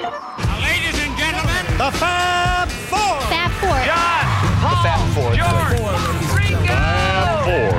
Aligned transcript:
Ladies 0.00 0.96
and 1.04 1.12
gentlemen, 1.18 1.64
The 1.76 1.90
Fab 1.98 2.68
Four. 2.88 3.20
Fab 3.28 3.50
Four. 3.60 3.76
John, 3.84 4.24
Paul, 4.62 5.34
George, 5.36 5.78
Ringo. 6.34 6.72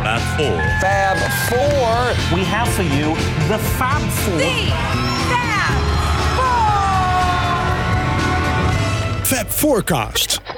Fab 0.04 0.22
Four. 0.38 0.62
Fab 0.82 1.18
Four. 1.50 2.38
We 2.38 2.44
have 2.46 2.70
for 2.70 2.84
you 2.84 3.16
the 3.48 3.58
Fab 3.58 4.02
Four. 4.22 4.40
Fab 9.26 9.48
Forecast. 9.48 10.42
Fab 10.42 10.51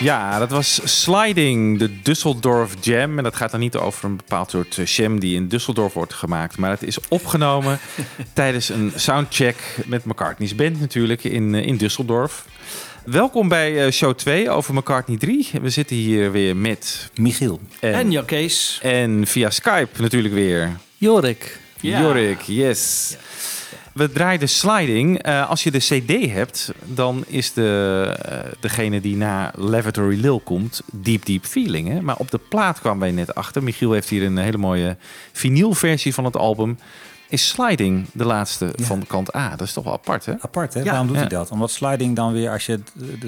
Ja, 0.00 0.38
dat 0.38 0.50
was 0.50 0.80
Sliding, 1.02 1.78
de 1.78 1.88
Düsseldorf 1.88 2.80
Jam. 2.80 3.18
En 3.18 3.24
dat 3.24 3.36
gaat 3.36 3.50
dan 3.50 3.60
niet 3.60 3.76
over 3.76 4.04
een 4.04 4.16
bepaald 4.16 4.50
soort 4.50 4.78
eh, 4.78 4.84
jam 4.86 5.20
die 5.20 5.34
in 5.34 5.48
Düsseldorf 5.48 5.92
wordt 5.92 6.14
gemaakt. 6.14 6.58
Maar 6.58 6.70
het 6.70 6.82
is 6.82 6.98
opgenomen 7.08 7.78
tijdens 8.32 8.68
een 8.68 8.92
soundcheck 8.94 9.56
met 9.86 10.04
McCartney's 10.04 10.54
band 10.54 10.80
natuurlijk 10.80 11.24
in, 11.24 11.54
eh, 11.54 11.66
in 11.66 11.78
Düsseldorf. 11.78 12.48
Welkom 13.04 13.48
bij 13.48 13.84
eh, 13.84 13.92
show 13.92 14.14
2 14.14 14.50
over 14.50 14.74
McCartney 14.74 15.16
3. 15.16 15.48
We 15.62 15.70
zitten 15.70 15.96
hier 15.96 16.32
weer 16.32 16.56
met 16.56 17.10
Michiel. 17.14 17.60
en, 17.80 17.94
En 17.94 18.10
en 18.82 19.26
via 19.26 19.50
Skype 19.50 20.00
natuurlijk 20.02 20.34
weer. 20.34 20.76
Jorik. 20.96 21.58
Ja. 21.80 22.00
Jorik, 22.00 22.40
yes. 22.40 23.16
We 24.00 24.12
draaiden 24.12 24.48
sliding. 24.48 25.22
Eh, 25.22 25.48
als 25.48 25.62
je 25.62 25.70
de 25.70 25.78
CD 25.78 26.32
hebt, 26.32 26.72
dan 26.84 27.24
is 27.26 27.52
de, 27.52 28.16
eh, 28.22 28.38
degene 28.60 29.00
die 29.00 29.16
na 29.16 29.52
Lavatory 29.56 30.20
Lil 30.20 30.40
komt, 30.40 30.82
Deep 30.92 31.26
Deep 31.26 31.44
Feeling. 31.44 31.88
Hè? 31.88 32.00
Maar 32.02 32.16
op 32.16 32.30
de 32.30 32.40
plaat 32.48 32.80
kwamen 32.80 33.00
wij 33.00 33.10
net 33.10 33.34
achter. 33.34 33.62
Michiel 33.62 33.92
heeft 33.92 34.08
hier 34.08 34.22
een 34.22 34.38
hele 34.38 34.58
mooie 34.58 34.96
vinylversie 35.32 36.14
van 36.14 36.24
het 36.24 36.36
album. 36.36 36.78
Is 37.30 37.48
sliding 37.48 38.06
de 38.12 38.24
laatste 38.24 38.72
Ja. 38.76 38.84
van 38.84 39.06
kant 39.06 39.34
A? 39.36 39.50
Dat 39.56 39.66
is 39.66 39.72
toch 39.72 39.84
wel 39.84 39.92
apart, 39.92 40.26
hè? 40.26 40.34
Apart, 40.40 40.74
hè? 40.74 40.80
Ja. 40.80 40.86
Waarom 40.90 41.06
doet 41.06 41.14
Ja. 41.16 41.20
hij 41.20 41.30
dat? 41.30 41.50
Omdat 41.50 41.70
sliding 41.70 42.16
dan 42.16 42.32
weer, 42.32 42.50
als 42.50 42.66
je 42.66 42.80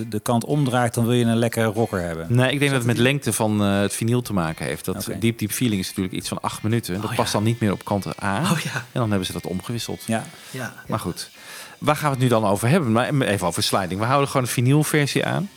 de, 0.08 0.20
kant 0.20 0.44
omdraait, 0.44 0.94
dan 0.94 1.04
wil 1.04 1.12
je 1.12 1.24
een 1.24 1.36
lekkere 1.36 1.66
rocker 1.66 2.00
hebben. 2.00 2.26
Nee, 2.28 2.52
ik 2.52 2.58
denk 2.58 2.70
dat 2.70 2.78
het 2.80 2.88
met 2.88 2.98
lengte 2.98 3.32
van 3.32 3.62
eh, 3.62 3.80
het 3.80 3.92
vinyl 3.94 4.22
te 4.22 4.32
maken 4.32 4.66
heeft. 4.66 4.84
Dat 4.84 5.08
Oké. 5.08 5.18
Deep 5.18 5.38
Deep 5.38 5.50
Feeling 5.50 5.80
is 5.80 5.86
natuurlijk 5.88 6.14
iets 6.14 6.28
van 6.28 6.40
acht 6.40 6.62
minuten. 6.62 6.94
Dat 7.00 7.10
Oh, 7.10 7.16
past 7.16 7.32
ja. 7.32 7.38
dan 7.38 7.42
niet 7.48 7.60
meer 7.60 7.72
op 7.72 7.84
kant 7.84 8.22
A. 8.22 8.40
Oh 8.40 8.58
ja. 8.58 8.74
En 8.74 8.82
dan 8.92 9.08
hebben 9.08 9.26
ze 9.26 9.32
dat 9.32 9.46
omgewisseld. 9.46 10.02
Ja, 10.06 10.24
Ja. 10.50 10.74
Maar 10.86 10.98
goed, 10.98 11.30
waar 11.78 11.96
gaan 11.96 12.04
we 12.10 12.14
het 12.14 12.22
nu 12.22 12.28
dan 12.28 12.44
over 12.44 12.68
hebben? 12.68 12.92
Maar 12.92 13.10
even 13.20 13.46
over 13.46 13.62
sliding. 13.62 14.00
We 14.00 14.06
houden 14.06 14.28
gewoon 14.28 14.42
een 14.42 14.52
vinylversie 14.52 15.24
aan. 15.26 15.48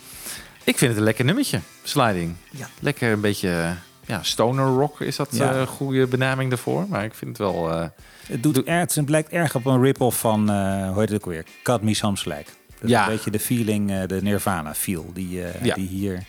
Ik 0.64 0.78
vind 0.78 0.90
het 0.90 1.00
een 1.00 1.06
lekker 1.06 1.26
nummertje, 1.26 1.60
sliding. 1.84 2.36
Ja. 2.52 2.68
Lekker 2.80 3.12
een 3.12 3.22
beetje 3.22 3.74
ja, 4.06 4.24
stoner 4.24 4.66
rock 4.66 5.02
is 5.02 5.16
dat 5.16 5.28
Ja. 5.32 5.52
eh, 5.54 5.60
een 5.60 5.68
goede 5.68 6.08
benaming 6.08 6.50
daarvoor. 6.50 6.86
Maar 6.90 7.04
ik 7.04 7.14
vind 7.14 7.30
het 7.38 7.48
wel... 7.48 7.72
eh, 7.72 7.88
het, 8.28 8.44
doet 8.44 8.64
erg, 8.64 8.94
het 8.96 9.06
blijkt 9.06 9.30
erg 9.32 9.56
op 9.56 9.66
een 9.66 9.82
rip-off 9.82 10.20
van, 10.20 10.50
eh 10.50 10.90
hoe 10.90 11.00
heet 11.00 11.10
het 11.10 11.14
ook 11.24 11.26
weer? 11.32 11.44
Cut 11.64 11.82
Me 11.82 11.94
Some 11.94 12.18
Slack. 12.18 12.46
Dat 12.46 12.84
is 12.84 12.90
Ja. 12.90 13.04
een 13.06 13.12
beetje 13.12 13.32
de 13.32 13.40
feeling, 13.40 13.92
eh, 13.92 14.08
de 14.08 14.22
Nirvana 14.22 14.74
feel, 14.74 15.12
die, 15.14 15.44
eh, 15.44 15.64
Ja. 15.66 15.76
die 15.76 15.88
hier 15.88 16.24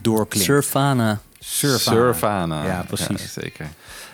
doorklinkt. 0.00 0.46
Surfana. 0.46 1.18
Surfana. 1.38 1.96
Surfana. 1.96 2.64
Ja, 2.66 2.84
precies. 2.88 3.32
zeker. 3.32 3.66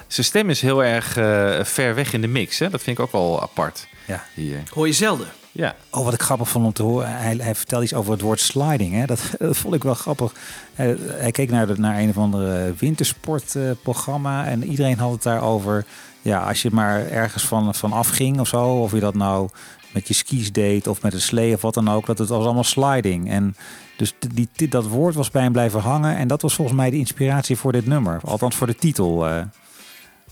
Zijn 0.06 0.26
stem 0.26 0.50
is 0.50 0.60
heel 0.60 0.84
erg 0.84 1.16
eh, 1.16 1.64
ver 1.64 1.94
weg 1.94 2.12
in 2.12 2.20
de 2.20 2.26
mix. 2.26 2.58
Hè? 2.58 2.70
Dat 2.70 2.82
vind 2.82 2.98
ik 2.98 3.04
ook 3.04 3.12
wel 3.12 3.42
apart 3.42 3.86
Ja. 4.06 4.24
hier. 4.34 4.62
Hoor 4.70 4.86
je 4.86 4.92
zelden. 4.92 5.26
Ja, 5.52 5.74
Oh, 5.90 6.04
wat 6.04 6.14
ik 6.14 6.22
grappig 6.22 6.48
vond 6.48 6.64
om 6.66 6.72
te 6.72 6.82
horen. 6.82 7.16
Hij, 7.16 7.36
hij 7.36 7.54
vertelde 7.54 7.84
iets 7.84 7.94
over 7.94 8.12
het 8.12 8.20
woord 8.20 8.40
sliding. 8.40 8.92
Hè? 8.94 9.04
Dat, 9.06 9.20
dat 9.38 9.56
vond 9.56 9.74
ik 9.74 9.82
wel 9.82 9.94
grappig. 9.94 10.32
Hij, 10.74 10.96
hij 11.08 11.30
keek 11.30 11.50
naar, 11.50 11.66
de, 11.66 11.78
naar 11.78 11.98
een 11.98 12.08
of 12.08 12.16
andere 12.18 12.74
wintersportprogramma. 12.78 14.46
en 14.46 14.64
iedereen 14.64 14.98
had 14.98 15.12
het 15.12 15.22
daarover. 15.22 15.84
Ja, 16.24 16.38
als 16.38 16.62
je 16.62 16.70
maar 16.72 17.06
ergens 17.06 17.44
van, 17.46 17.74
van 17.74 17.92
afging 17.92 18.40
of 18.40 18.48
zo. 18.48 18.64
Of 18.66 18.92
je 18.92 19.00
dat 19.00 19.14
nou 19.14 19.48
met 19.92 20.08
je 20.08 20.14
skis 20.14 20.52
deed 20.52 20.86
of 20.86 21.02
met 21.02 21.14
een 21.14 21.20
slee 21.20 21.54
of 21.54 21.62
wat 21.62 21.74
dan 21.74 21.88
ook. 21.88 22.06
Dat 22.06 22.18
het 22.18 22.28
was 22.28 22.44
allemaal 22.44 22.64
sliding. 22.64 23.30
En 23.30 23.56
dus 23.96 24.14
die, 24.34 24.48
die, 24.52 24.68
dat 24.68 24.86
woord 24.86 25.14
was 25.14 25.30
bij 25.30 25.42
hem 25.42 25.52
blijven 25.52 25.80
hangen. 25.80 26.16
En 26.16 26.28
dat 26.28 26.42
was 26.42 26.54
volgens 26.54 26.76
mij 26.76 26.90
de 26.90 26.96
inspiratie 26.96 27.56
voor 27.56 27.72
dit 27.72 27.86
nummer. 27.86 28.20
Althans 28.24 28.56
voor 28.56 28.66
de 28.66 28.74
titel. 28.74 29.26
eh. 29.26 29.42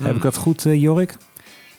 Heb 0.02 0.16
ik 0.16 0.22
dat 0.22 0.36
goed, 0.36 0.66
eh, 0.66 0.80
Jorik? 0.80 1.16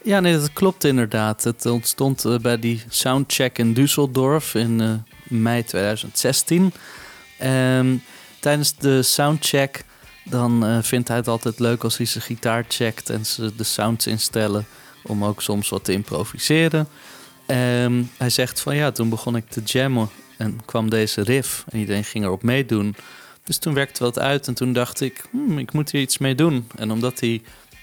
Ja, 0.04 0.20
nee, 0.20 0.34
dat 0.34 0.54
klopt 0.54 0.84
inderdaad. 0.84 1.44
Het 1.44 1.66
ontstond 1.66 2.26
eh, 2.26 2.38
bij 2.38 2.60
die 2.60 2.84
soundcheck 2.90 3.58
in 3.58 3.74
Düsseldorf 3.80 4.52
in 4.54 5.04
mei 5.28 5.64
2016. 5.64 6.74
Ehm, 7.40 7.96
tijdens 8.40 8.76
de 8.76 9.02
soundcheck 9.04 9.84
dan 10.24 10.66
eh, 10.66 10.78
vindt 10.82 11.08
hij 11.08 11.18
het 11.18 11.28
altijd 11.28 11.60
leuk 11.60 11.84
als 11.84 11.98
hij 11.98 12.06
zijn 12.06 12.24
gitaar 12.24 12.66
checkt 12.68 13.10
en 13.10 13.26
ze 13.26 13.56
de 13.56 13.64
sounds 13.64 14.08
instellen. 14.08 14.66
om 15.06 15.24
ook 15.24 15.42
soms 15.42 15.70
wat 15.70 15.84
te 15.84 15.92
improviseren. 15.92 16.88
En 17.46 18.12
hij 18.18 18.30
zegt 18.30 18.60
van 18.60 18.76
ja, 18.76 18.92
toen 18.92 19.10
begon 19.10 19.36
ik 19.36 19.50
te 19.50 19.62
jammen 19.62 20.10
en 20.38 20.60
kwam 20.66 20.90
deze 20.90 21.22
riff 21.22 21.64
en 21.70 21.80
iedereen 21.80 22.04
ging 22.04 22.24
erop 22.24 22.44
meedoen. 22.44 22.96
Dus 23.44 23.58
toen 23.58 23.74
werkte 23.74 24.04
wat 24.04 24.20
uit 24.20 24.48
en 24.48 24.54
toen 24.54 24.74
dacht 24.74 25.02
ik, 25.02 25.24
hmm, 25.32 25.58
ik 25.58 25.74
moet 25.74 25.92
hier 25.92 26.02
iets 26.02 26.18
mee 26.18 26.36
doen. 26.36 26.68
En 26.76 26.92
omdat 26.92 27.20
hij 27.20 27.42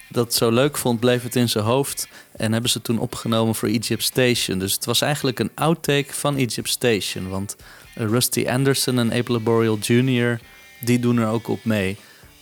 dat 0.08 0.34
zo 0.34 0.50
leuk 0.50 0.76
vond, 0.76 1.00
bleef 1.00 1.22
het 1.22 1.36
in 1.36 1.48
zijn 1.48 1.64
hoofd. 1.64 2.08
En 2.36 2.52
hebben 2.52 2.70
ze 2.70 2.82
toen 2.82 2.98
opgenomen 2.98 3.54
voor 3.54 3.68
Egypt 3.68 4.02
Station. 4.02 4.58
Dus 4.58 4.74
het 4.74 4.84
was 4.84 5.00
eigenlijk 5.00 5.38
een 5.38 5.50
outtake 5.54 6.12
van 6.14 6.36
Egypt 6.36 6.68
Station. 6.68 7.28
Want 7.28 7.56
eh, 7.94 8.06
Rusty 8.06 8.46
Anderson 8.48 8.98
en 8.98 9.12
Abel 9.12 9.40
Boreal 9.40 9.78
Jr., 9.78 10.40
die 10.80 10.98
doen 10.98 11.18
er 11.18 11.28
ook 11.28 11.48
op 11.48 11.64
mee. 11.64 11.96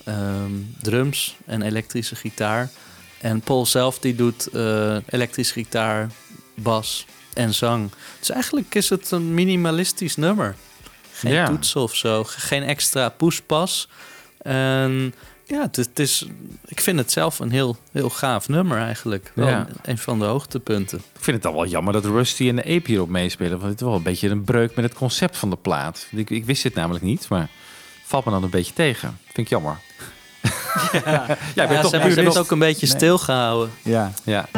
Ehm, 0.09 0.53
drums 0.83 1.37
en 1.47 1.63
elektrische 1.63 2.17
gitaar. 2.17 2.71
En 3.21 3.41
Paul 3.41 3.67
zelf 3.67 3.99
die 3.99 4.15
doet 4.15 4.47
eh, 4.47 4.97
elektrische 5.09 5.53
gitaar, 5.53 6.11
bas 6.55 7.07
en 7.35 7.55
zang. 7.55 7.91
Dus 8.19 8.31
eigenlijk 8.31 8.75
is 8.75 8.89
het 8.89 9.11
een 9.11 9.35
minimalistisch 9.35 10.17
nummer. 10.17 10.57
Geen 11.13 11.33
Ja. 11.33 11.47
toetsen 11.47 11.81
of 11.81 11.95
zo, 11.97 12.25
geen 12.27 12.63
extra 12.63 13.09
poespas. 13.09 13.89
En 14.39 15.15
ja, 15.47 15.61
het, 15.61 15.79
is- 15.79 15.87
het 15.87 15.99
is, 15.99 16.27
ik 16.65 16.81
vind 16.81 16.99
het 16.99 17.13
zelf 17.13 17.39
een 17.39 17.51
heel, 17.51 17.77
heel 17.93 18.11
gaaf 18.11 18.49
nummer 18.49 18.79
eigenlijk. 18.79 19.33
Wel 19.35 19.49
Ja. 19.49 19.67
een 19.83 19.99
van 19.99 20.19
de 20.19 20.25
hoogtepunten. 20.25 20.99
Ik 20.99 21.23
vind 21.25 21.37
het 21.37 21.47
al 21.47 21.53
wel 21.55 21.67
jammer 21.67 21.93
dat 21.93 22.05
Rusty 22.05 22.49
en 22.49 22.57
de 22.57 22.63
Ape 22.65 22.83
hierop 22.85 23.09
meespelen. 23.09 23.59
Want 23.59 23.71
het 23.71 23.81
is 23.81 23.87
wel 23.87 23.97
een 23.97 24.03
beetje 24.03 24.29
een 24.29 24.45
breuk 24.45 24.75
met 24.77 24.85
het 24.85 24.95
concept 24.95 25.37
van 25.37 25.51
de 25.51 25.57
plaat. 25.57 26.07
Ik, 26.11 26.31
ik 26.31 26.45
wist 26.45 26.63
dit 26.63 26.75
namelijk 26.75 27.05
niet, 27.05 27.29
maar 27.29 27.49
valt 28.09 28.25
me 28.25 28.31
dan 28.31 28.43
een 28.43 28.51
beetje 28.51 28.73
tegen. 28.73 29.19
Vind 29.25 29.37
ik 29.37 29.49
jammer. 29.49 29.79
Ja, 30.93 31.27
toch 31.81 31.91
ze 31.91 31.97
hebben, 31.97 32.25
het 32.25 32.39
ook 32.39 32.51
een 32.51 32.59
beetje 32.59 32.87
Nee. 32.87 32.97
stilgehouden. 32.97 33.71
Ja. 33.83 34.13
Ja. 34.25 34.49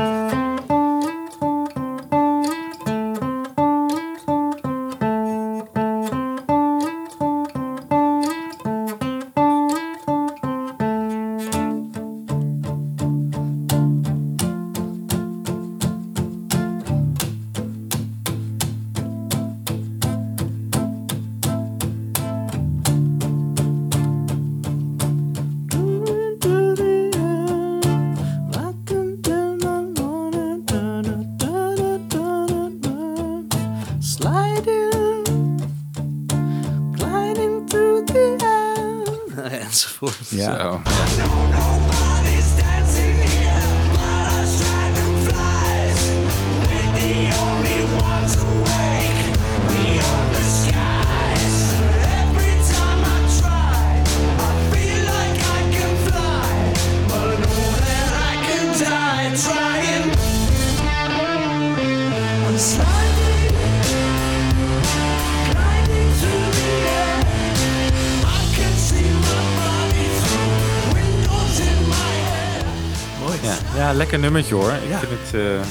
Ja. 73.90 73.96
ja, 73.96 74.02
lekker 74.02 74.18
nummertje 74.18 74.54
hoor. 74.54 74.72
Ik 74.72 74.96
vind 74.96 75.10
het 75.22 75.34
eh, 75.34 75.52
een 75.54 75.62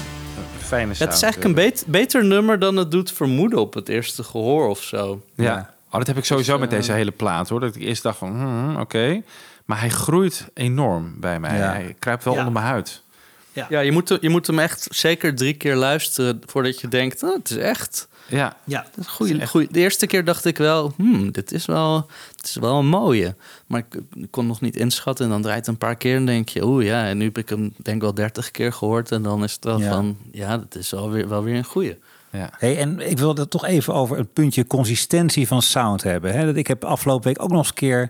fijne 0.60 0.88
Ja, 0.90 0.94
sound. 0.94 1.00
het 1.00 1.14
is 1.14 1.22
eigenlijk 1.22 1.44
een 1.44 1.54
bet- 1.66 1.84
beter 1.88 2.26
nummer 2.26 2.60
dan 2.60 2.76
het 2.76 2.92
doet 2.92 3.12
vermoeden 3.12 3.60
op 3.60 3.74
het 3.74 3.90
eerste 3.90 4.24
gehoor 4.24 4.68
of 4.70 4.84
zo. 4.84 5.22
Ja. 5.36 5.44
Ja. 5.44 5.74
Oh, 5.92 5.98
dat 5.98 6.08
heb 6.08 6.18
ik 6.18 6.26
sowieso 6.26 6.52
Dus, 6.52 6.60
met 6.62 6.70
eh, 6.70 6.76
deze 6.78 6.92
hele 6.92 7.12
plaat 7.12 7.50
hoor. 7.50 7.60
Dat 7.60 7.76
ik 7.76 7.82
eerst 7.82 8.04
dacht 8.04 8.18
van, 8.18 8.30
hmm, 8.30 8.76
oké. 8.80 9.22
Maar 9.66 9.80
hij 9.80 9.90
groeit 9.90 10.48
enorm 10.54 11.14
bij 11.20 11.40
mij. 11.40 11.58
Ja. 11.58 11.72
Hij 11.72 11.96
kruipt 12.00 12.24
wel 12.24 12.34
Ja. 12.34 12.40
onder 12.40 12.54
mijn 12.54 12.66
huid. 12.66 13.02
Ja, 13.70 13.80
je 13.80 13.92
moet, 13.92 14.18
je 14.22 14.30
moet 14.30 14.48
hem 14.48 14.60
echt 14.60 14.88
zeker 14.92 15.36
drie 15.36 15.54
keer 15.54 15.76
luisteren 15.76 16.42
voordat 16.46 16.80
je 16.82 16.88
denkt, 16.88 17.24
oh, 17.24 17.36
het 17.36 17.50
is 17.50 17.58
echt. 17.58 18.08
Ja, 18.30 18.56
Ja, 18.64 18.82
Dat 18.82 18.90
is 18.98 19.06
een 19.06 19.12
goeie, 19.12 19.48
goeie. 19.48 19.68
De 19.72 19.80
eerste 19.80 20.08
keer 20.08 20.24
dacht 20.26 20.46
ik 20.46 20.58
wel, 20.58 20.94
hmm, 20.98 21.32
dit 21.32 21.52
is 21.52 21.66
wel, 21.66 22.08
dit 22.36 22.46
is 22.46 22.56
wel 22.56 22.80
een 22.80 22.88
mooie. 22.88 23.36
Maar 23.68 23.80
ik, 23.80 24.02
ik 24.14 24.28
kon 24.32 24.48
nog 24.48 24.62
niet 24.62 24.76
inschatten. 24.76 25.26
En 25.26 25.32
dan 25.32 25.42
draait 25.42 25.58
het 25.60 25.68
een 25.68 25.78
paar 25.78 25.96
keer 25.96 26.16
en 26.16 26.26
denk 26.26 26.50
je, 26.50 26.66
oeh 26.66 26.86
ja, 26.86 27.06
en 27.06 27.18
nu 27.18 27.24
heb 27.26 27.38
ik 27.38 27.50
hem 27.50 27.74
denk 27.78 27.96
ik 27.98 28.02
wel 28.02 28.14
dertig 28.14 28.52
keer 28.52 28.74
gehoord. 28.74 29.12
En 29.12 29.22
dan 29.22 29.44
is 29.44 29.54
het 29.54 29.64
wel 29.64 29.80
Ja. 29.80 29.90
van, 29.92 30.18
ja, 30.32 30.58
dat 30.58 30.76
is 30.76 30.90
wel 30.90 31.12
weer, 31.12 31.28
wel 31.30 31.44
weer 31.44 31.56
een 31.56 31.64
goeie. 31.64 31.98
ja. 32.32 32.50
Hey, 32.58 32.78
en 32.78 33.00
ik 33.10 33.18
wil 33.18 33.36
het 33.36 33.50
toch 33.50 33.66
even 33.66 33.94
over 33.94 34.18
het 34.18 34.34
puntje 34.34 34.68
consistentie 34.68 35.48
van 35.48 35.62
sound 35.62 36.04
hebben. 36.04 36.34
Hè? 36.34 36.46
Dat 36.46 36.56
ik 36.56 36.68
heb 36.68 36.84
afgelopen 36.84 37.28
week 37.28 37.42
ook 37.42 37.50
nog 37.50 37.58
eens 37.58 37.68
een 37.68 37.74
keer 37.74 38.10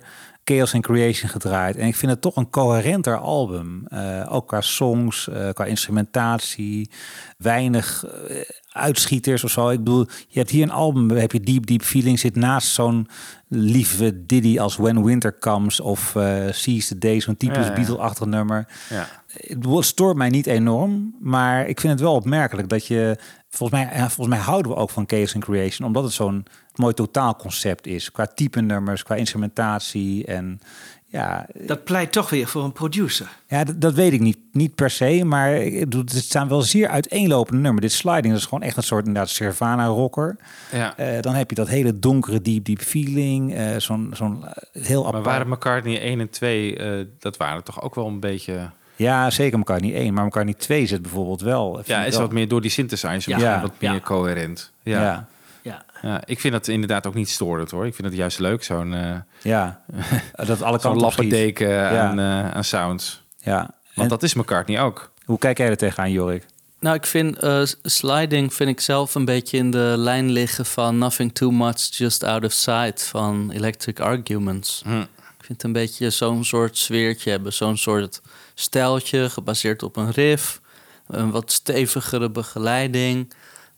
Chaos 0.49 0.73
and 0.73 0.83
Creation 0.83 1.29
gedraaid. 1.29 1.75
En 1.75 1.87
ik 1.87 1.95
vind 1.95 2.11
het 2.11 2.21
toch 2.21 2.35
een 2.35 2.49
coherenter 2.49 3.17
album. 3.17 3.87
Eh, 3.87 4.25
ook 4.29 4.47
qua 4.47 4.61
songs, 4.61 5.29
eh, 5.29 5.49
qua 5.49 5.65
instrumentatie. 5.65 6.89
Weinig 7.37 8.05
eh, 8.05 8.35
uitschieters 8.71 9.43
of 9.43 9.51
zo. 9.51 9.69
Ik 9.69 9.77
bedoel, 9.77 10.05
je 10.27 10.39
hebt 10.39 10.49
hier 10.49 10.63
een 10.63 10.71
album, 10.71 11.09
heb 11.09 11.31
je 11.31 11.39
Deep 11.39 11.65
Deep 11.65 11.81
Feeling, 11.81 12.19
zit 12.19 12.35
naast 12.35 12.67
zo'n 12.67 13.07
lieve 13.47 14.25
Diddy 14.25 14.59
als 14.59 14.75
When 14.77 15.03
Winter 15.03 15.39
Comes 15.39 15.79
of 15.79 16.15
Seize 16.51 16.87
the 16.87 16.97
Day, 16.97 17.19
zo'n 17.19 17.37
typisch 17.37 17.57
Ja, 17.57 17.69
ja. 17.69 17.73
Beatle-achtig 17.73 18.25
nummer. 18.25 18.67
ja. 18.89 19.07
Het 19.27 19.85
stoort 19.85 20.17
mij 20.17 20.29
niet 20.29 20.47
enorm, 20.47 21.15
maar 21.19 21.67
ik 21.67 21.79
vind 21.79 21.93
het 21.93 22.01
wel 22.01 22.13
opmerkelijk 22.13 22.69
dat 22.69 22.85
je... 22.85 23.17
Volgens 23.49 23.81
mij, 23.81 23.97
ja, 23.97 24.09
volgens 24.09 24.35
mij 24.35 24.45
houden 24.45 24.71
we 24.71 24.77
ook 24.77 24.89
van 24.89 25.03
Chaos 25.07 25.35
and 25.35 25.43
Creation, 25.43 25.87
omdat 25.87 26.03
het 26.03 26.13
zo'n 26.13 26.45
mooi 26.75 26.93
totaalconcept 26.93 27.87
is. 27.87 28.11
Qua 28.11 28.25
type 28.25 28.61
nummers, 28.61 29.03
qua 29.03 29.15
instrumentatie 29.15 30.25
en 30.25 30.59
ja... 31.05 31.45
dat 31.53 31.83
pleit 31.83 32.11
toch 32.11 32.29
weer 32.29 32.47
voor 32.47 32.63
een 32.63 32.71
producer. 32.71 33.27
Ja, 33.47 33.63
dat, 33.63 33.81
dat 33.81 33.93
weet 33.93 34.13
ik 34.13 34.19
niet, 34.19 34.37
niet 34.51 34.75
per 34.75 34.89
se, 34.89 35.23
maar 35.25 35.49
het 35.51 36.11
staan 36.11 36.47
wel 36.47 36.61
zeer 36.61 36.87
uiteenlopende 36.87 37.61
nummers. 37.61 37.85
Dit 37.85 37.95
sliding 37.95 38.27
dat 38.33 38.37
is 38.41 38.43
gewoon 38.47 38.63
echt 38.63 38.77
een 38.77 38.83
soort 38.83 39.05
inderdaad 39.05 39.29
Sirvana 39.29 39.85
rocker. 39.85 40.37
ja. 40.71 40.97
Eh, 40.97 41.21
dan 41.21 41.33
heb 41.33 41.49
je 41.49 41.55
dat 41.55 41.67
hele 41.67 41.99
donkere 41.99 42.41
deep 42.41 42.65
deep 42.65 42.81
feeling, 42.81 43.53
eh, 43.53 43.77
zo'n 43.77 44.11
zo'n 44.13 44.45
eh, 44.45 44.83
heel 44.83 45.03
Maar 45.03 45.11
apart. 45.13 45.25
waren 45.25 45.49
McCartney 45.49 46.01
1 46.01 46.19
en 46.19 46.29
2, 46.29 46.75
eh, 46.77 47.05
dat 47.19 47.37
waren 47.37 47.63
toch 47.63 47.81
ook 47.81 47.95
wel 47.95 48.07
een 48.07 48.19
beetje... 48.19 48.71
Ja, 48.99 49.29
zeker 49.29 49.57
elkaar 49.57 49.81
niet 49.81 49.93
één, 49.93 50.13
maar 50.13 50.23
elkaar 50.23 50.45
niet 50.45 50.59
twee 50.59 50.85
zit 50.85 51.01
bijvoorbeeld 51.01 51.41
wel. 51.41 51.81
Ja, 51.85 52.03
is 52.03 52.11
wel. 52.13 52.21
wat 52.21 52.31
meer 52.31 52.47
door 52.47 52.61
die 52.61 52.71
synthesizer, 52.71 53.39
Ja. 53.39 53.61
wat 53.61 53.71
meer 53.79 53.93
Ja. 53.93 53.99
coherent. 53.99 54.71
Ja. 54.83 55.01
Ja, 55.01 55.27
Ja. 55.61 55.83
Ja. 56.01 56.21
ik 56.25 56.39
vind 56.39 56.53
dat 56.53 56.67
inderdaad 56.67 57.07
ook 57.07 57.13
niet 57.13 57.29
storend 57.29 57.71
hoor. 57.71 57.85
Ik 57.85 57.95
vind 57.95 58.07
het 58.07 58.17
juist 58.17 58.39
leuk, 58.39 58.63
zo'n 58.63 58.93
eh 58.93 59.15
ja. 59.41 59.81
dat 60.35 60.61
alle 60.61 60.71
zo'n 60.71 60.79
kanten 60.79 61.01
lappendeken 61.01 61.89
aan, 61.99 62.19
eh, 62.19 62.51
aan 62.51 62.63
sounds. 62.63 63.23
Ja. 63.41 63.57
Want 63.57 63.71
En 63.95 64.07
dat 64.07 64.23
is 64.23 64.33
McCartney 64.33 64.81
ook. 64.81 65.11
hoe 65.25 65.37
kijk 65.37 65.57
jij 65.57 65.67
er 65.69 65.77
tegenaan, 65.77 66.11
Jorik? 66.11 66.45
Nou, 66.79 66.95
ik 66.95 67.05
vind 67.05 67.37
eh, 67.37 67.61
sliding 67.83 68.53
vind 68.53 68.69
ik 68.69 68.79
zelf 68.79 69.15
een 69.15 69.25
beetje 69.25 69.57
in 69.57 69.71
de 69.71 69.93
lijn 69.97 70.29
liggen 70.31 70.65
van 70.65 70.97
Nothing 70.97 71.33
Too 71.33 71.51
Much 71.51 71.97
Just 71.97 72.23
Out 72.23 72.43
of 72.45 72.51
Sight 72.51 73.03
van 73.07 73.51
Electric 73.51 73.99
Arguments. 73.99 74.81
Hm. 74.85 75.03
Het 75.49 75.63
een 75.63 75.71
beetje 75.71 76.09
zo'n 76.09 76.43
soort 76.43 76.77
sfeertje 76.77 77.29
hebben, 77.29 77.53
zo'n 77.53 77.77
soort 77.77 78.21
stijltje 78.53 79.29
gebaseerd 79.29 79.83
op 79.83 79.95
een 79.95 80.11
riff, 80.11 80.61
een 81.07 81.31
wat 81.31 81.51
stevigere 81.51 82.29
begeleiding. 82.29 83.33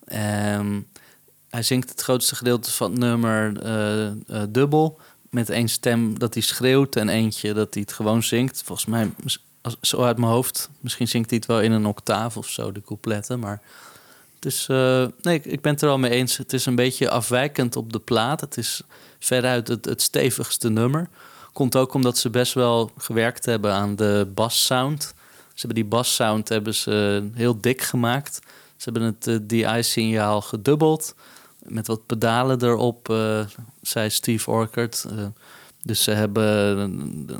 Ehm, 0.05 0.79
hij 1.49 1.63
zingt 1.63 1.89
het 1.89 2.01
grootste 2.01 2.35
gedeelte 2.35 2.71
van 2.71 2.91
het 2.91 2.99
nummer 2.99 3.61
eh, 3.61 4.07
eh, 4.07 4.13
dubbel. 4.49 4.99
Met 5.29 5.49
één 5.49 5.67
stem 5.67 6.19
dat 6.19 6.33
hij 6.33 6.43
schreeuwt 6.43 6.95
en 6.95 7.09
eentje 7.09 7.53
dat 7.53 7.73
hij 7.73 7.83
het 7.83 7.93
gewoon 7.93 8.23
zingt. 8.23 8.61
Volgens 8.65 8.87
mij, 8.87 9.11
als, 9.61 9.77
zo 9.81 10.03
uit 10.03 10.17
mijn 10.17 10.31
hoofd, 10.31 10.69
misschien 10.79 11.07
zingt 11.07 11.29
hij 11.29 11.39
het 11.39 11.47
wel 11.47 11.61
in 11.61 11.71
een 11.71 11.85
octaaf 11.85 12.37
of 12.37 12.49
zo, 12.49 12.71
de 12.71 12.81
coupletten. 12.81 13.39
Maar 13.39 13.61
het 14.35 14.45
is, 14.45 14.65
eh, 14.69 15.05
nee, 15.21 15.35
ik, 15.35 15.45
ik 15.45 15.61
ben 15.61 15.73
het 15.73 15.81
er 15.81 15.89
al 15.89 15.97
mee 15.97 16.11
eens. 16.11 16.37
Het 16.37 16.53
is 16.53 16.65
een 16.65 16.75
beetje 16.75 17.09
afwijkend 17.09 17.75
op 17.75 17.93
de 17.93 17.99
plaat. 17.99 18.41
Het 18.41 18.57
is 18.57 18.81
veruit 19.19 19.67
het, 19.67 19.85
het 19.85 20.01
stevigste 20.01 20.69
nummer. 20.69 21.09
Komt 21.53 21.75
ook 21.75 21.93
omdat 21.93 22.17
ze 22.17 22.29
best 22.29 22.53
wel 22.53 22.91
gewerkt 22.97 23.45
hebben 23.45 23.73
aan 23.73 23.95
de 23.95 24.31
bassound. 24.33 25.13
Ze 25.53 25.67
hebben 25.67 25.75
die 25.75 25.85
bassound 25.85 26.49
hebben 26.49 26.75
ze 26.75 27.29
heel 27.33 27.61
dik 27.61 27.81
gemaakt. 27.81 28.39
Ze 28.77 28.89
hebben 28.89 29.03
het 29.03 29.27
eh, 29.27 29.37
DI-signaal 29.41 30.41
gedubbeld. 30.41 31.15
Met 31.59 31.87
wat 31.87 32.05
pedalen 32.05 32.63
erop, 32.63 33.09
eh, 33.09 33.45
zei 33.81 34.09
Steve 34.09 34.51
Orchard. 34.51 35.05
Eh, 35.09 35.25
dus 35.83 36.03
ze 36.03 36.11
hebben 36.11 36.77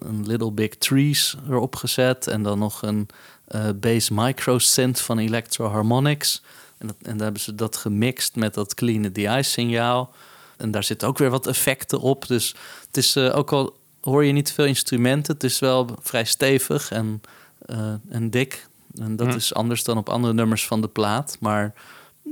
een, 0.05 0.25
Little 0.25 0.51
Big 0.51 0.75
Trees 0.75 1.37
erop 1.49 1.75
gezet. 1.75 2.27
En 2.27 2.43
dan 2.43 2.59
nog 2.59 2.81
een 2.81 3.07
eh 3.47 3.69
bass 3.75 4.09
micro 4.09 4.57
synth 4.57 5.01
van 5.01 5.17
Electro 5.17 5.67
Harmonics. 5.67 6.41
En, 6.77 6.87
en 6.87 7.13
daar 7.13 7.23
hebben 7.23 7.41
ze 7.41 7.55
dat 7.55 7.77
gemixt 7.77 8.35
met 8.35 8.53
dat 8.53 8.73
clean 8.73 9.11
the 9.11 9.27
eye 9.27 9.43
signaal. 9.43 10.13
En 10.57 10.71
daar 10.71 10.83
zitten 10.83 11.07
ook 11.07 11.17
weer 11.17 11.29
wat 11.29 11.47
effecten 11.47 11.99
op. 11.99 12.27
Dus 12.27 12.55
het 12.87 12.97
is 12.97 13.17
ook 13.17 13.51
al 13.51 13.79
hoor 14.01 14.25
je 14.25 14.31
niet 14.31 14.51
veel 14.51 14.65
instrumenten, 14.65 15.33
het 15.33 15.43
is 15.43 15.59
wel 15.59 15.87
vrij 16.01 16.23
stevig 16.25 16.91
en, 16.91 17.21
eh, 17.65 17.93
en 18.09 18.29
dik. 18.29 18.67
En 18.99 19.15
dat 19.15 19.27
Hm. 19.27 19.35
is 19.35 19.53
anders 19.53 19.83
dan 19.83 19.97
op 19.97 20.09
andere 20.09 20.33
nummers 20.33 20.67
van 20.67 20.81
de 20.81 20.87
plaat. 20.87 21.37
Maar 21.39 21.73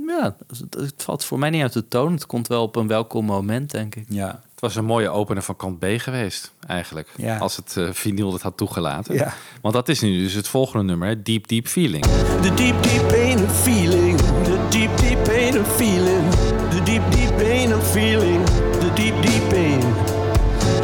ja, 0.06 0.36
het, 0.48 0.74
het 0.74 1.02
valt 1.02 1.24
voor 1.24 1.38
mij 1.38 1.50
niet 1.50 1.62
uit 1.62 1.72
de 1.72 1.88
toon. 1.88 2.12
Het 2.12 2.26
komt 2.26 2.48
wel 2.48 2.62
op 2.62 2.76
een 2.76 2.86
welkom 2.86 3.24
moment, 3.24 3.70
denk 3.70 3.94
ik. 3.94 4.04
Ja. 4.08 4.26
Het 4.50 4.60
was 4.60 4.76
een 4.76 4.84
mooie 4.84 5.08
opener 5.08 5.42
van 5.42 5.56
kant 5.56 5.78
B 5.78 5.84
geweest, 5.96 6.52
eigenlijk. 6.66 7.08
Ja. 7.16 7.38
Als 7.38 7.56
het 7.56 7.76
eh 7.76 7.88
vinyl 7.92 8.30
dat 8.30 8.42
had 8.42 8.56
toegelaten. 8.56 9.14
Ja. 9.14 9.34
Want 9.60 9.74
dat 9.74 9.88
is 9.88 10.00
nu 10.00 10.18
dus 10.18 10.32
het 10.32 10.48
volgende 10.48 10.84
nummer, 10.84 11.08
hè, 11.08 11.22
Deep 11.22 11.48
Deep 11.48 11.66
Feeling. 11.68 12.04
The 12.04 12.52
deep, 12.54 12.82
deep 12.82 13.08
pain 13.08 13.42
of 13.44 13.62
feeling. 13.62 14.16
The 14.20 14.66
deep, 14.70 14.96
deep 14.96 15.22
pain 15.24 15.58
of 15.60 15.76
feeling. 15.76 16.30
The 16.70 16.82
deep, 16.84 17.10
deep 17.10 17.36
pain 17.36 17.74
of 17.74 17.90
feeling. 17.90 18.44
The 18.80 18.90
deep, 18.94 19.22
deep 19.22 19.48
pain. 19.48 20.19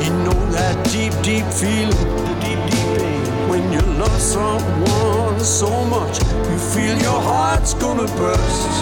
You 0.04 0.12
know 0.24 0.40
that 0.52 0.76
deep, 0.90 1.12
deep 1.22 1.46
feeling. 1.60 1.90
The 2.26 2.34
deep, 2.44 2.60
deep 2.70 2.88
pain. 2.98 3.48
When 3.48 3.72
you 3.72 3.80
love 4.02 4.20
someone 4.20 5.40
so 5.40 5.70
much, 5.86 6.18
you 6.50 6.58
feel 6.74 6.96
your 6.98 7.20
heart's 7.20 7.74
gonna 7.74 8.08
burst. 8.20 8.74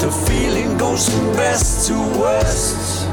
The 0.00 0.10
feeling 0.26 0.76
goes 0.76 1.08
from 1.08 1.32
best 1.36 1.86
to 1.88 1.94
worst. 2.18 3.08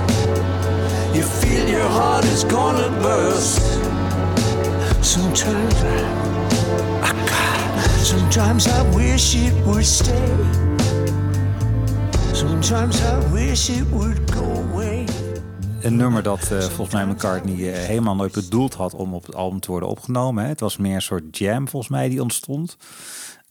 You 1.15 1.23
feel 1.23 1.67
your 1.67 1.89
heart 1.89 2.25
is 2.25 2.43
gonna 2.43 2.89
burst. 3.01 3.61
Sometimes 5.03 5.75
I 5.83 6.31
Sometimes 8.11 8.67
I 8.67 8.81
wish 8.95 9.35
it 9.35 9.53
would 9.65 9.85
stay. 9.85 10.35
Sometimes 12.33 13.01
I 13.03 13.19
wish 13.31 13.69
it 13.69 13.85
would 13.87 14.19
go. 14.31 14.60
Een 15.81 15.95
nummer 15.95 16.23
dat 16.23 16.51
eh, 16.51 16.59
volgens 16.59 16.93
mij 16.93 17.05
McCartney 17.05 17.73
eh, 17.73 17.79
helemaal 17.79 18.15
nooit 18.15 18.31
bedoeld 18.31 18.73
had 18.73 18.93
om 18.93 19.13
op 19.13 19.25
het 19.25 19.35
album 19.35 19.59
te 19.59 19.71
worden 19.71 19.89
opgenomen. 19.89 20.43
Hè. 20.43 20.49
Het 20.49 20.59
was 20.59 20.77
meer 20.77 20.95
een 20.95 21.01
soort 21.01 21.37
jam 21.37 21.67
volgens 21.67 21.91
mij 21.91 22.09
die 22.09 22.21
ontstond. 22.21 22.77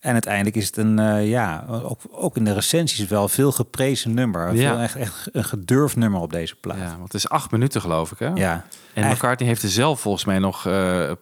En 0.00 0.12
uiteindelijk 0.12 0.56
is 0.56 0.66
het 0.66 0.76
een, 0.76 0.98
eh, 0.98 1.28
ja, 1.28 1.64
ook, 1.68 2.00
ook 2.10 2.36
in 2.36 2.44
de 2.44 2.52
recensies 2.52 3.08
wel 3.08 3.28
veel 3.28 3.52
geprezen 3.52 4.14
nummer. 4.14 4.54
Ja. 4.54 4.72
Veel, 4.72 4.82
echt, 4.82 4.96
echt 4.96 5.28
een 5.32 5.44
gedurfd 5.44 5.96
nummer 5.96 6.20
op 6.20 6.32
deze 6.32 6.56
plaat. 6.56 6.78
Ja, 6.78 6.90
want 6.90 7.12
het 7.12 7.14
is 7.14 7.28
acht 7.28 7.50
minuten 7.50 7.80
geloof 7.80 8.12
ik, 8.12 8.18
hè? 8.18 8.28
Ja. 8.28 8.64
En 8.92 9.10
McCartney 9.10 9.48
heeft 9.48 9.62
er 9.62 9.68
zelf 9.68 10.00
volgens 10.00 10.24
mij 10.24 10.38
nog 10.38 10.62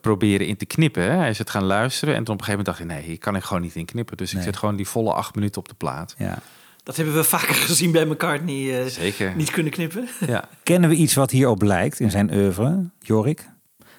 proberen 0.01 0.47
in 0.47 0.57
te 0.57 0.67
knippen. 0.67 1.03
Hè? 1.03 1.17
Hij 1.17 1.31
is 1.31 1.39
het 1.39 1.51
gaan 1.51 1.65
luisteren 1.65 2.15
en 2.15 2.25
toen 2.25 2.35
op 2.35 2.41
een 2.41 2.47
gegeven 2.47 2.65
moment 2.65 2.87
dacht 2.87 2.91
hij... 2.91 3.01
nee, 3.01 3.11
hier 3.11 3.19
kan 3.25 3.37
ik 3.37 3.43
gewoon 3.43 3.63
niet 3.63 3.75
in 3.75 3.85
knippen. 3.85 4.17
Dus 4.17 4.35
ik 4.35 4.43
zet 4.43 4.57
gewoon 4.57 4.77
die 4.77 4.89
volle 4.89 5.13
acht 5.13 5.35
minuten 5.35 5.61
op 5.61 5.69
de 5.69 5.75
plaat. 5.75 6.15
Ja. 6.19 6.39
Dat 6.89 6.97
hebben 6.97 7.15
we 7.15 7.25
vaker 7.25 7.55
gezien 7.69 7.93
bij 7.93 8.05
McCartney. 8.05 8.81
eh 8.81 8.87
Zeker. 8.87 9.37
Niet 9.37 9.51
kunnen 9.51 9.73
knippen. 9.73 10.09
Ja. 10.27 10.49
Kennen 10.63 10.91
we 10.91 10.97
iets 10.97 11.15
wat 11.15 11.31
hierop 11.31 11.63
lijkt 11.63 12.01
in 12.01 12.11
zijn 12.11 12.35
oeuvre, 12.35 12.91
Jorik? 13.01 13.49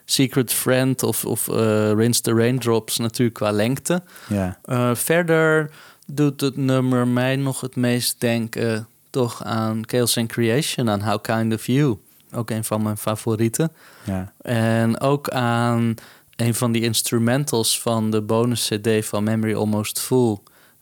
Secret 0.05 0.53
Friend 0.53 1.03
of, 1.03 1.25
of 1.25 1.47
eh, 1.47 1.91
Rinse 1.91 2.21
the 2.21 2.33
Raindrops 2.33 2.97
natuurlijk 2.97 3.37
qua 3.37 3.51
lengte. 3.51 4.03
Ja. 4.29 4.59
Eh, 4.63 4.95
verder 4.95 5.71
doet 6.05 6.41
het 6.41 6.57
nummer 6.57 7.07
mij 7.07 7.35
nog 7.35 7.61
het 7.61 7.75
meest 7.75 8.15
denken 8.19 8.87
toch 9.09 9.43
aan 9.43 9.81
Chaos 9.87 10.17
and 10.17 10.27
Creation, 10.27 10.89
aan 10.89 11.01
How 11.01 11.21
Kind 11.21 11.53
of 11.53 11.65
You. 11.65 11.97
Ook 12.31 12.49
een 12.49 12.63
van 12.63 12.83
mijn 12.83 12.97
favorieten. 12.97 13.71
Ja. 14.03 14.33
En 14.41 14.99
ook 14.99 15.29
aan 15.29 15.95
een 16.35 16.53
van 16.55 16.71
die 16.71 16.81
instrumentals 16.81 17.81
van 17.81 18.11
de 18.11 18.21
bonus 18.21 18.67
CD 18.73 19.05
van 19.05 19.23
Memory 19.23 19.55
Almost 19.55 19.99
Full. 19.99 20.37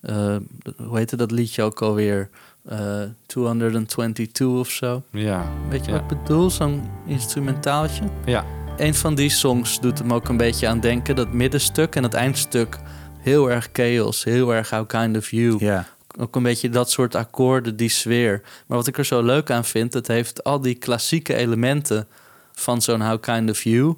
Eh, 0.07 0.35
hoe 0.77 0.97
heette 0.97 1.15
dat 1.15 1.31
liedje 1.31 1.63
ook 1.63 1.81
alweer? 1.81 2.29
Eh 2.69 3.01
222 3.25 4.47
of 4.47 4.69
zo. 4.69 5.03
Ja. 5.11 5.51
Weet 5.69 5.85
je 5.85 5.91
Ja. 5.91 6.01
wat 6.01 6.11
ik 6.11 6.17
bedoel? 6.17 6.49
Zo'n 6.49 6.89
instrumentaaltje. 7.05 8.03
Ja. 8.25 8.45
Een 8.77 8.95
van 8.95 9.15
die 9.15 9.29
songs 9.29 9.79
doet 9.79 9.97
hem 9.97 10.13
ook 10.13 10.27
een 10.27 10.37
beetje 10.37 10.67
aan 10.67 10.79
denken. 10.79 11.15
Dat 11.15 11.33
middenstuk 11.33 11.95
en 11.95 12.03
het 12.03 12.13
eindstuk. 12.13 12.77
Heel 13.19 13.51
erg 13.51 13.69
chaos, 13.73 14.23
heel 14.23 14.53
erg 14.53 14.69
How 14.69 14.87
Kind 14.87 15.17
of 15.17 15.31
You. 15.31 15.55
Ja. 15.59 15.85
Ook 16.19 16.35
een 16.35 16.43
beetje 16.43 16.69
dat 16.69 16.91
soort 16.91 17.15
akkoorden, 17.15 17.75
die 17.75 17.89
sfeer. 17.89 18.41
Maar 18.67 18.77
wat 18.77 18.87
ik 18.87 18.97
er 18.97 19.05
zo 19.05 19.21
leuk 19.23 19.51
aan 19.51 19.65
vind, 19.65 19.93
het 19.93 20.07
heeft 20.07 20.43
al 20.43 20.61
die 20.61 20.75
klassieke 20.75 21.33
elementen 21.35 22.07
van 22.53 22.81
zo'n 22.81 23.01
How 23.01 23.21
Kind 23.21 23.49
of 23.49 23.63
You. 23.63 23.97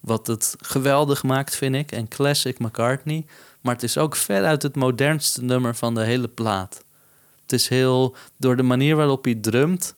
Wat 0.00 0.26
het 0.26 0.56
geweldig 0.60 1.22
maakt, 1.22 1.56
vind 1.56 1.74
ik. 1.74 1.92
En 1.92 2.08
classic 2.08 2.58
McCartney. 2.58 3.24
Maar 3.68 3.76
het 3.76 3.86
is 3.86 3.98
ook 3.98 4.16
veruit 4.16 4.62
het 4.62 4.76
modernste 4.76 5.44
nummer 5.44 5.74
van 5.74 5.94
de 5.94 6.00
hele 6.00 6.28
plaat. 6.28 6.84
Het 7.42 7.52
is 7.52 7.68
heel, 7.68 8.16
door 8.36 8.56
de 8.56 8.62
manier 8.62 8.96
waarop 8.96 9.24
hij 9.24 9.34
drumt, 9.34 9.94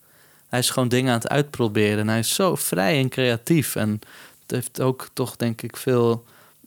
hij 0.48 0.58
is 0.58 0.70
gewoon 0.70 0.88
dingen 0.88 1.12
aan 1.12 1.18
het 1.18 1.28
uitproberen. 1.28 1.98
En 1.98 2.08
hij 2.08 2.18
is 2.18 2.34
zo 2.34 2.54
vrij 2.54 2.98
en 2.98 3.08
creatief. 3.08 3.76
En 3.76 3.90
het 4.42 4.50
heeft 4.50 4.80
ook 4.80 5.08
toch, 5.12 5.36
denk 5.36 5.62
ik, 5.62 5.76
veel 5.76 6.24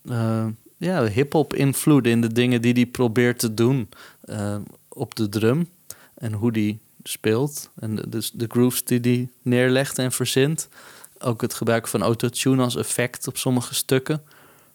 eh, 0.10 0.46
ja, 0.78 1.06
hip-hop 1.06 1.54
invloeden 1.54 2.12
in 2.12 2.22
de 2.22 2.34
dingen 2.34 2.62
die 2.62 2.74
hij 2.74 2.86
probeert 2.86 3.40
te 3.40 3.54
doen 3.54 3.90
eh, 4.22 4.56
op 4.88 5.16
de 5.16 5.30
drum. 5.30 5.70
En 6.14 6.34
hoe 6.34 6.52
die 6.52 6.80
speelt. 7.04 7.70
En 7.76 7.96
de, 7.96 8.10
dus 8.10 8.32
de 8.32 8.46
grooves 8.48 8.84
die 8.84 9.00
hij 9.00 9.30
neerlegt 9.42 9.98
en 9.98 10.12
verzint. 10.12 10.68
Ook 11.20 11.42
het 11.42 11.54
gebruik 11.54 11.88
van 11.88 12.02
autotune 12.02 12.64
als 12.64 12.76
effect 12.76 13.28
op 13.28 13.38
sommige 13.38 13.74
stukken. 13.74 14.22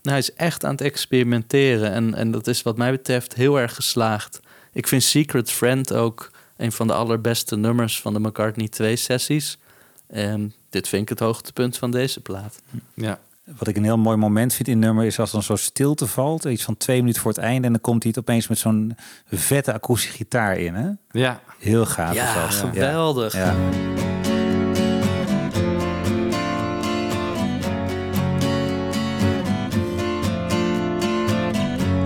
Nou, 0.08 0.20
hij 0.20 0.28
is 0.28 0.34
echt 0.34 0.64
aan 0.64 0.70
het 0.70 0.80
experimenteren. 0.80 1.92
En, 1.92 2.14
en 2.14 2.30
dat 2.30 2.46
is 2.46 2.62
wat 2.62 2.76
mij 2.76 2.90
betreft 2.90 3.34
heel 3.34 3.60
erg 3.60 3.74
geslaagd. 3.74 4.40
Ik 4.72 4.86
vind 4.86 5.02
Secret 5.02 5.50
Friend 5.50 5.92
ook 5.92 6.30
een 6.56 6.72
van 6.72 6.86
de 6.86 6.92
allerbeste 6.92 7.56
nummers 7.56 8.00
van 8.00 8.12
de 8.12 8.20
McCartney 8.20 8.68
2 8.68 8.96
sessies. 8.96 9.58
En 10.06 10.54
dit 10.70 10.88
vind 10.88 11.02
ik 11.02 11.08
het 11.08 11.18
hoogtepunt 11.18 11.76
van 11.76 11.90
deze 11.90 12.20
plaat. 12.20 12.62
Ja. 12.94 13.18
Wat 13.58 13.68
ik 13.68 13.76
een 13.76 13.84
heel 13.84 13.98
mooi 13.98 14.16
moment 14.16 14.54
vind 14.54 14.68
in 14.68 14.76
het 14.76 14.84
nummer 14.84 15.04
is 15.04 15.18
als 15.18 15.30
dan 15.30 15.42
zo 15.42 15.56
stilte 15.56 16.06
valt, 16.06 16.44
iets 16.44 16.64
van 16.64 16.76
twee 16.76 17.00
minuten 17.00 17.22
voor 17.22 17.30
het 17.30 17.40
einde, 17.40 17.66
en 17.66 17.72
dan 17.72 17.80
komt 17.80 18.02
hij 18.02 18.12
het 18.16 18.20
opeens 18.20 18.48
met 18.48 18.58
zo'n 18.58 18.96
vette 19.30 19.72
akoestische 19.72 20.16
gitaar 20.16 20.58
in. 20.58 20.74
Hè? 20.74 20.88
Ja. 21.10 21.40
Heel 21.58 21.86
gaaf. 21.86 22.14
Ja, 22.14 22.50
geweldig. 22.50 23.32
Ja. 23.32 23.56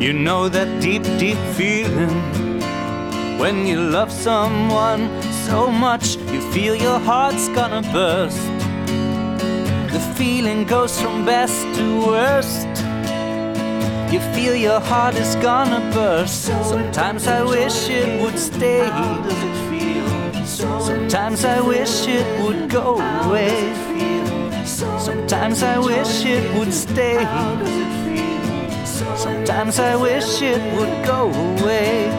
You 0.02 0.12
know 0.12 0.48
that 0.48 0.82
deep, 0.82 1.04
deep 1.16 1.38
feeling 1.54 2.58
when 3.38 3.68
you 3.68 3.78
love 3.80 4.10
someone 4.10 5.22
so 5.46 5.70
much 5.70 6.16
you 6.16 6.40
feel 6.50 6.74
your 6.74 6.98
heart's 6.98 7.46
gonna 7.50 7.82
burst. 7.92 8.44
The 9.92 10.00
feeling 10.16 10.64
goes 10.64 11.00
from 11.00 11.24
best 11.24 11.54
to 11.76 12.04
worst. 12.04 12.66
You 14.12 14.18
feel 14.34 14.56
your 14.56 14.80
heart 14.80 15.14
is 15.14 15.36
gonna 15.36 15.80
burst. 15.94 16.46
Sometimes 16.46 17.28
I 17.28 17.44
wish 17.44 17.88
it 17.88 18.20
would 18.20 18.40
stay. 18.40 18.82
Sometimes 20.44 21.44
I 21.44 21.60
wish 21.60 22.08
it 22.08 22.26
would 22.42 22.68
go 22.68 22.96
away. 23.22 23.54
Sometimes 24.66 25.62
I 25.62 25.78
wish 25.78 26.24
it 26.24 26.44
would 26.58 26.74
stay. 26.74 28.11
Sometimes 29.16 29.78
I 29.78 29.96
wish 29.96 30.40
it 30.40 30.60
would 30.74 31.06
go 31.06 31.30
away. 31.30 32.10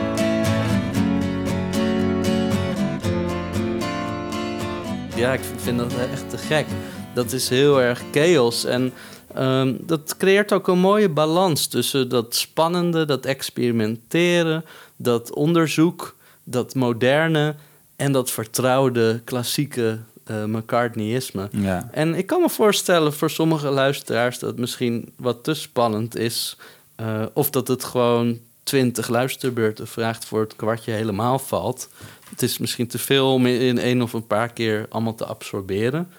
Ja, 5.16 5.34
ik 5.34 5.40
vind 5.56 5.78
dat 5.78 5.94
echt 5.94 6.30
te 6.30 6.38
gek. 6.38 6.66
Dat 7.14 7.32
is 7.32 7.50
heel 7.50 7.82
erg 7.82 8.02
chaos. 8.12 8.66
En 8.66 8.94
ehm, 9.34 9.76
dat 9.80 10.18
creëert 10.18 10.54
ook 10.54 10.68
een 10.68 10.80
mooie 10.80 11.10
balans 11.10 11.68
tussen 11.68 12.10
dat 12.10 12.36
spannende, 12.36 13.06
dat 13.06 13.26
experimenteren, 13.26 14.66
dat 14.96 15.34
onderzoek, 15.34 16.16
dat 16.44 16.76
moderne 16.76 17.56
en 17.96 18.12
dat 18.12 18.32
vertrouwde 18.32 19.22
klassieke 19.24 20.00
eh 20.24 20.44
McCartneyisme. 20.44 21.50
Ja. 21.52 21.90
En 21.92 22.16
ik 22.16 22.26
kan 22.26 22.42
me 22.42 22.50
voorstellen 22.50 23.14
voor 23.14 23.30
sommige 23.30 23.70
luisteraars 23.70 24.40
dat 24.40 24.50
het 24.50 24.60
misschien 24.60 25.14
wat 25.16 25.44
te 25.44 25.54
spannend 25.54 26.18
is. 26.18 26.58
eh, 26.96 27.26
of 27.34 27.50
dat 27.50 27.68
het 27.68 27.84
gewoon 27.84 28.40
twintig 28.64 29.08
luisterbeurten 29.08 29.88
vraagt 29.88 30.26
voor 30.26 30.40
het 30.40 30.56
kwartje 30.56 30.92
helemaal 30.92 31.40
valt. 31.40 31.90
Het 32.30 32.42
is 32.42 32.58
misschien 32.58 32.88
te 32.88 33.00
veel 33.00 33.34
om 33.34 33.46
in 33.46 33.78
één 33.78 34.02
of 34.02 34.14
een 34.14 34.28
paar 34.28 34.54
keer 34.54 34.86
allemaal 34.90 35.16
te 35.16 35.26
absorberen. 35.26 36.10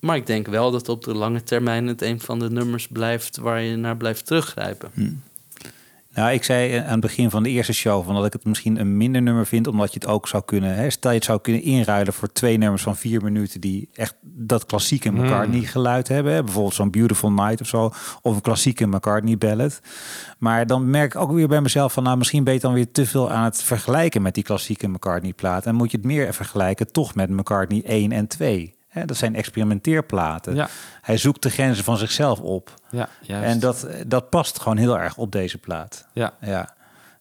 Maar 0.00 0.16
ik 0.16 0.26
denk 0.26 0.46
wel 0.46 0.70
dat 0.70 0.88
op 0.88 1.04
de 1.04 1.14
lange 1.14 1.42
termijn 1.42 1.86
het 1.86 2.02
een 2.02 2.20
van 2.20 2.38
de 2.38 2.50
nummers 2.50 2.88
blijft 2.88 3.36
waar 3.36 3.60
je 3.62 3.76
naar 3.76 3.96
blijft 3.96 4.26
teruggrijpen. 4.26 4.90
Nou 4.94 5.16
Nou, 6.18 6.32
ik 6.32 6.44
zei 6.44 6.76
aan 6.76 6.90
het 6.90 7.00
begin 7.00 7.30
van 7.30 7.42
de 7.42 7.48
eerste 7.48 7.72
show 7.72 8.04
van 8.04 8.14
dat 8.14 8.24
ik 8.26 8.32
het 8.32 8.44
misschien 8.44 8.80
een 8.80 8.96
minder 8.96 9.22
nummer 9.22 9.46
vind, 9.46 9.66
omdat 9.66 9.92
je 9.92 9.98
het 9.98 10.08
ook 10.08 10.28
zou 10.28 10.42
kunnen. 10.44 10.74
Hè, 10.74 10.90
stel 10.90 11.10
je 11.10 11.16
het 11.16 11.24
zou 11.24 11.40
kunnen 11.40 11.62
inruilen 11.62 12.12
voor 12.12 12.32
twee 12.32 12.58
nummers 12.58 12.82
van 12.82 12.96
vier 12.96 13.22
minuten 13.22 13.60
die 13.60 13.88
echt 13.92 14.14
dat 14.22 14.66
klassieke 14.66 15.10
McCartney 15.10 15.60
geluid 15.60 16.08
hebben. 16.08 16.32
Hè, 16.32 16.42
bijvoorbeeld 16.44 16.74
zo'n 16.74 16.90
Beautiful 16.90 17.32
Night 17.32 17.60
of 17.60 17.66
zo, 17.66 17.92
of 18.22 18.34
een 18.34 18.40
klassieke 18.40 18.86
McCartney 18.86 19.38
ballad. 19.38 19.80
Maar 20.38 20.66
dan 20.66 20.90
merk 20.90 21.14
ik 21.14 21.20
ook 21.20 21.32
weer 21.32 21.48
bij 21.48 21.60
mezelf 21.60 21.92
van, 21.92 22.02
nou, 22.02 22.16
misschien 22.16 22.44
ben 22.44 22.54
je 22.54 22.60
dan 22.60 22.72
weer 22.72 22.90
te 22.92 23.06
veel 23.06 23.30
aan 23.30 23.44
het 23.44 23.62
vergelijken 23.62 24.22
met 24.22 24.34
die 24.34 24.44
klassieke 24.44 24.88
McCartney 24.88 25.32
plaat. 25.32 25.66
En 25.66 25.74
moet 25.74 25.90
je 25.90 25.96
het 25.96 26.06
meer 26.06 26.34
vergelijken 26.34 26.92
toch 26.92 27.14
met 27.14 27.30
McCartney 27.30 27.82
1 27.84 28.12
en 28.12 28.26
2. 28.26 28.77
Hè, 28.88 29.04
dat 29.04 29.16
zijn 29.16 29.34
experimenteerplaten. 29.34 30.54
Ja. 30.54 30.68
Hij 31.00 31.16
zoekt 31.16 31.42
de 31.42 31.50
grenzen 31.50 31.84
van 31.84 31.96
zichzelf 31.96 32.40
op. 32.40 32.74
Ja, 32.90 33.08
juist. 33.20 33.52
En 33.52 33.60
dat, 33.60 33.86
dat 34.06 34.30
past 34.30 34.60
gewoon 34.60 34.76
heel 34.76 34.98
erg 34.98 35.16
op 35.16 35.32
deze 35.32 35.58
plaat. 35.58 36.06
Ja. 36.12 36.34
Ja. 36.40 36.76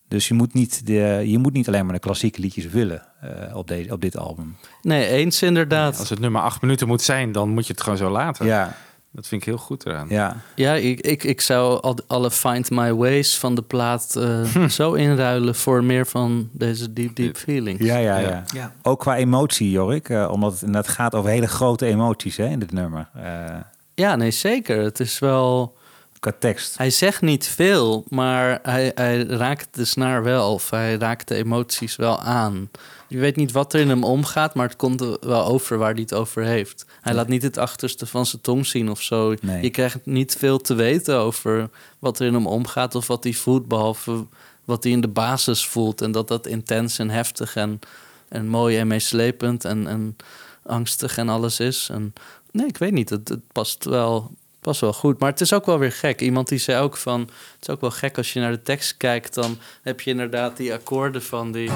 Dus 0.07 0.27
je 0.27 0.33
moet 0.33 0.53
niet, 0.53 0.86
de, 0.86 1.24
je 1.25 1.38
moet 1.38 1.53
niet 1.53 1.67
alleen 1.67 1.86
maar 1.86 1.93
de 1.93 2.00
klassieke 2.00 2.41
liedjes 2.41 2.65
willen 2.65 3.01
eh, 3.21 3.55
op, 3.55 3.67
deze, 3.67 3.91
op 3.91 4.01
dit 4.01 4.17
album. 4.17 4.57
Nee, 4.81 5.07
eens 5.07 5.41
inderdaad. 5.41 6.00
Als 6.00 6.09
het 6.09 6.19
nummer 6.19 6.41
acht 6.41 6.62
minuten 6.62 6.88
moet 6.88 7.01
zijn, 7.01 7.31
dan 7.31 7.50
moet 7.50 7.67
je 7.67 7.74
het 7.74 7.81
gewoon 7.81 7.97
zo 7.97 8.09
laten. 8.09 8.45
Ja, 8.45 8.75
Dat 9.12 9.28
vind 9.28 9.42
ik 9.42 9.48
heel 9.48 9.58
goed 9.58 9.86
eraan. 9.86 10.08
ja. 10.10 10.38
Ja, 10.56 10.74
ik, 10.74 11.00
ik, 11.02 11.24
ik 11.24 11.42
zou 11.42 11.82
al, 11.82 11.98
alle 12.08 12.32
Find 12.32 12.70
My 12.70 12.94
Ways 12.94 13.38
van 13.38 13.56
de 13.56 13.62
plaat 13.62 14.16
eh, 14.16 14.68
zo 14.80 14.94
inruilen 14.94 15.56
voor 15.56 15.84
meer 15.84 16.06
van 16.08 16.50
deze 16.52 16.94
Deep 16.94 17.16
Deep 17.16 17.38
Feelings. 17.38 17.84
Ja, 17.86 17.98
ja, 17.98 18.18
Ja. 18.18 18.30
ja. 18.30 18.44
Ja. 18.54 18.74
Ook 18.82 19.00
qua 19.00 19.16
emotie, 19.16 19.72
Jorik. 19.72 20.10
eh, 20.10 20.30
omdat 20.32 20.52
het 20.52 20.62
inderdaad 20.62 20.92
gaat 20.92 21.16
over 21.16 21.30
hele 21.30 21.48
grote 21.48 21.86
emoties 21.86 22.38
hè, 22.38 22.46
in 22.48 22.60
dit 22.60 22.72
nummer. 22.72 23.10
eh, 23.14 23.56
Ja, 23.96 24.16
nee, 24.16 24.32
zeker. 24.32 24.82
Het 24.84 25.00
is 25.00 25.20
wel... 25.20 25.78
qua 26.19 26.33
tekst. 26.39 26.77
Hij 26.77 26.89
zegt 26.89 27.21
niet 27.21 27.47
veel, 27.47 28.05
maar 28.09 28.59
hij, 28.63 28.91
hij 28.95 29.24
raakt 29.24 29.67
de 29.71 29.86
snaar 29.86 30.24
wel. 30.24 30.53
Of 30.53 30.69
hij 30.69 30.95
raakt 30.95 31.27
de 31.27 31.36
emoties 31.36 31.95
wel 31.95 32.19
aan. 32.19 32.69
Je 33.07 33.17
weet 33.17 33.36
niet 33.36 33.51
wat 33.51 33.74
er 33.74 33.79
in 33.79 33.89
hem 33.89 34.03
omgaat, 34.03 34.55
maar 34.55 34.67
het 34.67 34.77
komt 34.77 35.01
er 35.01 35.17
wel 35.21 35.45
over 35.45 35.77
waar 35.77 35.91
hij 35.91 36.01
het 36.01 36.13
over 36.13 36.43
heeft. 36.43 36.86
Hij 37.01 37.13
laat 37.13 37.27
niet 37.27 37.43
het 37.43 37.57
achterste 37.57 38.05
van 38.05 38.25
zijn 38.25 38.41
tong 38.41 38.65
zien 38.65 38.89
of 38.89 39.01
zo. 39.01 39.33
Nee. 39.41 39.62
Je 39.62 39.69
krijgt 39.69 40.05
niet 40.05 40.36
veel 40.36 40.57
te 40.57 40.74
weten 40.74 41.17
over 41.17 41.69
wat 42.00 42.19
er 42.19 42.25
in 42.25 42.33
hem 42.33 42.47
omgaat 42.47 42.95
of 42.95 43.07
wat 43.07 43.24
hij 43.24 43.33
voelt, 43.33 43.67
behalve 43.67 44.25
wat 44.65 44.83
hij 44.83 44.91
in 44.91 45.01
de 45.01 45.07
basis 45.07 45.65
voelt. 45.65 46.01
En 46.01 46.12
dat 46.12 46.27
dat 46.27 46.47
intens 46.47 47.00
en 47.00 47.09
heftig 47.09 47.55
en, 47.55 47.79
en 48.27 48.47
mooi 48.47 48.77
en 48.77 48.88
meeslepend 48.88 49.65
en, 49.65 49.88
en 49.88 50.15
angstig 50.63 51.17
en 51.17 51.29
alles 51.29 51.59
is. 51.59 51.89
En 51.91 52.13
nee, 52.51 52.67
ik 52.67 52.77
weet 52.77 52.91
niet. 52.91 53.09
Het, 53.09 53.29
het 53.29 53.51
past 53.51 53.86
wel. 53.86 54.31
Past 54.67 54.81
wel 54.81 54.93
goed, 54.93 55.19
maar 55.19 55.29
het 55.29 55.41
is 55.41 55.53
ook 55.53 55.65
wel 55.65 55.79
weer 55.79 55.91
gek. 55.91 56.21
Iemand 56.21 56.47
die 56.47 56.57
zei 56.59 56.81
ook 56.81 56.97
van... 56.97 57.19
Het 57.19 57.62
is 57.62 57.69
ook 57.69 57.81
wel 57.81 57.91
gek 57.91 58.17
als 58.17 58.33
je 58.33 58.39
naar 58.39 58.51
de 58.51 58.62
tekst 58.62 58.97
kijkt... 58.97 59.33
dan 59.33 59.57
heb 59.81 60.01
je 60.01 60.12
inderdaad 60.12 60.57
die 60.57 60.74
akkoorden 60.74 61.24
van 61.24 61.51
die... 61.51 61.69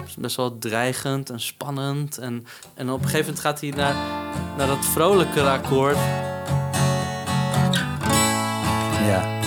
Het 0.00 0.08
is 0.08 0.14
best 0.18 0.36
wel 0.36 0.58
dreigend 0.58 1.30
en 1.30 1.40
spannend. 1.40 2.18
En, 2.18 2.46
en 2.74 2.90
op 2.90 2.98
een 2.98 3.04
gegeven 3.04 3.24
moment 3.26 3.40
gaat 3.40 3.60
hij 3.60 3.70
naar, 3.70 3.94
naar 4.56 4.66
dat 4.66 4.84
vrolijke 4.84 5.42
akkoord. 5.42 5.96
Ja. 9.06 9.40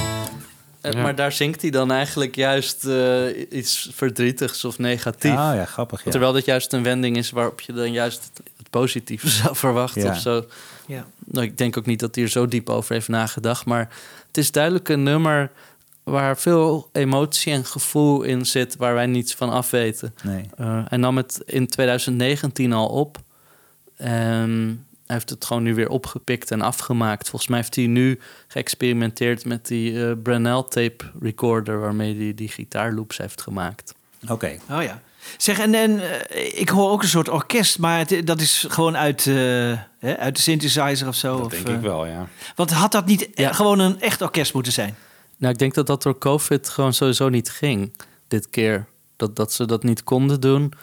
En- 0.81 0.91
Ja. 0.91 1.01
Maar 1.01 1.15
daar 1.15 1.31
zingt 1.31 1.62
hij 1.62 1.69
dan 1.71 1.91
eigenlijk 1.91 2.35
juist 2.35 2.85
eh, 2.85 3.25
iets 3.51 3.89
verdrietigs 3.93 4.65
of 4.65 4.77
negatiefs. 4.77 5.33
Oh 5.33 5.51
ja, 5.55 5.65
grappig. 5.65 6.03
Ja. 6.03 6.12
Terwijl 6.12 6.33
dat 6.33 6.45
juist 6.45 6.74
een 6.74 6.83
wending 6.83 7.17
is 7.17 7.29
waarop 7.31 7.62
je 7.62 7.74
dan 7.74 7.91
juist 7.91 8.31
positieve 8.79 9.29
zou 9.41 9.55
verwachten 9.55 10.01
Ja. 10.01 10.10
of 10.10 10.20
zo. 10.20 10.46
Ja. 10.88 11.05
Nou, 11.25 11.46
ik 11.46 11.58
denk 11.58 11.77
ook 11.77 11.86
niet 11.86 12.00
dat 12.00 12.15
hij 12.15 12.24
er 12.24 12.29
zo 12.29 12.48
diep 12.48 12.70
over 12.70 12.94
heeft 12.94 13.08
nagedacht. 13.08 13.65
Maar 13.65 13.89
het 14.27 14.38
is 14.38 14.51
duidelijk 14.51 14.89
een 14.89 15.03
nummer 15.03 15.51
waar 16.03 16.38
veel 16.38 16.89
emotie 16.91 17.53
en 17.53 17.65
gevoel 17.65 18.22
in 18.24 18.46
zit... 18.46 18.75
waar 18.75 18.94
wij 18.94 19.05
niets 19.05 19.36
van 19.36 19.50
afweten. 19.50 20.15
Nee. 20.24 20.50
Eh, 20.58 20.82
hij 20.88 20.98
nam 20.98 21.17
het 21.17 21.41
in 21.46 21.67
2019 21.67 22.74
al 22.74 22.88
op. 22.88 23.17
En 23.96 24.86
hij 25.05 25.15
heeft 25.15 25.29
het 25.29 25.46
gewoon 25.46 25.63
nu 25.63 25.75
weer 25.75 25.89
opgepikt 25.89 26.51
en 26.51 26.62
afgemaakt. 26.62 27.29
Volgens 27.29 27.50
mij 27.50 27.60
heeft 27.60 27.75
hij 27.75 27.88
nu 27.88 28.20
geëxperimenteerd 28.48 29.46
met 29.46 29.67
die 29.67 30.05
eh 30.05 30.12
Brunel 30.24 30.67
tape 30.67 31.05
recorder... 31.20 31.79
waarmee 31.79 32.15
hij 32.17 32.33
die 32.33 32.50
gitaarloops 32.50 33.18
heeft 33.18 33.42
gemaakt. 33.42 33.94
Oké. 34.29 34.57
Oh 34.70 34.83
ja. 34.83 35.01
Zeg, 35.38 35.59
en, 35.59 35.74
en 35.74 36.00
eh, 36.29 36.59
ik 36.59 36.70
hoor 36.70 36.92
ook 36.92 37.01
een 37.01 37.07
soort 37.07 37.29
orkest, 37.29 37.79
maar 37.79 37.98
het, 38.00 38.27
dat 38.27 38.42
is 38.42 38.66
gewoon 38.70 38.98
uit, 38.98 39.27
eh, 39.27 39.33
hè, 40.00 40.18
uit 40.18 40.35
de 40.35 40.42
synthesizer 40.42 41.07
of 41.07 41.16
zo. 41.16 41.35
Dat 41.38 41.46
of, 41.46 41.51
denk 41.51 41.68
eh, 41.68 41.74
ik 41.74 41.81
wel, 41.81 42.05
ja. 42.05 42.27
Want 42.55 42.72
had 42.72 42.92
dat 42.92 43.05
niet 43.05 43.29
Ja. 43.33 43.50
eh, 43.50 43.55
gewoon 43.55 43.79
een 43.79 44.01
echt 44.01 44.22
orkest 44.22 44.53
moeten 44.53 44.72
zijn? 44.74 44.96
Nou, 45.38 45.53
ik 45.53 45.59
denk 45.59 45.74
dat 45.74 45.88
dat 45.88 46.03
door 46.03 46.18
COVID 46.18 46.70
gewoon 46.70 46.94
sowieso 46.94 47.29
niet 47.29 47.50
ging 47.50 47.94
dit 48.27 48.50
keer. 48.50 48.85
Dat, 49.16 49.35
dat 49.35 49.53
ze 49.53 49.66
dat 49.66 49.83
niet 49.83 50.03
konden 50.03 50.40
doen. 50.42 50.74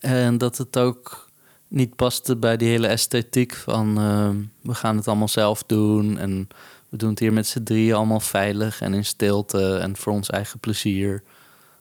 En 0.00 0.38
dat 0.38 0.58
het 0.58 0.78
ook 0.78 1.30
niet 1.68 1.96
paste 1.96 2.36
bij 2.36 2.56
die 2.56 2.68
hele 2.68 2.86
esthetiek 2.86 3.54
van... 3.54 3.98
eh, 3.98 4.28
we 4.62 4.74
gaan 4.74 4.96
het 4.96 5.08
allemaal 5.08 5.28
zelf 5.28 5.62
doen 5.66 6.18
en 6.18 6.48
we 6.88 6.96
doen 6.96 7.10
het 7.10 7.18
hier 7.18 7.32
met 7.32 7.46
z'n 7.46 7.62
drieën 7.62 7.94
allemaal 7.94 8.20
veilig... 8.20 8.80
en 8.80 8.94
in 8.94 9.04
stilte 9.04 9.76
en 9.76 9.96
voor 9.96 10.12
ons 10.12 10.30
eigen 10.30 10.58
plezier. 10.58 11.22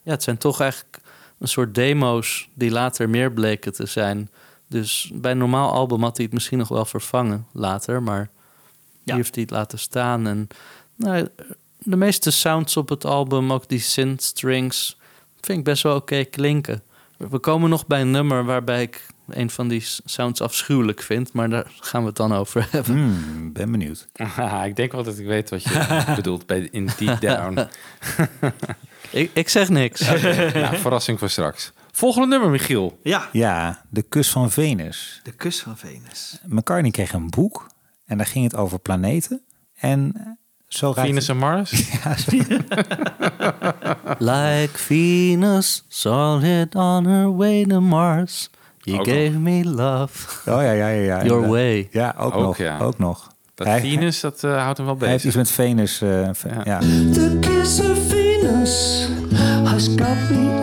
Ja, 0.03 0.11
het 0.11 0.23
zijn 0.23 0.37
toch 0.37 0.59
eigenlijk 0.61 0.97
een 1.39 1.47
soort 1.47 1.75
demo's 1.75 2.49
die 2.53 2.71
later 2.71 3.09
meer 3.09 3.31
bleken 3.31 3.73
te 3.73 3.85
zijn. 3.85 4.29
Dus 4.67 5.11
bij 5.13 5.31
een 5.31 5.37
normaal 5.37 5.71
album 5.71 6.03
had 6.03 6.15
hij 6.15 6.25
het 6.25 6.33
misschien 6.33 6.57
nog 6.57 6.67
wel 6.67 6.85
vervangen 6.85 7.47
later... 7.51 8.03
maar 8.03 8.19
Ja. 8.19 8.29
hier 9.03 9.15
heeft 9.15 9.35
hij 9.35 9.43
het 9.43 9.51
laten 9.53 9.79
staan 9.79 10.27
en... 10.27 10.47
Nou, 10.95 11.27
de 11.77 11.95
meeste 11.95 12.31
sounds 12.31 12.77
op 12.77 12.89
het 12.89 13.05
album, 13.05 13.53
ook 13.53 13.67
die 13.67 13.79
synth 13.79 14.23
strings, 14.23 14.97
vind 15.41 15.57
ik 15.57 15.63
best 15.63 15.83
wel 15.83 15.95
oké 15.95 16.23
klinken. 16.23 16.83
We 17.17 17.39
komen 17.39 17.69
nog 17.69 17.87
bij 17.87 18.01
een 18.01 18.11
nummer 18.11 18.45
waarbij 18.45 18.81
ik 18.81 19.05
een 19.29 19.49
van 19.49 19.67
die 19.67 19.83
sounds 20.05 20.41
afschuwelijk 20.41 21.01
vind, 21.01 21.33
maar 21.33 21.49
daar 21.49 21.71
gaan 21.79 22.01
we 22.01 22.07
het 22.07 22.15
dan 22.15 22.33
over 22.33 22.67
hebben. 22.71 22.93
Hmm, 22.95 23.53
ben 23.53 23.71
benieuwd. 23.71 24.07
Ik 24.65 24.75
denk 24.75 24.91
wel 24.91 25.03
dat 25.03 25.17
ik 25.19 25.25
weet 25.25 25.49
wat 25.49 25.63
je 25.63 26.03
bedoelt 26.15 26.45
bij 26.45 26.67
in 26.71 26.89
Deep 26.97 27.19
Down. 27.21 27.67
Ik, 29.09 29.31
ik 29.33 29.49
zeg 29.49 29.69
niks. 29.69 29.99
nou, 30.53 30.77
verrassing 30.77 31.19
voor 31.19 31.29
straks. 31.29 31.71
Volgende 31.91 32.27
nummer, 32.27 32.49
Michiel. 32.49 32.99
Ja, 33.03 33.29
Ja, 33.31 33.81
De 33.89 34.01
Kus 34.01 34.29
van 34.29 34.51
Venus. 34.51 35.19
de 35.23 35.31
kus 35.31 35.59
van 35.61 35.77
Venus. 35.77 36.39
McCartney 36.47 36.91
kreeg 36.91 37.13
een 37.13 37.29
boek 37.29 37.67
en 38.05 38.17
daar 38.17 38.25
ging 38.27 38.43
het 38.43 38.55
over 38.55 38.79
planeten. 38.79 39.41
En 39.75 40.13
zo 40.67 40.85
raakte- 40.87 41.01
Venus 41.01 41.27
en 41.27 41.37
Mars. 41.37 41.71
like 44.19 44.77
Venus, 44.77 45.83
solid 45.87 46.75
on 46.75 47.05
her 47.05 47.35
way 47.35 47.65
to 47.65 47.81
Mars. 47.81 48.49
You 48.87 48.99
Ook 48.99 49.07
gave 49.07 49.31
me 49.39 49.63
love. 49.65 50.27
Oh 50.51 50.61
ja, 50.61 50.71
ja, 50.71 50.87
ja. 50.87 51.19
ja 51.19 51.25
Your 51.25 51.47
way. 51.47 51.87
Ja, 51.91 52.15
ook, 52.19 52.35
Ook, 52.35 52.41
nog. 52.41 52.57
ja. 52.57 52.77
Ook 52.79 52.97
nog. 52.97 53.27
Dat 53.55 53.67
Hij- 53.67 53.79
Venus, 53.79 54.19
dat 54.19 54.43
eh, 54.43 54.61
houdt 54.63 54.77
hem 54.77 54.85
wel 54.85 54.97
Hij 54.99 55.07
heeft 55.09 55.23
bezig. 55.23 55.41
iets 55.41 55.49
met 55.55 55.65
Venus. 55.67 56.01
eh, 56.01 56.29
ve- 56.33 56.49
Ja. 56.49 56.61
ja. 56.63 56.79
The 57.13 57.37
kiss 57.39 57.79
of 57.79 57.97
Venus 58.07 59.07
has 59.63 59.87
got 59.87 60.29
me 60.29 60.61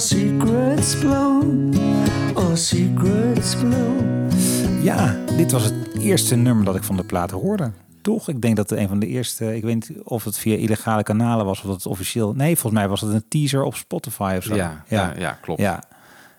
secrets 0.00 0.98
blown. 0.98 1.74
Our 2.34 2.56
secrets. 2.56 3.56
Ja, 4.82 5.16
dit 5.36 5.52
was 5.52 5.64
het 5.64 5.74
eerste 5.98 6.36
nummer 6.36 6.64
dat 6.64 6.76
ik 6.76 6.82
van 6.82 6.96
de 6.96 7.04
plaat 7.04 7.30
hoorde. 7.30 7.70
Toch? 8.02 8.28
Ik 8.28 8.42
denk 8.42 8.56
dat 8.56 8.70
het 8.70 8.78
een 8.78 8.88
van 8.88 8.98
de 8.98 9.06
eerste... 9.06 9.56
Ik 9.56 9.62
weet 9.62 9.74
niet 9.74 9.92
of 10.02 10.24
het 10.24 10.38
via 10.38 10.56
illegale 10.56 11.02
kanalen 11.02 11.46
was 11.46 11.58
of 11.58 11.64
dat 11.66 11.74
het 11.74 11.86
officieel... 11.86 12.32
Nee, 12.34 12.56
volgens 12.56 12.82
mij 12.82 12.88
was 12.88 13.00
het 13.00 13.12
een 13.12 13.24
teaser 13.28 13.62
op 13.62 13.74
Spotify 13.74 14.34
of 14.38 14.44
zo. 14.44 14.54
Ja, 14.54 14.84
ja, 14.88 15.14
ja, 15.18 15.38
klopt. 15.40 15.60
Ja. 15.60 15.82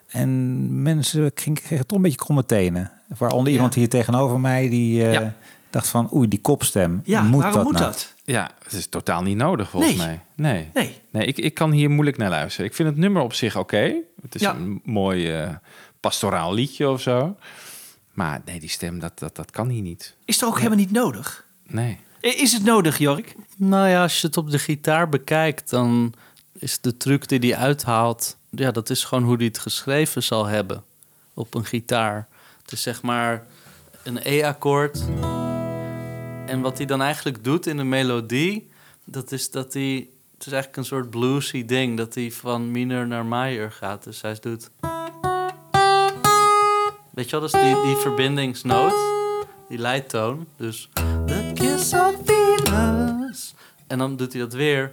En 0.08 0.82
mensen 0.82 1.34
kregen 1.34 1.88
toch 1.88 1.98
een 1.98 2.04
beetje 2.04 2.18
kromme 2.18 2.46
tenen. 2.46 2.92
Waaronder 3.18 3.54
iemand 3.54 3.74
hier 3.74 3.90
tegenover 3.90 4.40
mij 4.40 4.70
die 4.70 5.06
eh, 5.06 5.14
Ja. 5.14 5.34
Dacht 5.72 5.88
van... 5.88 6.10
Oei, 6.14 6.28
die 6.28 6.42
kopstem. 6.42 7.02
Ja, 7.04 7.22
moet 7.22 7.42
waarom 7.42 7.54
dat 7.56 7.64
moet 7.64 7.74
nou? 7.80 7.86
dat? 7.86 8.14
Ja, 8.24 8.52
het 8.64 8.74
is 8.74 8.88
totaal 8.88 9.22
niet 9.22 9.38
nodig 9.38 9.70
volgens 9.70 9.96
Nee. 9.96 10.06
mij. 10.06 10.20
Nee. 10.36 10.70
Nee. 10.74 11.02
Nee, 11.12 11.26
ik, 11.26 11.38
ik 11.38 11.54
kan 11.54 11.72
hier 11.72 11.90
moeilijk 11.90 12.18
naar 12.18 12.30
luisteren. 12.30 12.66
Ik 12.70 12.76
vind 12.76 12.90
het 12.90 12.98
nummer 12.98 13.22
op 13.22 13.34
zich 13.34 13.58
oké. 13.58 13.94
Het 14.22 14.36
is 14.36 14.42
Ja. 14.42 14.56
een 14.56 14.82
mooi 14.84 15.32
eh, 15.32 15.50
pastoraal 16.00 16.54
liedje 16.54 16.90
of 16.90 17.02
zo. 17.02 17.36
Maar 18.14 18.42
nee, 18.46 18.60
die 18.60 18.70
stem, 18.70 19.00
dat, 19.00 19.20
dat, 19.20 19.36
dat 19.36 19.52
kan 19.52 19.70
hier 19.70 19.82
niet. 19.82 20.16
Is 20.26 20.42
er 20.42 20.48
ook 20.48 20.58
helemaal 20.58 20.78
niet 20.78 20.92
nodig? 20.92 21.46
Nee. 21.68 22.00
Is 22.22 22.52
het 22.52 22.64
nodig, 22.64 22.98
Jorik? 22.98 23.36
Nou 23.58 23.88
ja, 23.90 24.02
als 24.02 24.22
je 24.22 24.28
het 24.28 24.38
op 24.38 24.50
de 24.52 24.60
gitaar 24.60 25.10
bekijkt, 25.10 25.70
dan 25.70 26.14
is 26.54 26.80
de 26.82 26.98
truc 26.98 27.28
die 27.28 27.40
hij 27.40 27.56
uithaalt, 27.56 28.38
ja, 28.50 28.72
dat 28.72 28.90
is 28.90 29.04
gewoon 29.04 29.24
hoe 29.24 29.36
hij 29.36 29.46
het 29.46 29.60
geschreven 29.60 30.24
zal 30.24 30.46
hebben 30.46 30.84
op 31.34 31.54
een 31.54 31.66
gitaar. 31.66 32.28
Het 32.62 32.72
is 32.72 32.82
zeg 32.82 33.02
maar 33.02 33.46
een 34.04 34.20
E-akkoord. 34.24 35.04
En 36.52 36.62
wat 36.62 36.78
hij 36.78 36.86
dan 36.86 37.02
eigenlijk 37.02 37.44
doet 37.44 37.66
in 37.66 37.78
de 37.78 37.84
melodie, 37.84 38.70
dat 39.06 39.32
is 39.32 39.52
dat 39.52 39.74
hij... 39.74 40.10
Het 40.34 40.46
is 40.46 40.52
eigenlijk 40.52 40.78
een 40.78 40.86
soort 40.86 41.10
bluesy 41.10 41.66
ding, 41.66 41.98
dat 41.98 42.14
hij 42.16 42.32
van 42.32 42.72
minor 42.72 43.08
naar 43.08 43.26
major 43.26 43.72
gaat. 43.72 44.04
Dus 44.04 44.22
hij 44.22 44.38
doet... 44.42 44.70
Weet 47.14 47.30
je 47.30 47.32
wel, 47.32 47.40
dat 47.40 47.54
is 47.54 47.62
die, 47.62 47.82
die 47.82 47.96
verbindingsnoot, 47.96 48.94
die 49.70 49.78
leidtoon. 49.78 50.48
Dus... 50.56 50.90
En 53.88 53.98
dan 53.98 54.16
doet 54.16 54.34
hij 54.34 54.42
dat 54.42 54.54
weer. 54.54 54.92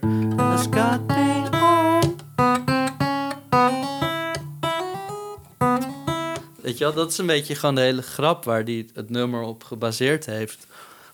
Weet 6.61 6.79
je 6.79 6.85
wel, 6.85 6.95
dat 6.95 7.11
is 7.11 7.19
een 7.19 7.27
beetje 7.27 7.55
gewoon 7.55 7.75
de 7.75 7.81
hele 7.81 8.03
grap 8.03 8.45
waar 8.45 8.63
hij 8.63 8.89
het 8.95 9.11
nummer 9.11 9.43
op 9.43 9.65
gebaseerd 9.65 10.27
heeft. 10.27 10.67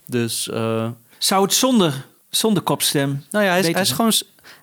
Dus, 0.06 0.48
eh, 0.48 0.88
Zou 1.18 1.42
het 1.42 1.52
zonder, 1.54 2.06
zonder 2.30 2.62
kopstem... 2.62 3.24
nou 3.30 3.44
ja, 3.44 3.50
hij 3.50 3.60
is, 3.60 3.72
hij 3.72 3.80
is 3.82 3.92
gewoon... 3.92 4.12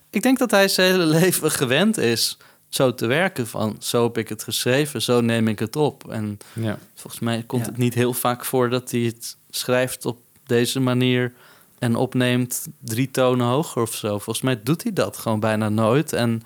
Ik 0.09 0.21
denk 0.21 0.39
dat 0.39 0.51
hij 0.51 0.67
zijn 0.67 0.91
hele 0.91 1.05
leven 1.19 1.51
gewend 1.51 1.97
is 1.97 2.37
zo 2.69 2.93
te 2.93 3.05
werken. 3.05 3.47
Van, 3.47 3.75
zo 3.79 4.03
heb 4.03 4.17
ik 4.17 4.29
het 4.29 4.43
geschreven, 4.43 5.01
zo 5.01 5.21
neem 5.21 5.47
ik 5.47 5.59
het 5.59 5.75
op. 5.75 6.09
En 6.09 6.37
Ja. 6.53 6.77
volgens 6.95 7.21
mij 7.21 7.43
komt 7.47 7.65
Ja. 7.65 7.69
het 7.71 7.77
niet 7.77 7.93
heel 7.93 8.13
vaak 8.13 8.45
voor 8.45 8.69
dat 8.69 8.91
hij 8.91 8.99
het 9.01 9.37
schrijft 9.49 10.05
op 10.05 10.19
deze 10.45 10.79
manier... 10.79 11.33
en 11.79 11.95
opneemt 11.95 12.67
drie 12.79 13.11
tonen 13.11 13.47
hoger 13.47 13.81
of 13.81 13.95
zo. 13.95 14.07
Volgens 14.07 14.41
mij 14.41 14.59
doet 14.63 14.83
hij 14.83 14.93
dat 14.93 15.17
gewoon 15.17 15.39
bijna 15.39 15.69
nooit. 15.69 16.13
En 16.13 16.41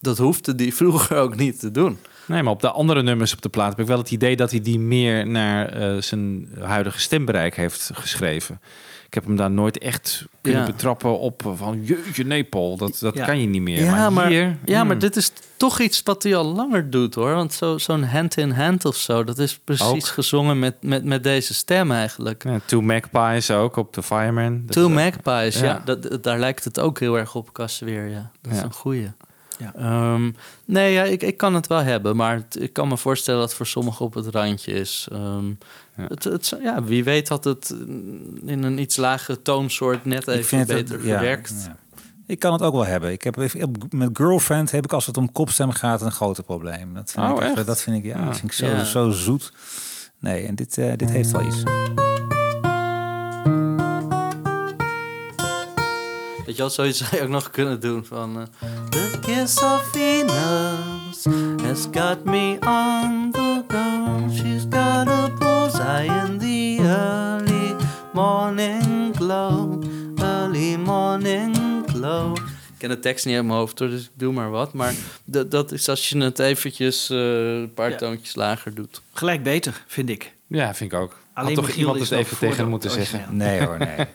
dat 0.00 0.18
hoefde 0.18 0.52
hij 0.56 0.72
vroeger 0.82 1.16
ook 1.16 1.36
niet 1.36 1.58
te 1.60 1.70
doen. 1.70 1.98
Nee, 2.26 2.42
maar 2.42 2.52
op 2.52 2.60
de 2.60 2.70
andere 2.70 3.02
nummers 3.02 3.32
op 3.32 3.42
de 3.42 3.48
plaat 3.48 3.70
heb 3.70 3.80
ik 3.80 3.86
wel 3.86 3.98
het 3.98 4.10
idee 4.10 4.36
dat 4.36 4.50
hij 4.50 4.60
die 4.60 4.78
meer 4.78 5.26
naar 5.26 5.68
eh, 5.68 6.00
zijn 6.02 6.48
huidige 6.60 7.00
stembereik 7.00 7.56
heeft 7.56 7.90
geschreven. 7.94 8.60
Ik 9.06 9.14
heb 9.14 9.24
hem 9.24 9.36
daar 9.36 9.50
nooit 9.50 9.78
echt 9.78 10.24
kunnen 10.40 10.60
Ja. 10.60 10.66
betrappen 10.66 11.18
op 11.18 11.46
eh, 11.46 11.52
van 11.54 11.84
jeetje, 11.84 12.24
nee 12.24 12.44
Paul, 12.44 12.76
dat, 12.76 12.98
dat 13.00 13.14
Ja. 13.14 13.24
kan 13.24 13.40
je 13.40 13.46
niet 13.46 13.62
meer. 13.62 13.84
Ja, 13.84 14.10
maar, 14.10 14.26
hier, 14.26 14.56
ja, 14.64 14.78
maar 14.84 14.90
hmm. 14.90 14.98
dit 14.98 15.16
is 15.16 15.32
toch 15.56 15.80
iets 15.80 16.02
wat 16.04 16.22
hij 16.22 16.36
al 16.36 16.44
langer 16.54 16.90
doet 16.90 17.14
hoor. 17.14 17.34
Want 17.34 17.52
zo- 17.52 17.78
zo'n 17.78 18.02
hand-in-hand 18.04 18.84
of 18.84 18.96
zo, 18.96 19.24
dat 19.24 19.38
is 19.38 19.58
precies 19.64 19.86
Ook. 19.86 20.06
gezongen 20.06 20.58
met, 20.58 20.74
met, 20.80 21.04
met 21.04 21.22
deze 21.22 21.54
stem 21.54 21.92
eigenlijk. 21.92 22.44
Ja, 22.44 22.58
Two 22.64 22.80
Magpies 22.80 23.50
ook 23.50 23.76
op 23.76 23.92
The 23.92 24.02
Fireman. 24.02 24.62
Dat 24.64 24.72
Two 24.72 24.88
Magpies, 24.88 25.58
ja. 25.58 25.64
ja. 25.64 25.82
dat, 25.84 26.18
daar 26.22 26.38
lijkt 26.38 26.64
het 26.64 26.80
ook 26.80 26.98
heel 27.00 27.18
erg 27.18 27.34
op 27.34 27.52
qua 27.52 27.66
sfeer, 27.66 28.08
ja. 28.08 28.30
Dat 28.42 28.52
is 28.52 28.60
een 28.60 28.72
goeie. 28.72 29.08
Ja. 29.58 29.74
Ehm, 29.74 30.30
nee, 30.64 30.92
ja, 30.92 31.02
ik, 31.02 31.22
ik 31.22 31.36
kan 31.36 31.54
het 31.54 31.66
wel 31.66 31.78
hebben, 31.82 32.16
maar 32.16 32.34
het- 32.34 32.60
ik 32.62 32.72
kan 32.72 32.88
me 32.88 32.96
voorstellen 32.96 33.40
dat 33.40 33.48
het 33.48 33.56
voor 33.58 33.66
sommigen 33.66 34.04
op 34.04 34.14
het 34.14 34.26
randje 34.26 34.72
is. 34.72 35.08
Ehm, 35.12 35.46
Ja. 35.96 36.04
Het, 36.08 36.24
het, 36.24 36.52
ja, 36.62 36.82
wie 36.82 37.04
weet 37.04 37.28
had 37.28 37.44
het 37.44 37.74
in 38.44 38.62
een 38.62 38.78
iets 38.78 38.96
lagere 38.96 39.42
toonsoort 39.42 40.04
net 40.04 40.28
even 40.28 40.66
beter 40.66 40.98
gewerkt. 41.00 41.54
ja. 41.66 41.76
Ik 42.26 42.38
kan 42.38 42.52
het 42.52 42.62
ook 42.62 42.72
wel 42.72 42.86
hebben. 42.86 43.10
Ik 43.12 43.22
heb, 43.22 43.36
met 43.90 44.10
Girlfriend 44.12 44.70
heb 44.70 44.84
ik 44.84 44.92
als 44.92 45.06
het 45.06 45.16
om 45.16 45.32
kopstem 45.32 45.70
gaat 45.70 46.02
een 46.02 46.12
groter 46.12 46.44
probleem. 46.44 46.94
Dat 46.94 47.10
vind, 47.12 47.26
Oh, 47.26 47.36
ik, 47.36 47.56
echt- 47.56 47.66
dat 47.66 47.82
vind 47.82 47.96
ik, 47.96 48.04
ja, 48.04 48.18
Ah. 48.18 48.26
dat 48.26 48.36
vind 48.38 48.50
ik 48.52 48.56
zo, 48.58 48.66
Ja. 48.66 48.84
zo 48.84 49.10
zoet. 49.10 49.52
Nee, 50.18 50.46
en 50.46 50.54
dit, 50.54 50.78
eh, 50.78 50.92
dit 50.96 51.10
heeft 51.10 51.30
wel 51.30 51.46
iets. 51.46 51.62
Weet 56.46 56.56
je 56.56 56.62
wel, 56.62 56.70
zoiets 56.70 56.98
zou 56.98 57.16
je 57.16 57.22
ook 57.22 57.28
nog 57.28 57.50
kunnen 57.50 57.80
doen 57.80 58.04
van... 58.04 58.38
eh, 58.60 58.68
the 58.90 59.18
kiss 59.20 59.62
of 59.62 59.88
Venus 59.92 61.24
has 61.62 61.86
got 61.92 62.24
me 62.24 62.56
on 62.60 63.30
the 63.32 63.62
go. 63.68 64.28
She's 64.34 64.62
got 64.70 65.08
a 65.08 65.28
bullseye 65.38 66.26
in 66.26 66.38
the 66.38 66.76
early 66.82 67.74
morning 68.12 69.16
glow. 69.16 69.82
Early 70.18 70.76
morning 70.76 71.56
glow. 71.86 72.36
Ik 72.36 72.78
ken 72.82 72.88
de 72.88 72.98
tekst 72.98 73.26
niet 73.26 73.34
uit 73.36 73.44
mijn 73.44 73.58
hoofd 73.58 73.78
hoor, 73.78 73.88
dus 73.88 74.02
ik 74.02 74.10
doe 74.14 74.32
maar 74.32 74.50
wat. 74.50 74.72
Maar 74.72 74.94
dat, 75.24 75.50
dat 75.50 75.72
is 75.72 75.88
als 75.88 76.08
je 76.08 76.18
het 76.18 76.38
eventjes 76.38 77.10
eh, 77.10 77.18
een 77.60 77.72
paar 77.74 77.90
Ja. 77.90 77.96
toontjes 77.96 78.34
lager 78.34 78.74
doet. 78.74 79.02
Gelijk 79.12 79.42
beter, 79.42 79.84
vind 79.86 80.08
ik. 80.08 80.34
Ja, 80.46 80.74
vind 80.74 80.92
ik 80.92 80.98
ook. 80.98 81.16
Alleen 81.36 81.54
Had 81.54 81.64
toch 81.64 81.66
Michiel 81.66 81.94
iemand 81.94 82.10
nog 82.10 82.18
even 82.18 82.38
tegen 82.38 82.68
moeten 82.68 82.90
zeggen. 82.90 83.36
Nee 83.36 83.64
hoor, 83.64 83.78
nee. 83.78 83.96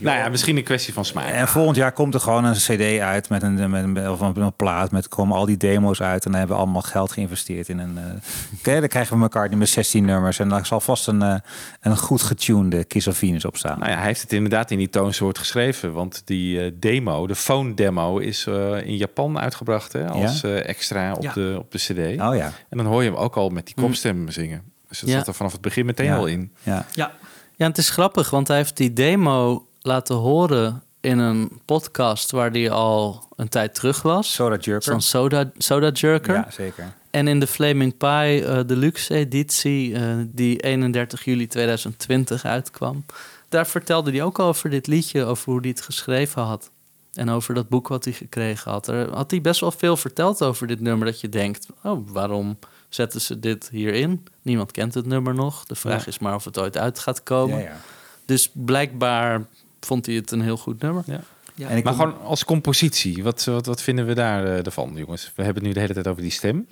Nou 0.00 0.18
ja, 0.18 0.28
misschien 0.28 0.56
een 0.56 0.62
kwestie 0.62 0.92
van 0.92 1.04
smaak. 1.04 1.28
En 1.28 1.48
volgend 1.48 1.76
jaar 1.76 1.92
komt 1.92 2.14
er 2.14 2.20
gewoon 2.20 2.44
een 2.44 2.54
cd 2.54 2.98
uit 3.00 3.28
met 3.28 3.42
een, 3.42 3.70
met 3.70 3.84
een, 3.84 4.10
of 4.10 4.20
een, 4.20 4.36
een 4.40 4.56
plaat. 4.56 4.90
Met 4.90 5.08
komen 5.08 5.36
al 5.36 5.46
die 5.46 5.56
demo's 5.56 6.00
uit. 6.02 6.24
En 6.24 6.30
dan 6.30 6.38
hebben 6.38 6.56
we 6.56 6.62
allemaal 6.62 6.82
geld 6.82 7.12
geïnvesteerd 7.12 7.68
in 7.68 7.78
een... 7.78 7.98
eh 7.98 8.04
oké, 8.58 8.80
dan 8.80 8.88
krijgen 8.88 9.16
we 9.16 9.22
elkaar 9.22 9.56
met 9.56 9.68
16 9.68 10.04
nummers. 10.04 10.38
En 10.38 10.48
daar 10.48 10.66
zal 10.66 10.80
vast 10.80 11.06
een, 11.06 11.22
eh, 11.22 11.34
een 11.80 11.96
goed 11.96 12.22
getunede 12.22 12.84
Kiss 12.84 13.06
of 13.06 13.16
Venus 13.16 13.44
op 13.44 13.56
staan. 13.56 13.78
Nou 13.78 13.90
ja, 13.90 13.96
hij 13.96 14.06
heeft 14.06 14.22
het 14.22 14.32
inderdaad 14.32 14.70
in 14.70 14.78
die 14.78 14.90
toonsoort 14.90 15.38
geschreven. 15.38 15.92
Want 15.92 16.22
die 16.24 16.60
eh, 16.64 16.70
demo, 16.74 17.26
de 17.26 17.34
phone 17.34 17.74
demo, 17.74 18.18
is 18.18 18.46
eh, 18.46 18.86
in 18.86 18.96
Japan 18.96 19.38
uitgebracht 19.38 19.92
hè, 19.92 20.08
als 20.08 20.42
eh, 20.42 20.68
extra 20.68 21.12
op, 21.12 21.22
Ja. 21.22 21.32
de, 21.32 21.56
op 21.58 21.70
de 21.72 21.78
cd. 21.78 22.20
Oh 22.20 22.36
ja, 22.36 22.52
En 22.68 22.76
dan 22.76 22.86
hoor 22.86 23.02
je 23.02 23.10
hem 23.10 23.18
ook 23.18 23.36
al 23.36 23.48
met 23.48 23.66
die 23.66 23.74
kopstem 23.74 24.30
zingen. 24.30 24.71
Dus 24.92 25.00
dat 25.00 25.10
Ja. 25.10 25.16
zat 25.18 25.26
er 25.26 25.34
vanaf 25.34 25.52
het 25.52 25.60
begin 25.60 25.86
meteen 25.86 26.06
Ja. 26.06 26.16
al 26.16 26.26
in. 26.26 26.52
ja. 26.62 26.86
Ja, 26.92 27.12
Ja, 27.56 27.66
het 27.68 27.78
is 27.78 27.90
grappig, 27.90 28.30
want 28.30 28.48
hij 28.48 28.56
heeft 28.56 28.76
die 28.76 28.92
demo 28.92 29.66
laten 29.80 30.14
horen 30.14 30.82
in 31.00 31.18
een 31.18 31.60
podcast 31.64 32.30
waar 32.30 32.50
hij 32.50 32.70
al 32.70 33.28
een 33.36 33.48
tijd 33.48 33.74
terug 33.74 34.02
was. 34.02 34.32
Soda 34.32 34.56
Jerker. 34.56 34.82
Zo'n 34.92 35.00
soda, 35.00 35.50
soda 35.58 35.88
Jerker. 35.90 36.34
Ja, 36.34 36.46
zeker. 36.50 36.92
En 37.10 37.28
in 37.28 37.40
de 37.40 37.46
Flaming 37.46 37.96
Pie 37.96 38.44
eh 38.44 38.60
Deluxe 38.66 39.14
editie, 39.14 39.94
eh, 39.94 40.14
die 40.26 40.58
31 40.60 41.24
juli 41.24 41.46
2020 41.46 42.44
uitkwam, 42.44 43.04
daar 43.48 43.66
vertelde 43.66 44.10
hij 44.10 44.22
ook 44.22 44.38
over 44.38 44.70
dit 44.70 44.86
liedje, 44.86 45.24
over 45.24 45.50
hoe 45.52 45.60
hij 45.60 45.70
het 45.70 45.80
geschreven 45.80 46.42
had. 46.42 46.70
En 47.14 47.30
over 47.30 47.54
dat 47.54 47.68
boek 47.68 47.88
wat 47.88 48.04
hij 48.04 48.12
gekregen 48.12 48.70
had. 48.70 48.88
Er 48.88 49.10
had 49.14 49.30
hij 49.30 49.40
best 49.40 49.60
wel 49.60 49.70
veel 49.72 49.96
verteld 49.96 50.42
over 50.42 50.66
dit 50.66 50.80
nummer, 50.80 51.06
dat 51.06 51.20
je 51.20 51.28
denkt, 51.28 51.66
oh, 51.82 52.08
waarom 52.08 52.58
zetten 52.94 53.20
ze 53.20 53.38
dit 53.38 53.68
hierin? 53.72 54.24
Niemand 54.42 54.70
kent 54.72 54.94
het 54.94 55.06
nummer 55.06 55.34
nog. 55.34 55.64
De 55.64 55.74
vraag 55.74 56.00
Ja. 56.00 56.06
is 56.06 56.18
maar 56.18 56.34
of 56.34 56.44
het 56.44 56.58
ooit 56.58 56.78
uit 56.78 56.98
gaat 56.98 57.22
komen. 57.22 57.58
Ja, 57.58 57.64
ja. 57.64 57.76
Dus 58.24 58.50
blijkbaar 58.52 59.44
vond 59.80 60.06
hij 60.06 60.14
het 60.14 60.30
een 60.30 60.40
heel 60.42 60.56
goed 60.56 60.80
nummer. 60.80 61.02
Ja. 61.06 61.20
ja. 61.54 61.68
En 61.68 61.76
ik 61.76 61.84
Maar 61.84 61.94
kom- 61.94 62.06
gewoon 62.06 62.20
als 62.22 62.44
compositie, 62.44 63.22
wat, 63.22 63.44
wat, 63.44 63.66
wat 63.66 63.82
vinden 63.82 64.06
we 64.06 64.14
daar 64.14 64.44
eh, 64.44 64.66
ervan, 64.66 64.92
jongens? 64.94 65.32
We 65.36 65.42
hebben 65.42 65.54
het 65.54 65.64
nu 65.64 65.72
de 65.72 65.80
hele 65.80 65.94
tijd 65.94 66.08
over 66.08 66.22
die 66.22 66.30
stem. 66.30 66.66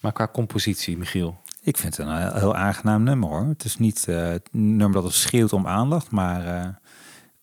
Maar 0.00 0.12
qua 0.12 0.28
compositie, 0.32 0.98
Michiel. 0.98 1.40
Ik 1.62 1.76
vind 1.76 1.96
het 1.96 2.06
een 2.06 2.16
heel, 2.16 2.34
heel 2.34 2.54
aangenaam 2.56 3.02
nummer 3.02 3.28
hoor. 3.28 3.46
Het 3.48 3.64
is 3.64 3.76
niet 3.78 4.04
eh, 4.08 4.28
het 4.28 4.48
nummer 4.52 4.92
dat 4.92 5.04
het 5.04 5.12
schreeuwt 5.14 5.52
om 5.52 5.66
aandacht, 5.66 6.10
maar 6.10 6.46
eh, 6.46 6.68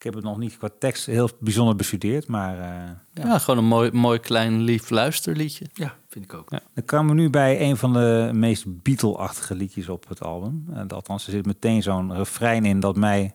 heb 0.07 0.15
het 0.15 0.23
nog 0.23 0.37
niet 0.37 0.57
qua 0.57 0.69
tekst 0.79 1.05
heel 1.05 1.29
bijzonder 1.39 1.75
bestudeerd. 1.75 2.27
Maar 2.27 2.59
eh, 2.59 3.23
Ja, 3.23 3.37
gewoon 3.39 3.57
een 3.57 3.65
mooi, 3.69 3.91
mooi 3.91 4.19
klein 4.19 4.61
lief 4.61 4.89
luisterliedje. 4.89 5.65
ja, 5.73 5.95
vind 6.09 6.25
ik 6.25 6.33
ook. 6.33 6.49
dan 6.49 6.85
komen 6.85 7.15
we 7.15 7.21
nu 7.21 7.29
bij 7.29 7.61
een 7.61 7.77
van 7.77 7.93
de 7.93 8.29
meest 8.33 8.81
Beatle-achtige 8.83 9.55
liedjes 9.55 9.89
op 9.89 10.07
het 10.07 10.21
album. 10.23 10.65
Uh, 10.73 10.81
althans, 10.87 11.25
er 11.25 11.31
zit 11.31 11.45
meteen 11.45 11.83
zo'n 11.83 12.13
refrein 12.15 12.65
in 12.65 12.79
dat 12.79 12.95
mij, 12.95 13.33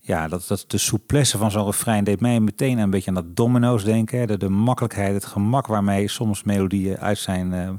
ja, 0.00 0.28
dat, 0.28 0.44
dat 0.48 0.64
de 0.68 0.78
souplesse 0.78 1.38
van 1.38 1.50
zo'n 1.50 1.64
refrein 1.64 2.04
deed 2.04 2.20
mij 2.20 2.40
meteen 2.40 2.78
een 2.78 2.90
beetje 2.90 3.08
aan 3.08 3.14
dat 3.14 3.36
domino's 3.36 3.84
denken. 3.84 4.26
De, 4.26 4.36
de 4.36 4.48
makkelijkheid, 4.48 5.14
het 5.14 5.24
gemak 5.24 5.66
waarmee 5.66 6.08
soms 6.08 6.42
melodieën 6.42 6.98
uit 6.98 7.18
zijn, 7.18 7.52
eh, 7.52 7.70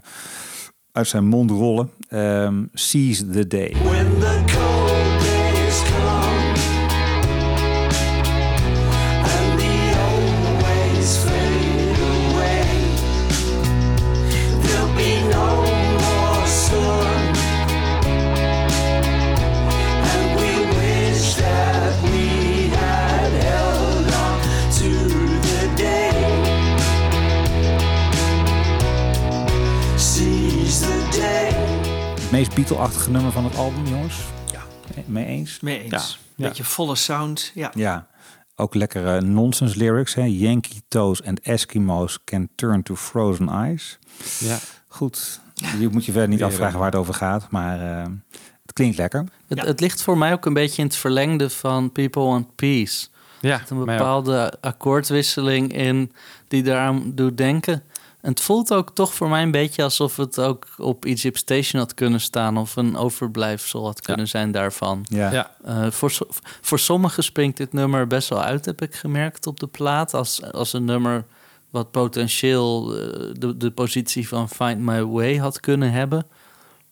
uit 0.91 1.08
zijn 1.08 1.25
mond 1.25 1.49
rollen. 1.51 1.89
Ehm, 2.08 2.63
Seize 2.73 3.29
the 3.29 3.47
day. 3.47 3.75
When 3.84 4.19
the 4.19 4.43
meest 32.35 32.55
Beatle-achtige 32.55 33.11
nummer 33.11 33.31
van 33.31 33.43
het 33.43 33.55
album, 33.55 33.85
jongens. 33.85 34.15
Ja. 34.51 34.61
Mee 35.05 35.25
eens? 35.25 35.59
Mee 35.59 35.81
eens. 35.83 35.91
Ja, 35.91 35.99
ja. 36.35 36.47
Beetje 36.47 36.63
volle 36.63 36.95
sound. 36.95 37.51
Ja. 37.53 37.71
Ja. 37.75 38.07
Ook 38.55 38.73
lekkere 38.75 39.21
nonsense 39.21 39.77
lyrics. 39.77 40.13
Hè? 40.13 40.23
Yankee 40.23 40.81
toes 40.87 41.23
and 41.23 41.39
Eskimo's 41.41 42.19
can 42.23 42.49
turn 42.55 42.83
to 42.83 42.95
frozen 42.95 43.71
ice. 43.73 43.95
Ja. 44.39 44.57
Goed. 44.87 45.39
Je 45.79 45.89
moet 45.89 46.05
je 46.05 46.11
verder 46.11 46.29
niet 46.29 46.43
afvragen 46.43 46.77
waar 46.79 46.91
het 46.91 46.99
over 46.99 47.13
gaat. 47.13 47.47
Maar 47.49 47.79
eh, 47.81 48.05
het 48.61 48.73
klinkt 48.73 48.97
lekker. 48.97 49.25
Het, 49.47 49.57
Ja. 49.59 49.65
het 49.65 49.79
ligt 49.79 50.01
voor 50.01 50.17
mij 50.17 50.33
ook 50.33 50.45
een 50.45 50.53
beetje 50.53 50.81
in 50.81 50.87
het 50.87 50.97
verlengde 50.97 51.49
van 51.49 51.91
People 51.91 52.23
Want 52.23 52.55
Peace. 52.55 53.07
Ja, 53.41 53.53
Er 53.53 53.59
zit 53.59 53.69
een 53.69 53.77
bepaalde 53.85 54.53
akkoordwisseling 54.61 55.73
in 55.73 56.11
die 56.47 56.63
daaraan 56.63 57.11
doet 57.15 57.37
denken. 57.37 57.83
En 58.25 58.31
het 58.31 58.41
voelt 58.41 58.73
ook 58.73 58.89
toch 58.93 59.13
voor 59.13 59.29
mij 59.29 59.41
een 59.41 59.51
beetje 59.51 59.83
alsof 59.83 60.17
het 60.17 60.39
ook 60.39 60.67
op 60.77 61.05
Egypt 61.05 61.38
Station 61.38 61.81
had 61.81 61.93
kunnen 61.93 62.21
staan... 62.21 62.57
of 62.57 62.75
een 62.75 62.97
overblijfsel 62.97 63.85
had 63.85 64.01
kunnen 64.01 64.27
zijn 64.27 64.51
daarvan. 64.51 65.05
Ja. 65.09 65.31
Ja. 65.31 65.51
Eh, 65.63 65.91
voor, 65.91 66.17
voor 66.61 66.79
sommigen 66.79 67.23
springt 67.23 67.57
dit 67.57 67.73
nummer 67.73 68.07
best 68.07 68.29
wel 68.29 68.41
uit, 68.41 68.65
heb 68.65 68.81
ik 68.81 68.95
gemerkt 68.95 69.47
op 69.47 69.59
de 69.59 69.67
plaat. 69.67 70.13
Als, 70.13 70.51
als 70.51 70.73
een 70.73 70.85
nummer 70.85 71.25
wat 71.69 71.91
potentieel 71.91 72.97
eh, 72.97 73.29
de, 73.39 73.57
de 73.57 73.71
positie 73.71 74.27
van 74.27 74.49
Find 74.49 74.79
My 74.79 75.03
Way 75.03 75.38
had 75.38 75.59
kunnen 75.59 75.91
hebben. 75.91 76.25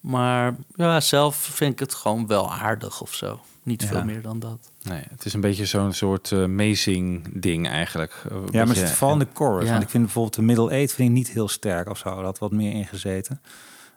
Maar 0.03 0.55
ja, 0.75 0.99
zelf 0.99 1.35
vind 1.35 1.73
ik 1.73 1.79
het 1.79 1.93
gewoon 1.93 2.27
wel 2.27 2.51
aardig 2.53 3.01
of 3.01 3.13
zo. 3.13 3.39
Niet 3.63 3.81
Ja. 3.81 3.87
veel 3.87 4.03
meer 4.03 4.21
dan 4.21 4.39
dat. 4.39 4.71
Nee, 4.81 5.01
het 5.09 5.25
is 5.25 5.33
een 5.33 5.41
beetje 5.41 5.65
zo'n 5.65 5.93
soort 5.93 6.31
eh 6.31 6.43
amazing 6.43 7.29
ding 7.41 7.67
eigenlijk. 7.67 8.23
Een 8.29 8.47
Ja, 8.51 8.65
maar 8.65 8.75
het 8.75 8.91
vooral 8.91 9.13
in 9.13 9.19
de 9.19 9.27
chorus. 9.33 9.65
Ja. 9.65 9.71
Want 9.71 9.83
ik 9.83 9.89
vind 9.89 10.03
bijvoorbeeld 10.03 10.35
de 10.35 10.41
Middle 10.41 10.69
Eight 10.69 10.93
vind 10.93 11.09
ik 11.09 11.15
niet 11.15 11.29
heel 11.29 11.47
sterk 11.47 11.89
of 11.89 11.97
zo. 11.97 12.15
Dat 12.15 12.23
had 12.23 12.39
wat 12.39 12.51
meer 12.51 12.71
ingezeten. 12.71 13.41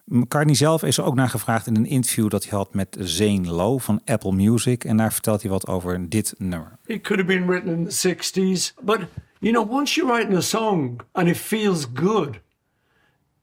McCartney 0.05 0.55
zelf 0.55 0.83
is 0.83 0.99
er 0.99 1.05
ook 1.05 1.15
naar 1.15 1.29
gevraagd 1.29 1.67
in 1.67 1.77
een 1.77 1.87
interview 1.87 2.31
dat 2.31 2.45
hij 2.49 2.59
had 2.59 2.75
met 2.75 2.97
Zane 3.01 3.51
Lowe 3.51 3.81
van 3.81 4.01
Apple 4.05 4.33
Music. 4.33 4.85
En 4.85 4.97
daar 4.97 5.13
vertelt 5.13 5.43
hij 5.43 5.51
wat 5.51 5.67
over 5.67 6.09
dit 6.09 6.35
nummer. 6.39 6.79
It 6.85 7.03
could 7.03 7.23
have 7.27 7.39
been 7.39 7.47
written 7.49 7.73
in 7.73 7.89
the 7.89 8.09
60s. 8.09 8.75
But, 8.85 8.99
you 9.39 9.53
know, 9.53 9.71
once 9.73 9.95
you're 9.95 10.13
writing 10.15 10.37
a 10.39 10.41
song 10.41 11.01
and 11.13 11.29
it 11.29 11.37
feels 11.37 11.87
good, 11.95 12.41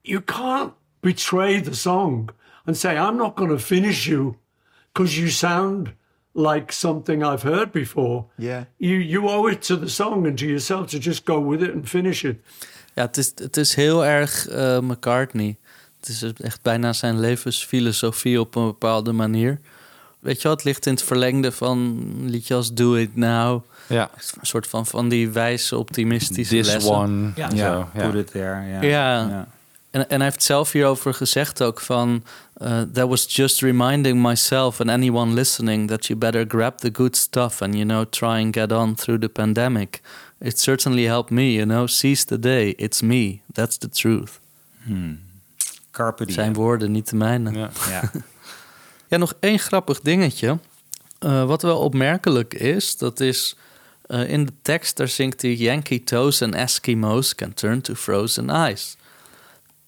you 0.01 0.21
can't 0.23 0.71
betray 0.99 1.61
the 1.61 1.73
song 1.73 2.29
and 2.65 2.77
say, 2.77 2.97
I'm 2.97 3.17
not 3.17 3.35
going 3.35 3.49
to 3.51 3.59
finish 3.59 4.05
you 4.05 4.35
because 4.93 5.17
you 5.19 5.29
sound 5.29 5.93
like 6.33 6.71
something 6.71 7.23
I've 7.23 7.43
heard 7.43 7.71
before. 7.71 8.25
Yeah. 8.37 8.63
You, 8.77 8.95
you 8.97 9.29
owe 9.29 9.51
it 9.51 9.61
to 9.67 9.79
the 9.79 9.87
song 9.89 10.25
and 10.27 10.37
to 10.37 10.45
yourself 10.45 10.89
to 10.89 10.97
just 10.99 11.25
go 11.25 11.49
with 11.49 11.61
it 11.61 11.73
and 11.73 11.89
finish 11.89 12.23
it. 12.23 12.37
Ja, 12.95 13.01
het 13.01 13.17
is, 13.17 13.31
het 13.35 13.57
is 13.57 13.75
heel 13.75 14.05
erg 14.05 14.47
eh, 14.47 14.79
McCartney. 14.79 15.57
Het 15.99 16.09
is 16.09 16.23
echt 16.33 16.61
bijna 16.61 16.93
zijn 16.93 17.19
levensfilosofie 17.19 18.39
op 18.39 18.55
een 18.55 18.65
bepaalde 18.65 19.11
manier. 19.11 19.59
Weet 20.19 20.41
je 20.41 20.47
wat, 20.47 20.57
het 20.57 20.65
ligt 20.65 20.85
in 20.85 20.93
het 20.93 21.03
verlengde 21.03 21.51
van 21.51 21.77
een 21.77 22.29
liedje 22.29 22.55
als 22.55 22.73
Do 22.73 22.95
It 22.95 23.15
Now. 23.15 23.63
Ja, 23.87 24.09
Een 24.39 24.45
soort 24.45 24.67
van, 24.67 24.85
van 24.85 25.09
die 25.09 25.29
wijze, 25.29 25.77
optimistische 25.77 26.55
this 26.55 26.73
lessen. 26.73 26.93
one. 26.95 27.31
Ja. 27.35 27.49
ja. 27.53 27.89
put 27.97 28.13
it 28.13 28.31
there. 28.31 28.61
Ja. 28.61 28.81
Ja. 28.81 29.47
En, 29.91 30.09
en 30.09 30.15
hij 30.15 30.25
heeft 30.25 30.43
zelf 30.43 30.71
hierover 30.71 31.13
gezegd 31.13 31.61
ook 31.61 31.79
van... 31.81 32.23
uh, 32.63 32.85
that 32.93 33.07
was 33.07 33.25
just 33.37 33.61
reminding 33.61 34.21
myself 34.21 34.79
and 34.79 34.89
anyone 34.89 35.35
listening... 35.35 35.87
that 35.87 36.07
you 36.09 36.15
better 36.15 36.45
grab 36.45 36.77
the 36.77 36.91
good 36.91 37.15
stuff 37.15 37.61
and, 37.61 37.75
you 37.75 37.85
know, 37.85 38.05
try 38.05 38.39
and 38.39 38.53
get 38.53 38.71
on 38.71 38.95
through 38.95 39.19
the 39.19 39.29
pandemic. 39.29 40.01
It 40.39 40.59
certainly 40.59 41.05
helped 41.05 41.31
me, 41.31 41.51
you 41.51 41.65
know. 41.65 41.87
Seize 41.87 42.25
the 42.25 42.37
day. 42.37 42.75
It's 42.77 43.01
me. 43.01 43.41
That's 43.53 43.77
the 43.77 43.89
truth. 43.89 44.39
Carpe 45.91 46.25
diem. 46.25 46.35
Zijn 46.35 46.53
woorden, 46.53 46.91
niet 46.91 47.09
de 47.09 47.15
mijne. 47.15 47.51
Ja. 47.51 47.69
Ja. 47.89 48.11
Ja, 49.07 49.19
nog 49.19 49.33
één 49.39 49.59
grappig 49.59 50.01
dingetje. 50.01 50.57
Eh, 51.19 51.45
wat 51.45 51.61
wel 51.61 51.77
opmerkelijk 51.77 52.53
is, 52.53 52.97
dat 52.97 53.19
is... 53.19 53.55
eh, 54.07 54.29
in 54.29 54.45
de 54.45 54.53
tekst, 54.61 54.97
daar 54.97 55.07
zingt 55.07 55.41
hij... 55.41 55.53
Yankee 55.53 56.03
toes 56.03 56.41
and 56.41 56.55
Eskimo's 56.55 57.35
can 57.35 57.53
turn 57.53 57.81
to 57.81 57.93
frozen 57.93 58.49
ice. 58.71 58.95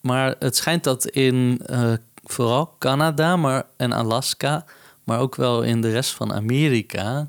Maar 0.01 0.35
het 0.39 0.55
schijnt 0.55 0.83
dat 0.83 1.05
in 1.05 1.61
eh, 1.65 1.93
vooral 2.31 2.75
Canada 2.79 3.35
maar, 3.35 3.63
en 3.77 3.91
Alaska... 3.91 4.65
maar 5.03 5.19
ook 5.19 5.35
wel 5.35 5.61
in 5.61 5.81
de 5.81 5.91
rest 5.91 6.11
van 6.11 6.33
Amerika... 6.33 7.27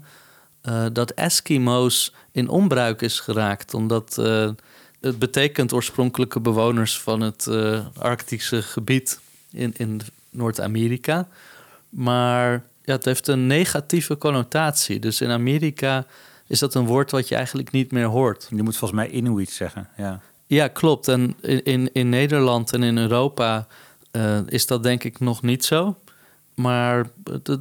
eh, 0.60 0.86
dat 0.92 1.10
Eskimo's 1.10 2.12
in 2.32 2.48
onbruik 2.48 3.02
is 3.02 3.20
geraakt. 3.20 3.74
Omdat 3.74 4.18
eh, 4.18 4.50
het 5.00 5.18
betekent 5.18 5.72
oorspronkelijke 5.72 6.40
bewoners 6.40 7.00
van 7.00 7.20
het 7.20 7.46
eh, 7.46 7.86
Arctische 7.98 8.62
gebied 8.62 9.20
in, 9.50 9.74
in 9.76 10.00
Noord-Amerika. 10.30 11.28
Maar 11.88 12.62
ja, 12.84 12.92
het 12.92 13.04
heeft 13.04 13.28
een 13.28 13.46
negatieve 13.46 14.18
connotatie. 14.18 14.98
Dus 14.98 15.20
in 15.20 15.30
Amerika 15.30 16.06
is 16.46 16.58
dat 16.58 16.74
een 16.74 16.86
woord 16.86 17.10
wat 17.10 17.28
je 17.28 17.34
eigenlijk 17.34 17.70
niet 17.70 17.92
meer 17.92 18.06
hoort. 18.06 18.46
Je 18.50 18.62
moet 18.62 18.76
volgens 18.76 19.00
mij 19.00 19.10
Inuit 19.10 19.50
zeggen. 19.50 19.88
Ja. 19.96 20.20
Ja, 20.46 20.68
klopt. 20.68 21.08
En 21.08 21.34
in, 21.40 21.64
in, 21.64 21.92
in 21.92 22.08
Nederland 22.08 22.72
en 22.72 22.82
in 22.82 22.98
Europa 22.98 23.66
eh, 24.16 24.38
is 24.46 24.66
dat 24.66 24.82
denk 24.82 25.04
ik 25.04 25.20
nog 25.20 25.42
niet 25.42 25.64
zo. 25.64 25.96
Maar 26.54 27.06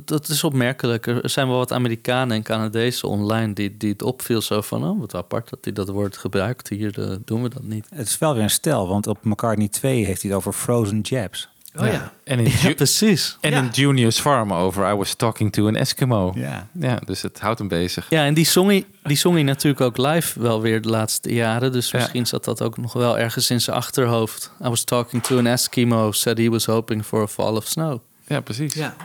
dat, 0.06 0.28
is 0.30 0.44
opmerkelijk. 0.44 1.08
Er 1.08 1.30
zijn 1.30 1.48
wel 1.48 1.58
wat 1.58 1.72
Amerikanen 1.72 2.36
en 2.36 2.44
Canadezen 2.44 3.10
online 3.10 3.54
die, 3.54 3.78
die 3.78 3.90
het 3.92 4.02
opviel 4.02 4.42
zo 4.42 4.62
van... 4.62 4.84
oh, 4.84 5.00
wat 5.00 5.16
apart 5.16 5.50
dat 5.50 5.60
hij 5.62 5.74
dat 5.74 5.90
woord 5.90 6.18
gebruikt. 6.18 6.70
Hier 6.70 7.00
eh, 7.00 7.16
doen 7.26 7.44
we 7.44 7.50
dat 7.50 7.64
niet. 7.64 7.88
Het 7.94 8.08
is 8.08 8.18
wel 8.18 8.34
weer 8.34 8.44
een 8.44 8.50
stel, 8.50 8.88
want 8.88 9.08
op 9.08 9.24
McCartney 9.24 9.68
2 9.68 10.06
heeft 10.06 10.22
hij 10.22 10.32
het 10.32 10.40
over 10.40 10.54
frozen 10.54 11.02
jabs. 11.02 11.50
Oh 11.78 11.86
ja. 11.88 12.12
En 12.24 12.40
in, 12.40 12.46
Ja, 12.62 12.68
Ju- 12.68 12.74
precies. 12.76 13.38
en 13.42 13.52
Ja. 13.52 13.58
in 13.62 13.70
Junior's 13.72 14.20
Farm 14.20 14.54
over 14.54 14.92
I 14.92 14.96
was 14.96 15.14
talking 15.14 15.52
to 15.54 15.68
an 15.68 15.76
Eskimo. 15.76 16.32
Ja. 16.36 16.68
Ja, 16.80 17.00
dus 17.06 17.22
het 17.22 17.40
houdt 17.40 17.60
hem 17.60 17.68
bezig. 17.68 18.06
Ja, 18.10 18.26
en 18.26 18.34
die 18.34 18.46
zong, 18.46 18.68
hij, 18.70 18.86
die 19.04 19.18
zong 19.18 19.34
hij 19.36 19.44
natuurlijk 19.44 19.82
ook 19.82 19.98
live 19.98 20.40
wel 20.42 20.62
weer 20.62 20.82
de 20.82 20.90
laatste 20.90 21.34
jaren. 21.34 21.72
Dus 21.72 21.92
Ja. 21.92 21.98
misschien 21.98 22.26
zat 22.28 22.44
dat 22.46 22.62
ook 22.62 22.78
nog 22.78 22.94
wel 22.94 23.20
ergens 23.20 23.50
in 23.50 23.62
zijn 23.62 23.76
achterhoofd. 23.78 24.52
I 24.66 24.68
was 24.70 24.84
talking 24.84 25.24
to 25.24 25.38
an 25.38 25.46
Eskimo, 25.48 26.12
said 26.12 26.38
he 26.38 26.50
was 26.50 26.66
hoping 26.66 27.06
for 27.06 27.22
a 27.22 27.28
fall 27.28 27.56
of 27.56 27.66
snow. 27.68 28.00
Ja, 28.28 28.40
precies. 28.40 28.74
Ja. 28.74 28.96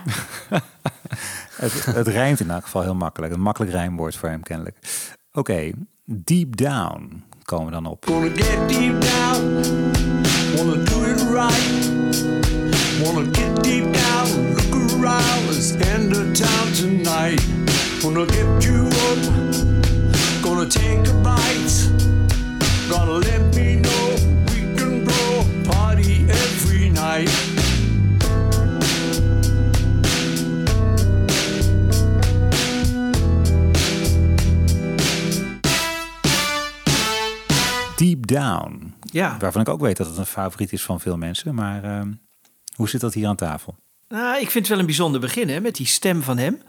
Het, 1.55 1.85
het 1.85 2.07
rijmt 2.07 2.39
in 2.39 2.49
elk 2.51 2.63
geval 2.63 2.81
heel 2.81 2.95
makkelijk. 2.95 3.33
Een 3.33 3.41
makkelijk 3.41 3.71
rijmwoord 3.71 4.15
voor 4.15 4.29
hem 4.29 4.43
kennelijk. 4.43 4.77
Oké, 5.33 5.71
Deep 6.05 6.57
Down 6.57 7.23
komen 7.43 7.65
we 7.65 7.71
dan 7.71 7.85
op. 7.85 8.05
Gonna 8.05 8.29
get 8.35 8.69
deep 8.69 9.01
down, 9.01 9.61
wanna 10.55 10.83
do 10.83 11.03
it 11.03 11.21
right. 11.31 12.60
Wanna 13.01 13.25
get 13.31 13.63
deep 13.63 13.91
down, 13.91 14.53
look 14.53 14.93
around, 14.93 15.47
let's 15.47 15.71
end 15.71 16.13
the 16.13 16.31
town 16.33 16.71
tonight. 16.73 17.41
Gonna 18.01 18.25
get 18.27 18.63
you 18.63 18.87
up, 19.07 20.43
gonna 20.43 20.67
take 20.67 21.07
a 21.07 21.13
bite. 21.23 21.89
Gonna 22.89 23.13
let 23.13 23.55
me 23.55 23.77
know 23.77 24.15
we 24.51 24.59
can 24.75 25.03
blow 25.03 25.41
a 25.41 25.63
party 25.63 26.25
every 26.29 26.89
night. 26.89 27.29
Deep 37.97 38.27
Down. 38.27 38.93
Ja. 39.01 39.37
Waarvan 39.39 39.61
ik 39.61 39.69
ook 39.69 39.81
weet 39.81 39.97
dat 39.97 40.07
het 40.07 40.17
een 40.17 40.25
favoriet 40.25 40.73
is 40.73 40.83
van 40.83 40.99
veel 40.99 41.17
mensen. 41.17 41.55
Maar 41.55 41.83
ehm, 41.83 42.11
hoe 42.75 42.89
zit 42.89 43.01
dat 43.01 43.13
hier 43.13 43.27
aan 43.27 43.35
tafel? 43.35 43.75
Nou, 44.07 44.35
ik 44.35 44.51
vind 44.51 44.53
het 44.53 44.67
wel 44.67 44.79
een 44.79 44.85
bijzonder 44.85 45.19
begin 45.21 45.49
hè, 45.49 45.59
met 45.59 45.75
die 45.75 45.85
stem 45.85 46.21
van 46.21 46.37
hem. 46.37 46.61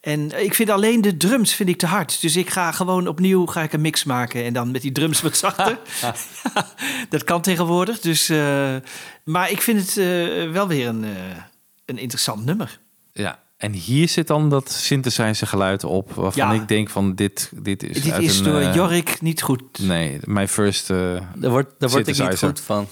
En 0.00 0.44
ik 0.44 0.54
vind 0.54 0.70
alleen 0.70 1.00
de 1.00 1.16
drums 1.16 1.54
vind 1.54 1.68
ik 1.68 1.78
te 1.78 1.86
hard. 1.86 2.20
Dus 2.20 2.36
ik 2.36 2.50
ga 2.50 2.72
gewoon 2.72 3.08
opnieuw 3.08 3.46
ga 3.46 3.62
ik 3.62 3.72
een 3.72 3.80
mix 3.80 4.04
maken. 4.04 4.44
En 4.44 4.52
dan 4.52 4.70
met 4.70 4.82
die 4.82 4.92
drums 4.92 5.20
wat 5.20 5.36
zachter. 5.36 5.78
Ja, 6.00 6.14
dat 7.08 7.24
kan 7.24 7.40
tegenwoordig. 7.40 8.00
Dus, 8.00 8.28
eh, 8.28 8.74
maar 9.24 9.50
ik 9.50 9.62
vind 9.62 9.80
het 9.80 9.96
eh, 9.96 10.50
wel 10.50 10.68
weer 10.68 10.88
een, 10.88 11.04
eh, 11.04 11.10
een 11.84 11.98
interessant 11.98 12.44
nummer. 12.44 12.80
Ja, 13.12 13.38
en 13.56 13.72
hier 13.72 14.08
zit 14.08 14.26
dan 14.26 14.50
dat 14.50 14.70
synthesizer 14.70 15.46
geluid 15.46 15.84
op... 15.84 16.12
waarvan 16.12 16.54
Ja. 16.54 16.60
ik 16.60 16.68
denk 16.68 16.90
van 16.90 17.14
dit, 17.14 17.50
dit 17.62 17.82
is 17.82 18.02
Dit 18.02 18.12
uit 18.12 18.22
is 18.22 18.38
een, 18.38 18.44
door 18.44 18.60
eh, 18.60 18.74
Jorik 18.74 19.20
niet 19.20 19.42
goed. 19.42 19.78
Nee, 19.78 20.18
mijn 20.24 20.48
first 20.48 20.90
eh, 20.90 20.96
Daar 21.34 21.50
word, 21.50 21.68
daar 21.78 21.90
word 21.90 22.08
ik 22.08 22.18
niet 22.18 22.38
goed 22.38 22.60
van. 22.60 22.88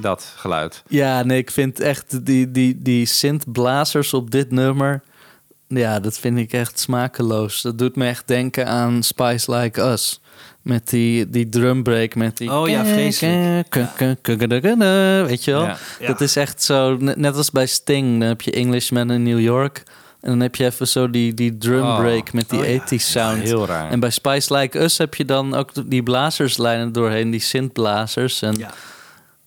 Dat 0.00 0.32
geluid. 0.36 0.82
Ja, 0.88 1.22
nee, 1.22 1.38
ik 1.38 1.50
vind 1.50 1.80
echt 1.80 2.26
die, 2.26 2.50
die, 2.50 2.78
die 2.82 3.06
synthblazers 3.06 4.14
op 4.14 4.30
dit 4.30 4.50
nummer... 4.50 5.02
Ja, 5.68 6.00
dat 6.00 6.18
vind 6.18 6.38
ik 6.38 6.52
echt 6.52 6.78
smakeloos. 6.78 7.62
Dat 7.62 7.78
doet 7.78 7.96
me 7.96 8.06
echt 8.06 8.26
denken 8.26 8.66
aan 8.66 9.02
Spice 9.02 9.54
Like 9.54 9.82
Us. 9.82 10.20
Met 10.62 10.88
die, 10.88 11.30
die 11.30 11.48
drumbreak, 11.48 12.14
met 12.14 12.36
die... 12.36 12.52
Oh 12.52 12.68
ja, 12.68 12.84
vreselijk. 12.84 13.74
Weet 15.26 15.44
je 15.44 15.50
wel? 15.50 15.62
Ja. 15.62 15.76
Dat 16.06 16.20
is 16.20 16.36
echt 16.36 16.62
zo, 16.62 16.96
net 16.96 17.36
als 17.36 17.50
bij 17.50 17.66
Sting. 17.66 18.18
Dan 18.18 18.28
heb 18.28 18.40
je 18.40 18.50
Englishman 18.50 19.10
in 19.10 19.22
New 19.22 19.40
York. 19.40 19.82
En 20.20 20.28
dan 20.30 20.40
heb 20.40 20.56
je 20.56 20.64
even 20.64 20.88
zo 20.88 21.10
die, 21.10 21.34
die 21.34 21.58
drumbreak 21.58 22.26
Oh. 22.26 22.32
met 22.32 22.50
die 22.50 22.60
Oh 22.60 22.66
ja. 22.66 22.80
80s 22.80 23.02
sound. 23.02 23.42
Heel 23.42 23.66
raar. 23.66 23.90
En 23.90 24.00
bij 24.00 24.10
Spice 24.10 24.54
Like 24.54 24.78
Us 24.82 24.98
heb 24.98 25.14
je 25.14 25.24
dan 25.24 25.54
ook 25.54 25.70
die 25.90 26.02
blazerslijnen 26.02 26.92
doorheen, 26.92 27.30
die 27.30 27.40
synthblazers. 27.40 28.42
En 28.42 28.54
ja, 28.58 28.74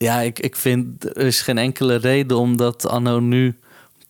Ja. 0.03 0.19
ik, 0.21 0.39
ik 0.39 0.55
vind 0.55 1.05
er 1.17 1.25
is 1.25 1.41
geen 1.41 1.57
enkele 1.57 1.95
reden 1.95 2.37
om 2.37 2.57
dat 2.57 2.87
anno 2.87 3.19
nu 3.19 3.57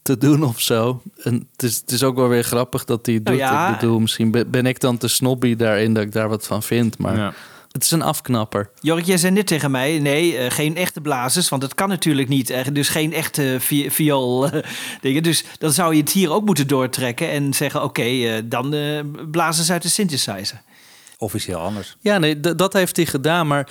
te 0.01 0.17
doen 0.17 0.43
of 0.43 0.59
zo. 0.61 1.01
En 1.23 1.47
het 1.51 1.63
is, 1.63 1.75
het 1.77 1.91
is 1.91 2.03
ook 2.03 2.15
wel 2.15 2.27
weer 2.27 2.43
grappig 2.43 2.85
dat 2.85 3.05
hij 3.05 3.15
het 3.15 3.23
Nou 3.23 3.37
doet. 3.37 3.45
ja. 3.45 3.73
Ik 3.73 3.79
bedoel, 3.79 3.99
misschien 3.99 4.31
ben 4.31 4.49
ben 4.51 4.65
ik 4.65 4.79
dan 4.79 4.97
te 4.97 5.07
snobby 5.07 5.55
daarin 5.55 5.93
dat 5.93 6.03
ik 6.03 6.11
daar 6.11 6.29
wat 6.29 6.47
van 6.47 6.63
vind. 6.63 6.97
Maar 6.97 7.15
Ja. 7.17 7.33
het 7.71 7.83
is 7.83 7.91
een 7.91 8.01
afknapper. 8.01 8.69
Jorik, 8.79 9.05
jij 9.05 9.17
zei 9.17 9.33
net 9.33 9.47
tegen 9.47 9.71
mij, 9.71 9.99
nee, 9.99 10.37
eh, 10.37 10.51
geen 10.51 10.75
echte 10.75 11.01
blazers, 11.01 11.49
want 11.49 11.61
dat 11.61 11.75
kan 11.75 11.89
natuurlijk 11.89 12.27
niet. 12.27 12.53
Dus 12.73 12.89
geen 12.89 13.13
echte 13.13 13.57
vi- 13.59 13.91
viool 13.91 14.49
eh, 14.49 14.63
dingen. 15.01 15.23
Dus 15.23 15.43
dan 15.57 15.71
zou 15.71 15.93
je 15.95 15.99
het 16.01 16.11
hier 16.11 16.31
ook 16.31 16.45
moeten 16.45 16.67
doortrekken 16.67 17.29
en 17.29 17.53
zeggen, 17.53 17.83
oké, 17.83 18.01
eh, 18.01 18.33
dan 18.45 18.73
eh 18.73 18.99
blazen 19.31 19.63
ze 19.63 19.71
uit 19.71 19.81
de 19.81 19.89
synthesizer. 19.89 20.61
Officieel 21.21 21.59
anders. 21.59 21.95
Ja, 21.99 22.17
nee, 22.17 22.39
dat 22.39 22.73
heeft 22.73 22.95
hij 22.95 23.05
gedaan. 23.05 23.47
Maar 23.47 23.67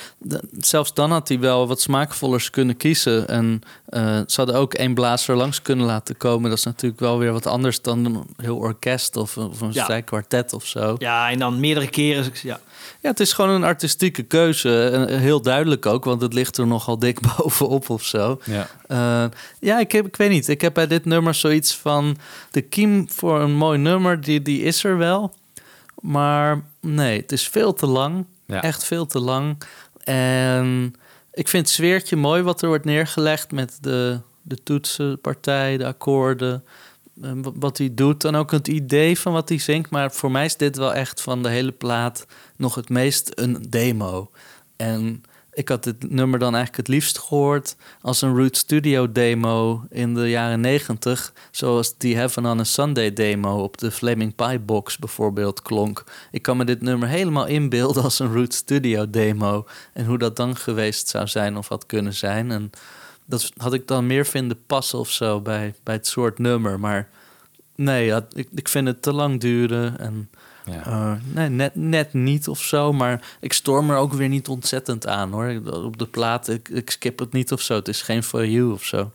zelfs 0.59 0.95
dan 0.95 1.11
had 1.11 1.29
hij 1.29 1.39
wel 1.39 1.67
wat 1.69 1.81
smaakvollers 1.81 2.51
kunnen 2.51 2.77
kiezen. 2.77 3.29
En 3.29 3.63
eh, 3.87 4.03
ze 4.27 4.35
hadden 4.37 4.55
ook 4.55 4.75
één 4.75 4.95
blazer 4.95 5.37
langs 5.37 5.63
kunnen 5.63 5.87
laten 5.87 6.17
komen. 6.17 6.49
Dat 6.51 6.59
is 6.59 6.65
natuurlijk 6.65 7.01
wel 7.01 7.19
weer 7.19 7.33
wat 7.33 7.47
anders 7.47 7.83
dan 7.83 8.05
een 8.05 8.25
heel 8.37 8.57
orkest 8.57 9.17
of, 9.17 9.37
een- 9.37 9.49
of 9.49 9.61
een 9.61 9.73
Ja. 9.73 9.83
strijkkwartet 9.83 10.53
of 10.53 10.67
zo. 10.67 10.95
Ja, 10.99 11.31
en 11.31 11.39
dan 11.39 11.61
meerdere 11.61 11.89
keren. 11.89 12.33
Ja. 12.43 12.61
Ja, 13.01 13.11
het 13.11 13.21
is 13.21 13.33
gewoon 13.33 13.51
een 13.51 13.65
artistieke 13.65 14.23
keuze. 14.23 14.89
En 14.89 15.19
heel 15.19 15.43
duidelijk 15.43 15.87
ook, 15.87 16.05
want 16.05 16.23
het 16.23 16.33
ligt 16.33 16.57
er 16.57 16.67
nogal 16.67 16.99
dik 16.99 17.19
bovenop 17.37 17.91
of 17.91 18.05
zo. 18.05 18.41
Ja. 18.45 18.67
Eh, 18.87 19.25
ja, 19.61 19.79
ik, 19.79 19.93
heb, 19.93 20.07
ik 20.07 20.17
weet 20.17 20.31
niet. 20.31 20.49
Ik 20.49 20.61
heb 20.61 20.75
bij 20.75 20.87
dit 20.87 21.05
nummer 21.05 21.35
zoiets 21.35 21.75
van... 21.77 22.17
de 22.51 22.61
kiem 22.61 23.11
voor 23.11 23.41
een 23.41 23.53
mooi 23.55 23.79
nummer, 23.79 24.21
die, 24.21 24.43
die 24.43 24.63
is 24.63 24.85
er 24.85 24.97
wel. 24.99 25.35
Maar 26.01 26.65
nee, 26.81 27.21
het 27.21 27.33
is 27.33 27.49
veel 27.49 27.73
te 27.75 27.87
lang. 27.87 28.27
Ja. 28.47 28.63
Echt 28.63 28.85
veel 28.85 29.07
te 29.07 29.19
lang. 29.21 29.63
En 30.05 30.95
ik 31.33 31.49
vind 31.49 31.67
het 31.67 31.75
sfeertje 31.75 32.17
mooi 32.17 32.43
wat 32.43 32.63
er 32.63 32.69
wordt 32.69 32.85
neergelegd... 32.85 33.53
met 33.53 33.79
de, 33.81 34.21
de 34.43 34.63
toetsenpartij, 34.63 35.77
de 35.77 35.87
akkoorden... 35.87 36.65
eh, 37.23 37.31
Wat 37.55 37.79
hij 37.79 37.95
doet 37.95 38.25
en 38.25 38.35
ook 38.35 38.51
het 38.51 38.69
idee 38.69 39.19
van 39.19 39.33
wat 39.33 39.49
hij 39.49 39.59
zingt. 39.59 39.91
Maar 39.91 40.13
voor 40.13 40.31
mij 40.31 40.45
is 40.45 40.57
dit 40.57 40.77
wel 40.77 40.95
echt 40.95 41.21
van 41.23 41.43
de 41.43 41.49
hele 41.49 41.73
plaat 41.73 42.27
nog 42.57 42.75
het 42.75 42.89
meest 42.89 43.31
een 43.35 43.67
demo. 43.69 44.31
En 44.77 45.23
ik 45.53 45.69
had 45.69 45.85
dit 45.85 46.11
nummer 46.11 46.39
dan 46.39 46.55
eigenlijk 46.55 46.87
het 46.87 46.97
liefst 46.97 47.19
gehoord 47.19 47.77
als 48.01 48.23
een 48.23 48.37
Root 48.37 48.57
Studio 48.57 49.13
demo 49.13 49.85
in 49.91 50.15
de 50.15 50.31
jaren 50.31 50.61
negentig. 50.61 51.33
Zoals 51.51 51.99
die 51.99 52.17
Heaven 52.17 52.47
on 52.47 52.61
a 52.61 52.65
Sunday 52.65 53.13
demo 53.13 53.63
op 53.63 53.79
de 53.79 53.91
Flaming 53.91 54.35
Pie 54.35 54.59
box 54.59 54.99
bijvoorbeeld 54.99 55.63
klonk. 55.63 56.05
Ik 56.31 56.43
kan 56.43 56.57
me 56.57 56.65
dit 56.65 56.81
nummer 56.81 57.09
helemaal 57.09 57.47
inbeelden 57.47 58.03
als 58.03 58.19
een 58.19 58.33
Root 58.33 58.55
Studio 58.55 59.11
demo. 59.11 59.67
En 59.93 60.07
hoe 60.07 60.19
dat 60.19 60.37
dan 60.37 60.57
geweest 60.57 61.09
zou 61.09 61.27
zijn 61.27 61.57
of 61.57 61.69
had 61.69 61.87
kunnen 61.87 62.15
zijn. 62.15 62.51
En 62.51 62.71
dat 63.25 63.53
had 63.57 63.73
ik 63.73 63.87
dan 63.87 64.07
meer 64.07 64.27
vinden 64.27 64.59
passen 64.67 64.99
of 64.99 65.11
zo 65.11 65.41
bij, 65.41 65.75
bij 65.83 65.95
het 65.95 66.07
soort 66.07 66.39
nummer. 66.39 66.81
Maar 66.81 67.09
nee, 67.75 68.13
ik, 68.35 68.49
ik 68.55 68.69
vind 68.69 68.87
het 68.87 69.03
te 69.03 69.13
lang 69.13 69.41
duren. 69.41 69.99
En 69.99 70.31
Ja. 70.73 70.83
eh, 70.87 71.13
nee, 71.35 71.49
net, 71.49 71.75
net 71.75 72.13
niet 72.15 72.49
of 72.49 72.61
zo. 72.63 72.93
Maar 72.93 73.21
ik 73.41 73.53
storm 73.53 73.91
er 73.91 73.97
ook 73.97 74.13
weer 74.13 74.29
niet 74.29 74.49
ontzettend 74.49 75.07
aan 75.07 75.33
hoor. 75.33 75.47
Ik- 75.49 75.73
Op 75.73 75.99
de 75.99 76.07
plaat, 76.07 76.49
ik, 76.49 76.69
ik 76.69 76.91
skip 76.91 77.19
het 77.19 77.33
niet 77.33 77.53
of 77.53 77.61
zo. 77.61 77.75
Het 77.75 77.89
is 77.89 78.03
geen 78.03 78.23
for 78.23 78.47
you 78.47 78.73
of 78.73 78.85
zo. 78.85 79.11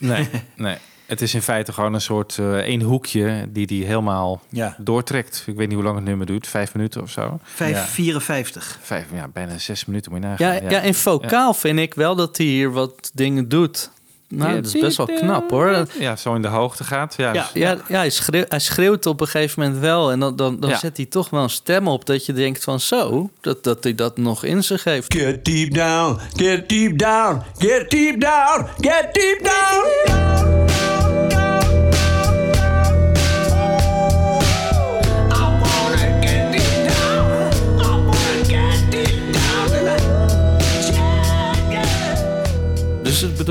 Nee, 0.00 0.28
nee. 0.56 0.76
Het 1.06 1.20
is 1.22 1.34
in 1.34 1.42
feite 1.42 1.72
gewoon 1.72 1.94
een 1.94 2.00
soort 2.00 2.38
eh 2.38 2.52
één 2.54 2.80
hoekje 2.80 3.46
die 3.48 3.66
die 3.66 3.84
helemaal 3.84 4.42
Ja. 4.48 4.76
doortrekt. 4.78 5.44
Ik 5.46 5.56
weet 5.56 5.66
niet 5.66 5.74
hoe 5.76 5.84
lang 5.84 5.96
het 5.96 6.04
nummer 6.04 6.26
duurt, 6.26 6.46
vijf 6.46 6.74
minuten 6.74 7.02
of 7.02 7.10
zo. 7.10 7.38
554. 7.42 8.78
Vijf, 8.82 9.06
ja, 9.12 9.28
bijna 9.28 9.58
zes 9.58 9.84
minuten 9.84 10.12
moet 10.12 10.20
je 10.22 10.26
Ja, 10.28 10.34
nagaan. 10.52 10.70
ja. 10.70 10.80
in 10.80 10.94
vocaal 10.94 11.54
vind 11.54 11.78
ik 11.78 11.94
wel 11.94 12.14
dat 12.16 12.36
hij 12.36 12.46
hier 12.46 12.72
wat 12.72 13.10
dingen 13.14 13.48
doet. 13.48 13.90
Nou, 14.34 14.54
dat 14.54 14.64
is 14.74 14.80
best 14.80 14.96
wel 14.96 15.06
knap 15.06 15.50
hoor. 15.50 15.86
Ja, 15.98 16.16
zo 16.16 16.34
in 16.34 16.42
de 16.42 16.48
hoogte 16.48 16.84
gaat. 16.84 17.14
Ja, 17.16 17.32
Ja. 17.32 17.48
Ja, 17.54 17.76
ja 17.88 17.96
hij, 17.98 18.10
schreeuwt, 18.10 18.46
hij 18.50 18.58
schreeuwt 18.58 19.06
op 19.06 19.20
een 19.20 19.26
gegeven 19.26 19.62
moment 19.62 19.80
wel. 19.80 20.10
En 20.10 20.20
dan, 20.20 20.36
dan, 20.36 20.60
dan 20.60 20.70
Ja. 20.70 20.78
zet 20.78 20.96
hij 20.96 21.06
toch 21.06 21.30
wel 21.30 21.42
een 21.42 21.50
stem 21.50 21.88
op 21.88 22.06
dat 22.06 22.26
je 22.26 22.32
denkt 22.32 22.64
van 22.64 22.80
zo, 22.80 23.30
dat, 23.40 23.64
dat 23.64 23.84
hij 23.84 23.94
dat 23.94 24.16
nog 24.16 24.44
in 24.44 24.64
zich 24.64 24.84
heeft. 24.84 25.14
Get 25.14 25.44
deep 25.44 25.74
down, 25.74 26.18
get 26.36 26.68
deep 26.68 26.98
down, 26.98 27.42
get 27.58 27.90
deep 27.90 28.20
down, 28.20 28.66
get 28.80 29.08
deep 29.12 29.40
down. 29.42 30.69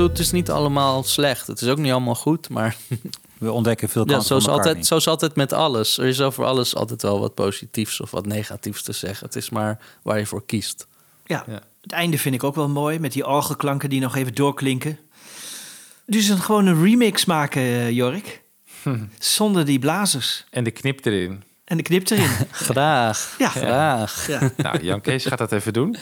Bedoel, 0.00 0.16
het 0.18 0.26
is 0.26 0.32
niet 0.32 0.50
allemaal 0.50 1.02
slecht. 1.02 1.46
Het 1.46 1.60
is 1.60 1.68
ook 1.68 1.78
niet 1.78 1.92
allemaal 1.92 2.14
goed, 2.14 2.48
maar 2.48 2.76
We 3.38 3.52
ontdekken 3.52 3.88
veel 3.88 4.02
ja, 4.02 4.08
kanten 4.08 4.26
zoals, 4.26 4.44
van 4.44 4.52
altijd, 4.52 4.86
zoals 4.86 5.08
altijd 5.08 5.36
met 5.36 5.52
alles. 5.52 5.98
Er 5.98 6.06
is 6.06 6.20
over 6.20 6.44
alles 6.44 6.74
altijd 6.74 7.02
wel 7.02 7.20
wat 7.20 7.34
positiefs 7.34 8.00
of 8.00 8.10
wat 8.10 8.26
negatiefs 8.26 8.82
te 8.82 8.92
zeggen. 8.92 9.26
Het 9.26 9.36
is 9.36 9.50
maar 9.50 9.78
waar 10.02 10.18
je 10.18 10.26
voor 10.26 10.46
kiest. 10.46 10.86
Ja. 11.26 11.44
Ja. 11.46 11.60
het 11.80 11.92
einde 11.92 12.18
vind 12.18 12.34
ik 12.34 12.44
ook 12.44 12.54
wel 12.54 12.68
mooi. 12.68 12.98
Met 12.98 13.12
die 13.12 13.26
orgelklanken 13.26 13.90
die 13.90 14.00
nog 14.00 14.16
even 14.16 14.34
doorklinken. 14.34 14.98
Dus 16.06 16.28
een, 16.28 16.38
gewoon 16.40 16.66
een 16.66 16.82
remix 16.82 17.24
maken, 17.24 17.62
eh, 17.62 17.90
Jork. 17.90 18.42
Zonder 19.18 19.64
die 19.64 19.78
blazers. 19.78 20.44
En 20.50 20.64
de 20.64 20.70
knip 20.70 21.04
erin. 21.04 21.42
En 21.64 21.76
de 21.76 21.82
knip 21.82 22.10
erin. 22.10 22.30
Graag, 22.50 23.34
Ja. 23.38 23.48
graag. 23.48 24.26
ja. 24.26 24.50
Nou, 24.56 24.82
Jan 24.82 25.00
Kees 25.00 25.24
gaat 25.24 25.38
dat 25.38 25.52
even 25.52 25.72
doen. 25.72 25.96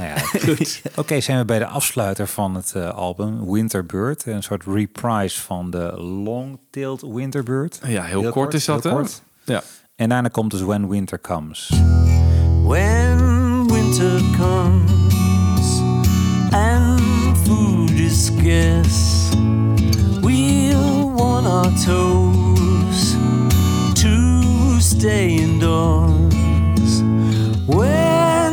Nou 0.00 0.12
ja, 0.12 0.56
Oké, 1.02 1.20
zijn 1.20 1.38
we 1.38 1.44
bij 1.44 1.58
de 1.58 1.66
afsluiter 1.66 2.26
van 2.26 2.54
het 2.54 2.72
eh, 2.74 2.94
album 2.94 3.52
Winterbird. 3.52 4.26
Een 4.26 4.42
soort 4.42 4.64
reprise 4.66 5.40
van 5.40 5.70
de 5.70 5.92
Long-tailed 6.00 7.02
Winterbird. 7.02 7.80
Ja, 7.86 8.02
heel, 8.02 8.30
kort, 8.30 8.54
is 8.54 8.64
dat, 8.64 8.82
heel 8.82 8.92
hè? 8.92 8.98
kort. 8.98 9.22
Ja. 9.44 9.62
En 9.96 10.08
daarna 10.08 10.28
komt 10.28 10.50
dus 10.50 10.60
When 10.60 10.88
Winter 10.88 11.20
Comes. 11.20 11.68
When 12.62 13.66
winter 13.66 14.20
comes 14.36 15.80
and 16.50 17.00
food 17.44 17.90
is 17.90 18.24
scarce, 18.24 19.36
we'll 20.20 21.12
want 21.14 21.46
our 21.46 21.72
toes 21.84 23.16
to 23.94 24.80
stay 24.80 25.26
indoors. 25.26 27.02
When 27.66 27.99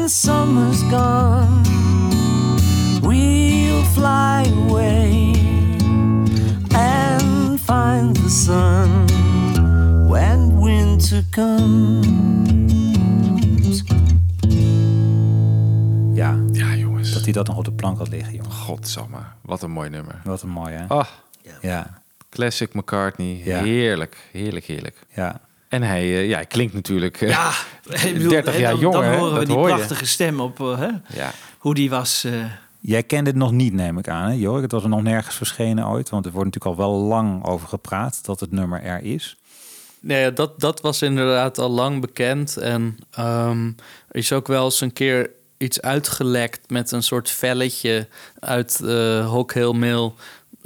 summer's 0.10 0.82
gone, 0.90 1.62
we'll 3.02 3.84
fly 3.84 4.44
away 4.68 5.34
and 6.76 7.60
find 7.60 8.16
the 8.16 8.30
sun 8.30 9.08
when 10.10 10.60
winter 10.62 11.24
comes. 11.32 12.06
Ja, 16.14 16.36
Ja, 16.52 16.76
jongens. 16.76 17.14
dat 17.14 17.24
hij 17.24 17.32
dat 17.34 17.48
nog 17.48 17.58
op 17.58 17.66
de 17.66 17.72
plank 17.72 17.98
had 17.98 18.08
liggen, 18.10 18.34
jongen. 18.34 18.52
Godsamme, 18.52 19.18
wat 19.42 19.62
een 19.64 19.72
mooi 19.72 19.90
nummer. 19.90 20.22
Wat 20.24 20.42
een 20.42 20.50
mooi, 20.50 20.74
hè? 20.74 20.86
Ah, 20.88 21.06
Ja, 21.62 22.02
classic 22.30 22.74
McCartney. 22.74 23.42
Ja. 23.44 23.64
Heerlijk, 23.64 24.18
heerlijk, 24.32 24.66
heerlijk. 24.66 25.06
ja. 25.16 25.40
En 25.68 25.82
hij, 25.84 26.02
eh, 26.02 26.28
ja, 26.30 26.36
hij 26.36 26.46
klinkt 26.46 26.74
natuurlijk... 26.74 27.22
eh, 27.22 27.30
Ja, 27.30 27.52
ik 28.06 28.14
bedoel, 28.14 28.30
30 28.30 28.54
hè, 28.54 28.60
jaar 28.60 28.72
dan, 28.72 28.80
jonger, 28.80 29.02
Dan 29.02 29.12
hè? 29.12 29.18
horen 29.18 29.32
we 29.34 29.38
Dat 29.38 29.46
die 29.48 29.56
hoor 29.56 29.68
je. 29.70 29.74
prachtige 29.76 30.06
stem 30.06 30.40
op 30.40 30.60
eh, 30.60 30.78
hè? 30.78 30.90
ja. 31.14 31.32
hoe 31.58 31.74
die 31.74 31.90
was. 31.90 32.24
eh, 32.24 32.34
Jij 32.80 33.04
kende 33.04 33.30
het 33.30 33.40
nog 33.40 33.52
niet, 33.52 33.74
neem 33.74 33.98
ik 33.98 34.08
aan, 34.10 34.28
hè, 34.30 34.34
Jorg? 34.36 34.62
Het 34.62 34.72
was 34.72 34.84
er 34.84 34.90
nog 34.90 35.02
nergens 35.04 35.36
verschenen 35.36 35.88
ooit. 35.88 36.10
Want 36.10 36.26
er 36.26 36.32
wordt 36.32 36.46
natuurlijk 36.54 36.80
al 36.82 36.90
wel 36.90 37.00
lang 37.02 37.46
over 37.46 37.68
gepraat 37.68 38.20
dat 38.26 38.40
het 38.40 38.52
nummer 38.52 38.82
er 38.84 39.04
is. 39.04 39.36
Nee, 40.00 40.34
dat, 40.34 40.60
dat 40.60 40.82
was 40.82 41.02
inderdaad 41.02 41.58
al 41.58 41.70
lang 41.70 42.02
bekend. 42.02 42.58
En 42.58 42.98
ehm, 43.12 43.66
er 44.08 44.16
is 44.20 44.32
ook 44.34 44.48
wel 44.48 44.66
eens 44.66 44.82
een 44.82 44.94
keer 44.94 45.30
iets 45.58 45.82
uitgelekt 45.82 46.70
met 46.70 46.92
een 46.92 47.04
soort 47.04 47.30
velletje 47.30 48.08
uit 48.40 48.80
uh, 48.84 48.90
Hawk 49.32 49.54
Hill 49.54 49.74
Mill. 49.74 50.12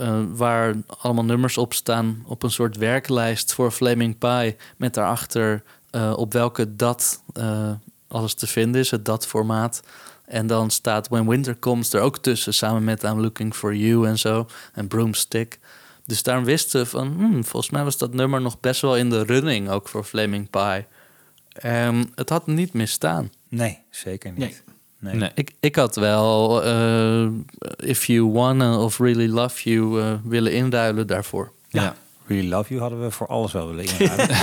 Eh, 0.02 0.22
waar 0.34 0.76
allemaal 0.88 1.24
nummers 1.24 1.58
op 1.58 1.74
staan 1.74 2.24
op 2.26 2.44
een 2.44 2.52
soort 2.52 2.78
werklijst 2.78 3.54
voor 3.54 3.72
Flaming 3.72 4.18
Pie. 4.18 4.56
Met 4.78 4.94
daarachter 4.94 5.64
eh, 5.90 6.14
op 6.16 6.34
welke 6.34 6.76
dat 6.76 7.24
eh, 7.34 7.72
alles 8.08 8.34
te 8.34 8.48
vinden 8.48 8.82
is, 8.82 8.92
het 8.92 9.06
dat-formaat. 9.06 9.84
En 10.26 10.48
dan 10.48 10.70
staat 10.70 11.08
When 11.08 11.28
Winter 11.28 11.60
Comes 11.60 11.94
er 11.94 12.02
ook 12.02 12.18
tussen, 12.18 12.54
samen 12.54 12.84
met 12.84 13.04
I'm 13.04 13.20
Looking 13.20 13.56
for 13.56 13.76
You 13.76 14.08
en 14.08 14.20
zo. 14.20 14.48
En 14.74 14.88
Broomstick. 14.88 15.60
Dus 16.06 16.24
daarom 16.24 16.44
wisten 16.44 16.88
van, 16.88 17.08
hmm, 17.08 17.44
volgens 17.44 17.72
mij 17.72 17.84
was 17.84 17.98
dat 17.98 18.14
nummer 18.14 18.42
nog 18.42 18.60
best 18.60 18.82
wel 18.82 18.98
in 18.98 19.10
de 19.10 19.24
running, 19.24 19.70
ook 19.70 19.90
voor 19.90 20.04
Flaming 20.04 20.50
Pie. 20.50 20.86
En 21.54 22.12
het 22.16 22.30
had 22.30 22.48
niet 22.48 22.74
misstaan. 22.74 23.32
Nee, 23.50 23.80
zeker 23.90 24.32
niet. 24.32 24.40
Nee. 24.40 24.58
Nee. 25.02 25.16
Nee. 25.16 25.32
Ik, 25.34 25.52
ik 25.60 25.76
had 25.76 25.96
wel 25.96 26.64
eh, 26.64 27.26
If 27.76 28.06
You 28.06 28.32
Wanna 28.32 28.78
of 28.78 29.00
Really 29.00 29.30
Love 29.30 29.70
You 29.70 30.02
eh, 30.02 30.14
willen 30.24 30.54
inruilen 30.54 31.08
daarvoor. 31.08 31.52
Ja. 31.70 31.96
Really 32.26 32.50
Love 32.50 32.70
You 32.70 32.82
hadden 32.82 33.02
we 33.02 33.12
voor 33.12 33.28
alles 33.28 33.52
wel 33.52 33.68
willen 33.68 33.86
inhouden. 34.00 34.36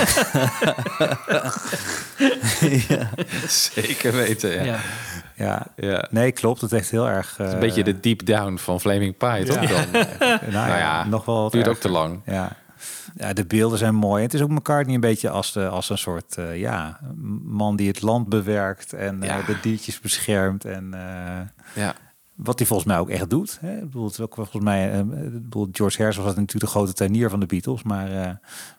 Zeker 3.49 4.12
weten, 4.12 4.51
ja. 4.51 4.62
ja. 4.64 4.81
ja. 5.35 5.66
Ja. 5.77 6.07
Nee, 6.11 6.32
klopt. 6.32 6.61
Het 6.61 6.70
heeft 6.70 6.91
heel 6.91 7.09
erg... 7.09 7.35
Een 7.39 7.59
beetje 7.59 7.85
de 7.85 8.01
deep 8.01 8.26
down 8.26 8.57
van 8.57 8.80
Flaming 8.80 9.16
Pie, 9.16 9.45
toch? 9.45 9.57
Dan? 9.57 9.91
nou, 10.18 10.51
nou 10.51 10.68
ja, 10.68 11.05
nog 11.05 11.24
wel 11.24 11.51
duurt 11.51 11.68
ook 11.68 11.76
te 11.76 11.89
lang. 11.91 12.20
Ja. 12.26 12.57
Ja, 13.19 13.33
de 13.33 13.45
beelden 13.47 13.79
zijn 13.79 13.95
mooi. 13.95 14.23
Het 14.23 14.35
is 14.35 14.41
ook 14.43 14.49
McCartney 14.51 14.95
een 14.95 15.01
beetje 15.01 15.31
als, 15.31 15.53
de, 15.53 15.69
als 15.69 15.91
een 15.91 15.99
soort 15.99 16.35
ja, 16.37 16.53
ja, 16.53 17.01
man 17.43 17.77
die 17.77 17.89
het 17.89 18.03
land 18.03 18.29
bewerkt 18.29 18.93
en 18.93 19.21
Ja. 19.23 19.39
uh, 19.39 19.47
de 19.47 19.57
diertjes 19.62 20.01
beschermt. 20.01 20.64
En 20.64 20.85
uh, 20.95 21.41
ja. 21.85 21.95
wat 22.35 22.59
hij 22.59 22.66
volgens 22.66 22.89
mij 22.89 22.99
ook 22.99 23.11
echt 23.11 23.31
doet. 23.31 23.59
Hè? 23.61 23.75
Ik 23.77 23.81
bedoel, 23.85 24.05
het 24.05 24.12
is 24.12 24.21
ook 24.21 24.35
volgens 24.35 24.64
mij, 24.64 24.95
uh, 24.99 25.03
bedoel, 25.33 25.69
George 25.73 25.97
Harrison 25.99 26.25
was 26.25 26.35
natuurlijk 26.35 26.64
de 26.64 26.71
grote 26.71 26.93
tuinier 26.93 27.31
van 27.31 27.41
de 27.41 27.47
Beatles, 27.47 27.83
maar 27.83 28.11
uh, 28.12 28.31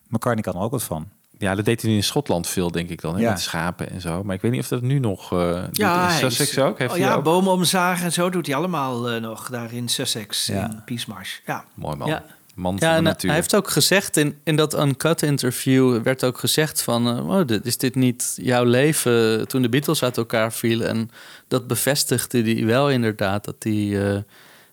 McCartney 0.07 0.43
kan 0.43 0.55
er 0.55 0.61
ook 0.61 0.71
wat 0.71 0.83
van. 0.83 1.07
Ja, 1.37 1.55
dat 1.55 1.65
deed 1.65 1.81
hij 1.81 1.91
in 1.95 2.03
Schotland 2.03 2.47
veel, 2.47 2.71
denk 2.71 2.89
ik 2.89 3.01
dan. 3.01 3.15
Hè? 3.15 3.21
Ja. 3.21 3.29
Met 3.29 3.39
schapen 3.41 3.89
en 3.89 4.01
zo. 4.01 4.23
Maar 4.23 4.35
ik 4.35 4.41
weet 4.41 4.51
niet 4.51 4.61
of 4.61 4.67
dat 4.67 4.81
nu 4.81 4.99
nog... 4.99 5.31
eh 5.33 5.63
Ja, 5.71 6.01
in 6.01 6.07
hij 6.07 6.17
Sussex 6.19 6.49
is- 6.49 6.57
ook? 6.57 6.77
Heeft 6.79 6.91
oh, 6.93 6.97
hij 6.97 7.07
ja, 7.07 7.13
ook? 7.13 7.23
bomen 7.23 7.51
omzagen 7.51 8.05
en 8.05 8.11
zo 8.11 8.29
doet 8.29 8.45
hij 8.45 8.55
allemaal 8.55 9.09
eh, 9.09 9.21
nog 9.21 9.49
daar 9.49 9.73
in 9.73 9.87
Sussex, 9.89 10.45
Ja. 10.45 10.63
in 10.69 10.81
Peacemarsh. 10.85 11.37
Ja. 11.45 11.63
Mooi 11.73 11.95
man. 11.95 12.07
Ja. 12.07 12.23
Man 12.59 12.79
van 12.79 12.87
Ja, 12.87 12.93
de 12.93 12.99
en 12.99 13.03
natuur. 13.03 13.29
hij 13.29 13.39
heeft 13.39 13.55
ook 13.55 13.69
gezegd 13.69 14.17
in, 14.17 14.35
in 14.43 14.55
dat 14.55 14.79
Uncut 14.79 15.21
interview 15.21 16.01
werd 16.01 16.23
ook 16.23 16.37
gezegd 16.37 16.81
van, 16.81 17.07
eh, 17.07 17.29
oh, 17.29 17.45
dit, 17.47 17.65
is 17.65 17.77
dit 17.77 17.95
niet 17.95 18.33
jouw 18.41 18.63
leven 18.63 19.47
toen 19.47 19.61
de 19.61 19.69
Beatles 19.69 20.03
uit 20.03 20.17
elkaar 20.17 20.53
vielen? 20.53 20.87
En 20.87 21.09
dat 21.47 21.67
bevestigde 21.67 22.41
hij 22.41 22.65
wel 22.65 22.89
inderdaad, 22.89 23.45
dat 23.45 23.55
hij 23.59 24.11
eh, 24.13 24.17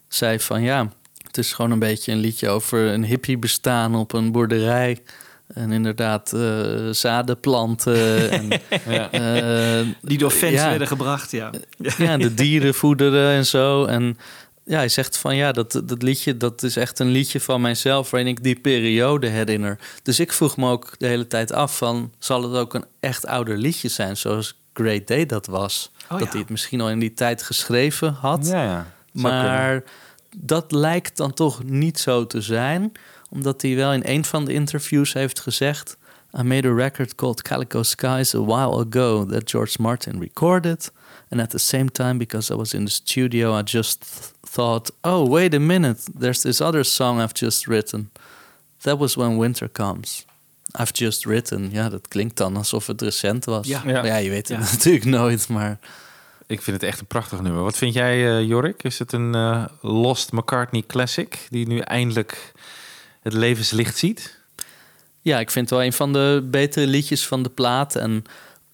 zei 0.08 0.40
van 0.40 0.62
ja, 0.62 0.92
het 1.26 1.38
is 1.38 1.52
gewoon 1.52 1.70
een 1.70 1.78
beetje 1.78 2.12
een 2.12 2.18
liedje 2.18 2.48
over 2.48 2.86
een 2.86 3.04
hippie 3.04 3.38
bestaan 3.38 3.94
op 3.94 4.12
een 4.12 4.32
boerderij. 4.32 4.98
En 5.54 5.72
inderdaad, 5.72 6.32
eh 6.32 6.88
zaden 6.90 7.40
planten. 7.40 8.30
en, 8.30 8.50
eh, 9.10 9.86
Die 10.02 10.18
door 10.18 10.30
fans 10.30 10.52
ja. 10.52 10.68
werden 10.68 10.88
gebracht, 10.88 11.30
ja. 11.30 11.50
ja, 11.98 12.16
de 12.16 12.34
dieren 12.34 12.74
voederen 12.74 13.30
en 13.30 13.46
zo. 13.46 13.84
En 13.84 14.18
ja, 14.68 14.76
hij 14.76 14.88
zegt 14.88 15.16
van 15.18 15.36
ja, 15.36 15.52
dat, 15.52 15.82
dat 15.84 16.02
liedje, 16.02 16.36
dat 16.36 16.62
is 16.62 16.76
echt 16.76 16.98
een 16.98 17.10
liedje 17.10 17.40
van 17.40 17.60
mijzelf 17.60 18.10
waarin 18.10 18.28
ik 18.28 18.42
die 18.42 18.60
periode 18.60 19.28
herinner. 19.28 19.78
Dus 20.02 20.20
ik 20.20 20.32
vroeg 20.32 20.56
me 20.56 20.70
ook 20.70 20.94
de 20.98 21.06
hele 21.06 21.26
tijd 21.26 21.52
af 21.52 21.76
van, 21.76 22.12
zal 22.18 22.42
het 22.42 22.52
ook 22.52 22.74
een 22.74 22.84
echt 23.00 23.26
ouder 23.26 23.56
liedje 23.56 23.88
zijn, 23.88 24.16
zoals 24.16 24.58
Great 24.72 25.06
Day 25.06 25.26
dat 25.26 25.46
was? 25.46 25.90
Oh, 26.04 26.10
dat 26.10 26.20
ja. 26.20 26.30
hij 26.30 26.40
het 26.40 26.50
misschien 26.50 26.80
al 26.80 26.90
in 26.90 26.98
die 26.98 27.14
tijd 27.14 27.42
geschreven 27.42 28.12
had. 28.12 28.46
Ja, 28.46 28.62
ja. 28.62 28.92
Maar 29.12 29.82
dat 30.36 30.72
lijkt 30.72 31.16
dan 31.16 31.34
toch 31.34 31.64
niet 31.64 31.98
zo 31.98 32.26
te 32.26 32.40
zijn, 32.40 32.92
omdat 33.30 33.62
hij 33.62 33.76
wel 33.76 33.92
in 33.92 34.02
een 34.04 34.24
van 34.24 34.44
de 34.44 34.52
interviews 34.52 35.12
heeft 35.12 35.40
gezegd: 35.40 35.96
I 36.38 36.42
made 36.42 36.68
a 36.68 36.74
record 36.74 37.14
called 37.14 37.42
Calico 37.42 37.82
Skies 37.82 38.34
a 38.34 38.44
while 38.44 38.86
ago 38.86 39.26
that 39.26 39.50
George 39.50 39.82
Martin 39.82 40.20
recorded, 40.20 40.92
and 41.30 41.40
at 41.40 41.50
the 41.50 41.58
same 41.58 41.90
time, 41.90 42.18
because 42.18 42.52
I 42.52 42.56
was 42.56 42.72
in 42.74 42.84
the 42.84 42.90
studio, 42.90 43.58
I 43.58 43.62
just 43.62 44.00
th- 44.00 44.32
thought, 44.52 44.92
oh 45.00 45.28
wait 45.28 45.54
a 45.54 45.58
minute, 45.58 46.00
there's 46.18 46.40
this 46.40 46.60
other 46.60 46.84
song 46.84 47.20
I've 47.20 47.34
just 47.34 47.66
written. 47.66 48.10
That 48.80 48.98
was 48.98 49.14
when 49.16 49.36
winter 49.38 49.68
comes. 49.72 50.24
I've 50.80 50.92
just 50.94 51.24
written. 51.24 51.68
Ja, 51.72 51.88
dat 51.88 52.08
klinkt 52.08 52.36
dan 52.36 52.56
alsof 52.56 52.86
het 52.86 53.02
recent 53.02 53.44
was. 53.44 53.66
Ja. 53.66 53.82
Ja, 53.86 54.04
Ja. 54.04 54.16
je 54.16 54.30
weet 54.30 54.48
het 54.48 54.58
Ja. 54.58 54.72
natuurlijk 54.72 55.04
nooit, 55.20 55.48
maar. 55.48 55.78
Ik 56.48 56.62
vind 56.62 56.80
het 56.80 56.90
echt 56.90 57.00
een 57.00 57.06
prachtig 57.06 57.40
nummer. 57.40 57.62
Wat 57.62 57.76
vind 57.76 57.94
jij, 57.94 58.28
eh, 58.38 58.46
Jorik? 58.48 58.82
Is 58.82 58.98
het 58.98 59.12
een 59.12 59.34
eh, 59.34 59.64
Lost 59.80 60.32
McCartney 60.32 60.82
classic 60.86 61.46
die 61.50 61.66
nu 61.66 61.78
eindelijk 61.78 62.52
het 63.22 63.32
levenslicht 63.32 63.96
ziet? 63.98 64.38
Ja, 65.22 65.38
ik 65.40 65.50
vind 65.50 65.70
het 65.70 65.78
wel 65.78 65.86
een 65.86 65.92
van 65.92 66.12
de 66.12 66.46
betere 66.50 66.86
liedjes 66.86 67.26
van 67.26 67.42
de 67.42 67.48
plaat. 67.48 67.96
En 67.96 68.24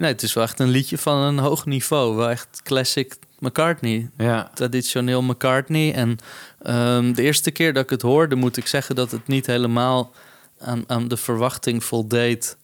nee, 0.03 0.13
het 0.13 0.23
is 0.23 0.33
wel 0.33 0.45
echt 0.45 0.61
een 0.61 0.69
liedje 0.69 0.99
van 0.99 1.19
een 1.19 1.39
hoog 1.39 1.67
niveau. 1.67 2.17
Wel 2.17 2.31
echt 2.31 2.61
classic 2.65 3.15
McCartney. 3.39 4.11
Ja. 4.17 4.51
Traditioneel 4.55 5.23
McCartney. 5.23 5.93
En 5.95 6.19
ehm, 6.63 7.13
de 7.13 7.23
eerste 7.23 7.51
keer 7.51 7.73
dat 7.73 7.83
ik 7.83 7.91
het 7.91 8.03
hoorde, 8.03 8.35
moet 8.35 8.57
ik 8.57 8.67
zeggen 8.67 8.95
dat 8.95 9.11
het 9.11 9.27
niet 9.27 9.47
helemaal 9.47 10.13
aan, 10.59 10.85
aan 10.87 11.09
de 11.09 11.17
verwachting 11.17 11.85
voldeed. 11.85 12.57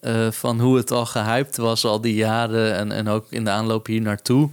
eh, 0.00 0.30
van 0.30 0.60
hoe 0.60 0.76
het 0.76 0.90
al 0.90 1.06
gehyped 1.06 1.56
was 1.56 1.84
al 1.84 2.00
die 2.00 2.14
jaren. 2.14 2.74
En, 2.74 2.92
en 2.92 3.08
ook 3.08 3.26
in 3.30 3.44
de 3.44 3.50
aanloop 3.50 3.86
hier 3.86 4.00
naartoe. 4.00 4.50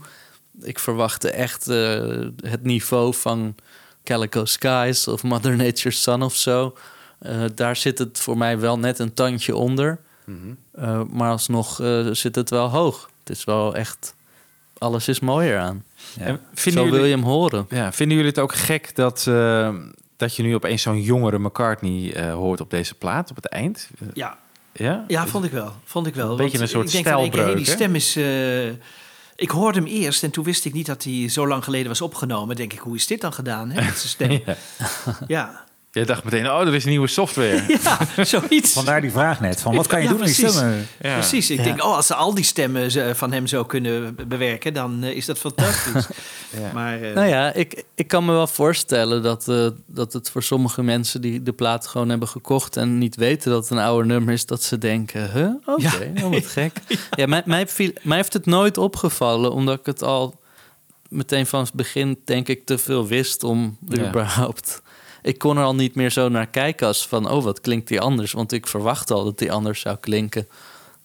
Ik 0.62 0.80
verwachtte 0.80 1.30
echt 1.30 1.68
eh, 1.68 2.20
het 2.46 2.64
niveau 2.64 3.14
van 3.14 3.56
Calico 4.04 4.46
Skies 4.46 5.08
of 5.08 5.24
Mother 5.24 5.56
Nature's 5.56 6.02
Son 6.02 6.22
of 6.24 6.36
zo. 6.36 6.76
Eh, 7.20 7.44
daar 7.56 7.76
zit 7.76 7.98
het 8.00 8.20
voor 8.20 8.38
mij 8.38 8.60
wel 8.60 8.80
net 8.80 9.00
een 9.00 9.14
tandje 9.14 9.56
onder. 9.56 10.00
Eh, 10.72 11.02
maar 11.12 11.30
alsnog 11.32 11.82
eh, 11.82 12.08
zit 12.12 12.36
het 12.36 12.50
wel 12.50 12.70
hoog. 12.70 13.10
Het 13.20 13.30
is 13.38 13.44
wel 13.44 13.76
echt... 13.76 14.16
Alles 14.78 15.08
is 15.08 15.20
mooier 15.20 15.60
aan. 15.60 15.84
Ja. 16.20 16.26
En 16.26 16.36
Zo 16.36 16.42
vinden, 16.54 16.84
wil 16.84 16.92
jullie, 16.94 17.10
je 17.10 17.16
hem 17.16 17.26
horen. 17.26 17.66
ja, 17.70 17.92
vinden 17.92 18.16
jullie 18.18 18.32
het 18.32 18.40
ook 18.40 18.54
gek 18.56 18.96
dat, 18.96 19.28
eh, 19.28 19.76
dat 20.18 20.36
je 20.36 20.44
nu 20.44 20.56
opeens 20.56 20.82
zo'n 20.82 21.02
jongere 21.02 21.40
McCartney 21.40 22.14
eh, 22.14 22.34
hoort 22.34 22.62
op 22.62 22.70
deze 22.70 22.94
plaat, 22.96 23.30
op 23.30 23.36
het 23.36 23.46
eind? 23.48 23.90
Ja, 24.14 24.38
Ja? 24.74 25.04
ja 25.08 25.28
vond 25.28 25.46
ik 25.46 25.52
wel. 25.52 25.74
Vond 25.84 26.08
ik 26.08 26.16
wel. 26.16 26.32
Een 26.32 26.38
beetje 26.38 26.60
een 26.60 26.68
soort 26.68 26.86
ik 26.86 26.92
denk 27.04 27.08
van, 27.08 27.14
ik- 27.14 27.20
hey, 27.22 27.30
stijlbreuk, 27.32 27.66
Die 27.66 27.76
stem 27.76 27.96
is... 27.96 28.16
eh, 28.16 28.68
ik 29.36 29.50
hoorde 29.50 29.80
hem 29.80 29.88
eerst 29.88 30.24
en 30.24 30.32
toen 30.32 30.44
wist 30.44 30.66
ik 30.66 30.74
niet 30.74 30.86
dat 30.86 31.04
hij 31.04 31.30
zo 31.30 31.48
lang 31.48 31.64
geleden 31.64 31.88
was 31.88 32.02
opgenomen. 32.02 32.56
denk 32.56 32.74
ik, 32.74 32.80
hoe 32.80 32.96
is 32.96 33.08
dit 33.08 33.22
dan 33.22 33.34
gedaan, 33.34 33.70
hè, 33.72 33.82
met 33.86 33.98
zijn 33.98 34.10
stem? 34.10 34.42
Ja. 34.46 34.56
ja. 35.28 35.64
Jij 35.94 36.06
dacht 36.06 36.24
meteen, 36.24 36.52
oh, 36.52 36.62
er 36.68 36.74
is 36.74 36.86
nieuwe 36.86 37.08
software. 37.08 37.64
ja, 37.84 38.24
zoiets. 38.24 38.74
Vandaar 38.74 39.02
die 39.02 39.12
vraag 39.12 39.40
net. 39.40 39.62
Van 39.62 39.76
wat 39.76 39.88
kan 39.88 39.98
je 40.00 40.04
Ja, 40.06 40.10
doen 40.12 40.20
met 40.20 40.28
die 40.28 40.36
precies. 40.38 40.58
stemmen? 40.58 40.88
Ja. 41.02 41.14
Precies. 41.14 41.50
Ik 41.50 41.58
Ja. 41.58 41.64
denk, 41.64 41.84
oh, 41.84 41.96
als 41.96 42.08
ze 42.08 42.16
al 42.16 42.34
die 42.34 42.44
stemmen 42.44 43.16
van 43.16 43.32
hem 43.32 43.48
zo 43.48 43.64
kunnen 43.64 44.16
be- 44.16 44.26
bewerken, 44.26 44.74
dan 44.74 45.04
eh, 45.04 45.16
is 45.16 45.26
dat 45.26 45.38
fantastisch. 45.38 46.08
Ja. 46.62 46.72
Maar 46.74 47.02
eh, 47.02 47.14
Nou 47.16 47.28
ja, 47.28 47.54
ik, 47.54 47.84
ik 47.96 48.08
kan 48.08 48.26
me 48.26 48.32
wel 48.32 48.48
voorstellen 48.48 49.24
dat, 49.24 49.48
eh, 49.48 49.68
dat 49.86 50.14
het 50.14 50.30
voor 50.30 50.44
sommige 50.44 50.84
mensen 50.84 51.22
die 51.22 51.44
de 51.44 51.52
plaat 51.54 51.88
gewoon 51.88 52.10
hebben 52.10 52.28
gekocht 52.28 52.78
en 52.78 52.98
niet 52.98 53.16
weten 53.16 53.52
dat 53.52 53.62
het 53.62 53.72
een 53.78 53.84
oude 53.86 54.08
nummer 54.08 54.34
is, 54.34 54.46
dat 54.46 54.64
ze 54.64 54.78
denken, 54.78 55.32
huh? 55.32 55.50
Oké, 55.66 55.82
Ja. 55.82 55.92
nou 56.14 56.30
wat 56.32 56.46
gek. 56.58 56.72
ja, 57.12 57.28
mij, 57.28 57.42
mij, 57.46 57.68
viel- 57.68 57.94
mij 58.02 58.18
heeft 58.18 58.34
het 58.34 58.46
nooit 58.46 58.78
opgevallen, 58.78 59.52
omdat 59.52 59.80
ik 59.80 59.86
het 59.86 60.04
al 60.04 60.40
meteen 61.10 61.46
van 61.46 61.60
het 61.64 61.74
begin, 61.74 62.20
denk 62.26 62.48
ik, 62.48 62.66
te 62.66 62.78
veel 62.78 63.08
wist 63.08 63.44
om 63.44 63.78
Ja. 63.88 64.08
überhaupt... 64.08 64.82
Ik 65.24 65.38
kon 65.38 65.58
er 65.58 65.64
al 65.64 65.76
niet 65.76 65.96
meer 65.96 66.10
zo 66.12 66.30
naar 66.30 66.48
kijken 66.48 66.88
als 66.88 67.08
van, 67.08 67.30
oh, 67.30 67.44
wat 67.44 67.62
klinkt 67.62 67.88
die 67.88 68.02
anders? 68.02 68.32
Want 68.32 68.52
ik 68.52 68.68
verwacht 68.68 69.12
al 69.12 69.24
dat 69.24 69.38
die 69.38 69.52
anders 69.52 69.80
zou 69.80 69.98
klinken. 69.98 70.48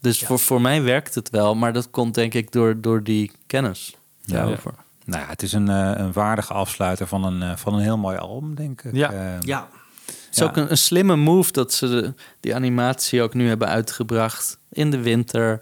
Dus 0.01 0.19
voor, 0.23 0.39
voor 0.39 0.61
mij 0.61 0.83
werkt 0.83 1.15
het 1.15 1.31
wel, 1.31 1.55
maar 1.55 1.73
dat 1.73 1.91
komt 1.91 2.15
denk 2.15 2.35
ik 2.35 2.53
door, 2.53 2.81
door 2.81 3.03
die 3.03 3.33
kennis 3.47 3.97
Ja. 4.21 4.35
daarover. 4.35 4.75
Nou 5.05 5.23
ja, 5.23 5.29
het 5.29 5.43
is 5.43 5.53
een, 5.53 5.69
eh, 5.69 5.93
een 5.95 6.13
waardige 6.13 6.53
afsluiter 6.53 7.07
van 7.07 7.25
een, 7.25 7.43
eh, 7.43 7.57
van 7.57 7.75
een 7.75 7.81
heel 7.81 7.99
mooi 7.99 8.17
album, 8.17 8.55
denk 8.55 8.83
ik. 8.83 8.95
Ja. 8.95 9.13
Eh, 9.13 9.41
ja, 9.41 9.69
Het 10.07 10.37
is 10.37 10.43
ook 10.43 10.57
een, 10.57 10.71
een 10.71 10.79
slimme 10.79 11.17
move 11.17 11.53
dat 11.53 11.73
ze 11.73 11.89
de- 11.89 12.15
die 12.41 12.55
animatie 12.55 13.23
ook 13.23 13.35
nu 13.35 13.49
hebben 13.49 13.69
uitgebracht 13.69 14.59
in 14.71 14.91
de 14.91 15.01
winter. 15.01 15.61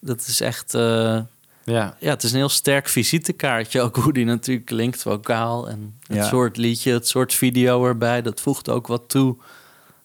Dat 0.00 0.20
is 0.26 0.40
echt, 0.40 0.74
eh, 0.74 1.20
Ja. 1.64 1.96
ja, 2.00 2.10
het 2.10 2.22
is 2.22 2.30
een 2.30 2.36
heel 2.36 2.48
sterk 2.48 2.88
visitekaartje. 2.88 3.80
Ook 3.80 3.96
hoe 3.96 4.12
die 4.12 4.24
natuurlijk 4.24 4.66
klinkt, 4.66 5.02
vocaal 5.02 5.68
en 5.68 5.94
het 6.06 6.16
Ja. 6.16 6.24
soort 6.28 6.56
liedje, 6.56 6.92
het 6.92 7.08
soort 7.08 7.34
video 7.34 7.86
erbij. 7.86 8.22
Dat 8.22 8.40
voegt 8.40 8.68
ook 8.68 8.86
wat 8.86 9.02
toe 9.08 9.36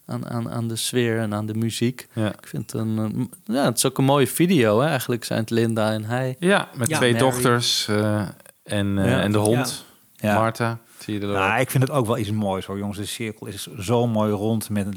aan, 0.06 0.30
aan, 0.30 0.50
aan 0.52 0.68
de 0.68 0.76
sfeer 0.76 1.20
en 1.20 1.34
aan 1.34 1.46
de 1.46 1.54
muziek. 1.54 2.08
Ja. 2.14 2.28
Ik 2.28 2.48
vind 2.48 2.72
het 2.72 2.82
een, 2.82 3.32
ja, 3.46 3.66
het 3.66 3.78
is 3.78 3.86
ook 3.86 3.98
een 3.98 4.04
mooie 4.04 4.28
video. 4.28 4.80
Hè? 4.80 4.88
Eigenlijk 4.88 5.24
zijn 5.24 5.40
het 5.40 5.50
Linda 5.50 5.92
en 5.92 6.04
hij. 6.04 6.36
ja, 6.40 6.68
met 6.76 6.90
Ja, 6.90 6.98
twee 6.98 7.12
Mary. 7.14 7.24
dochters 7.24 7.88
eh, 7.88 8.22
en, 8.64 8.98
eh, 8.98 9.10
Ja. 9.10 9.22
en 9.22 9.32
de 9.32 9.38
hond, 9.38 9.86
Ja. 10.16 10.52
Zie 10.98 11.20
je 11.20 11.26
ook. 11.28 11.34
Nou, 11.34 11.60
ik 11.60 11.70
vind 11.72 11.84
het 11.84 11.92
ook 11.92 12.06
wel 12.06 12.18
iets 12.18 12.32
moois 12.32 12.66
hoor, 12.66 12.78
jongens. 12.78 12.98
De 12.98 13.06
cirkel 13.06 13.48
is 13.48 13.68
zo 13.80 14.08
mooi 14.08 14.32
rond 14.32 14.70
met 14.70 14.88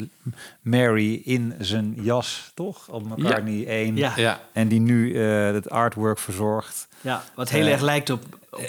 Mary 0.62 1.20
in 1.24 1.54
zijn 1.58 1.94
jas, 2.00 2.50
toch? 2.54 2.88
Op 2.88 3.16
McCartney 3.16 3.66
1. 3.66 3.96
ja, 3.96 4.12
ja. 4.16 4.22
Ja, 4.22 4.40
En 4.52 4.68
die 4.68 4.80
nu 4.80 5.14
eh, 5.14 5.52
het 5.52 5.70
artwork 5.70 6.18
verzorgt. 6.18 6.88
wat 7.34 7.48
heel 7.50 7.66
Eh, 7.66 7.72
erg 7.72 7.80
lijkt 7.80 8.10
op, 8.10 8.22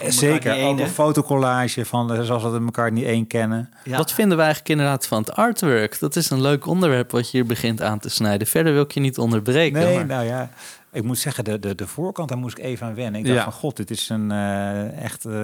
Zeker, 0.07 0.53
die 0.53 0.63
ook 0.63 0.69
ene. 0.69 0.81
een 0.81 0.89
fotocollage 0.89 1.85
van 1.85 2.13
eh, 2.13 2.21
zoals 2.21 2.43
we 2.43 2.49
het 2.49 2.61
McCartney 2.61 3.05
1 3.05 3.27
kennen. 3.27 3.69
Ja. 3.83 3.97
Wat 3.97 4.11
vinden 4.11 4.37
we 4.37 4.43
eigenlijk 4.43 4.71
inderdaad 4.71 5.07
van 5.07 5.19
het 5.19 5.33
artwork? 5.35 5.99
Dat 5.99 6.15
is 6.15 6.29
een 6.29 6.41
leuk 6.41 6.65
onderwerp 6.67 7.11
wat 7.11 7.31
je 7.31 7.37
hier 7.37 7.45
begint 7.45 7.81
aan 7.81 7.99
te 7.99 8.09
snijden. 8.09 8.47
Verder 8.47 8.73
wil 8.73 8.81
ik 8.83 8.91
je 8.91 8.99
niet 8.99 9.17
onderbreken. 9.17 9.79
Nee, 9.81 9.95
maar- 9.95 10.05
nou 10.05 10.25
ja, 10.25 10.49
ik 10.91 11.03
moet 11.03 11.17
zeggen, 11.17 11.43
de, 11.43 11.59
de, 11.59 11.75
de 11.75 11.87
voorkant, 11.87 12.29
daar 12.29 12.37
moest 12.37 12.57
ik 12.57 12.63
even 12.63 12.87
aan 12.87 12.95
wennen. 12.95 13.19
Ik 13.19 13.25
dacht 13.25 13.37
Ja. 13.37 13.43
van, 13.43 13.53
god, 13.53 13.77
dit 13.77 13.89
is 13.89 14.09
een 14.09 14.31
eh, 14.31 15.03
echt 15.03 15.25
eh, 15.25 15.43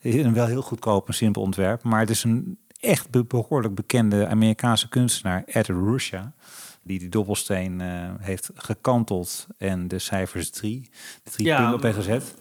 een 0.00 0.34
wel 0.34 0.46
heel 0.46 0.62
goedkoop 0.62 1.08
en 1.08 1.14
simpel 1.14 1.42
ontwerp. 1.42 1.82
Maar 1.82 2.00
het 2.00 2.10
is 2.10 2.24
een 2.24 2.58
echt 2.80 3.10
be- 3.10 3.24
behoorlijk 3.24 3.74
bekende 3.74 4.26
Amerikaanse 4.28 4.88
kunstenaar, 4.88 5.42
Ed 5.46 5.66
Ruscha. 5.66 6.32
Die 6.84 6.98
die 6.98 7.08
dobbelsteen 7.08 7.80
eh, 7.80 8.10
heeft 8.18 8.50
gekanteld 8.54 9.46
en 9.58 9.88
de 9.88 9.98
cijfers 9.98 10.50
drie, 10.50 10.90
de 11.22 11.30
drie 11.30 11.46
Ja, 11.46 11.56
punten 11.56 11.74
op 11.74 11.82
heeft 11.82 11.96
gezet. 11.96 12.34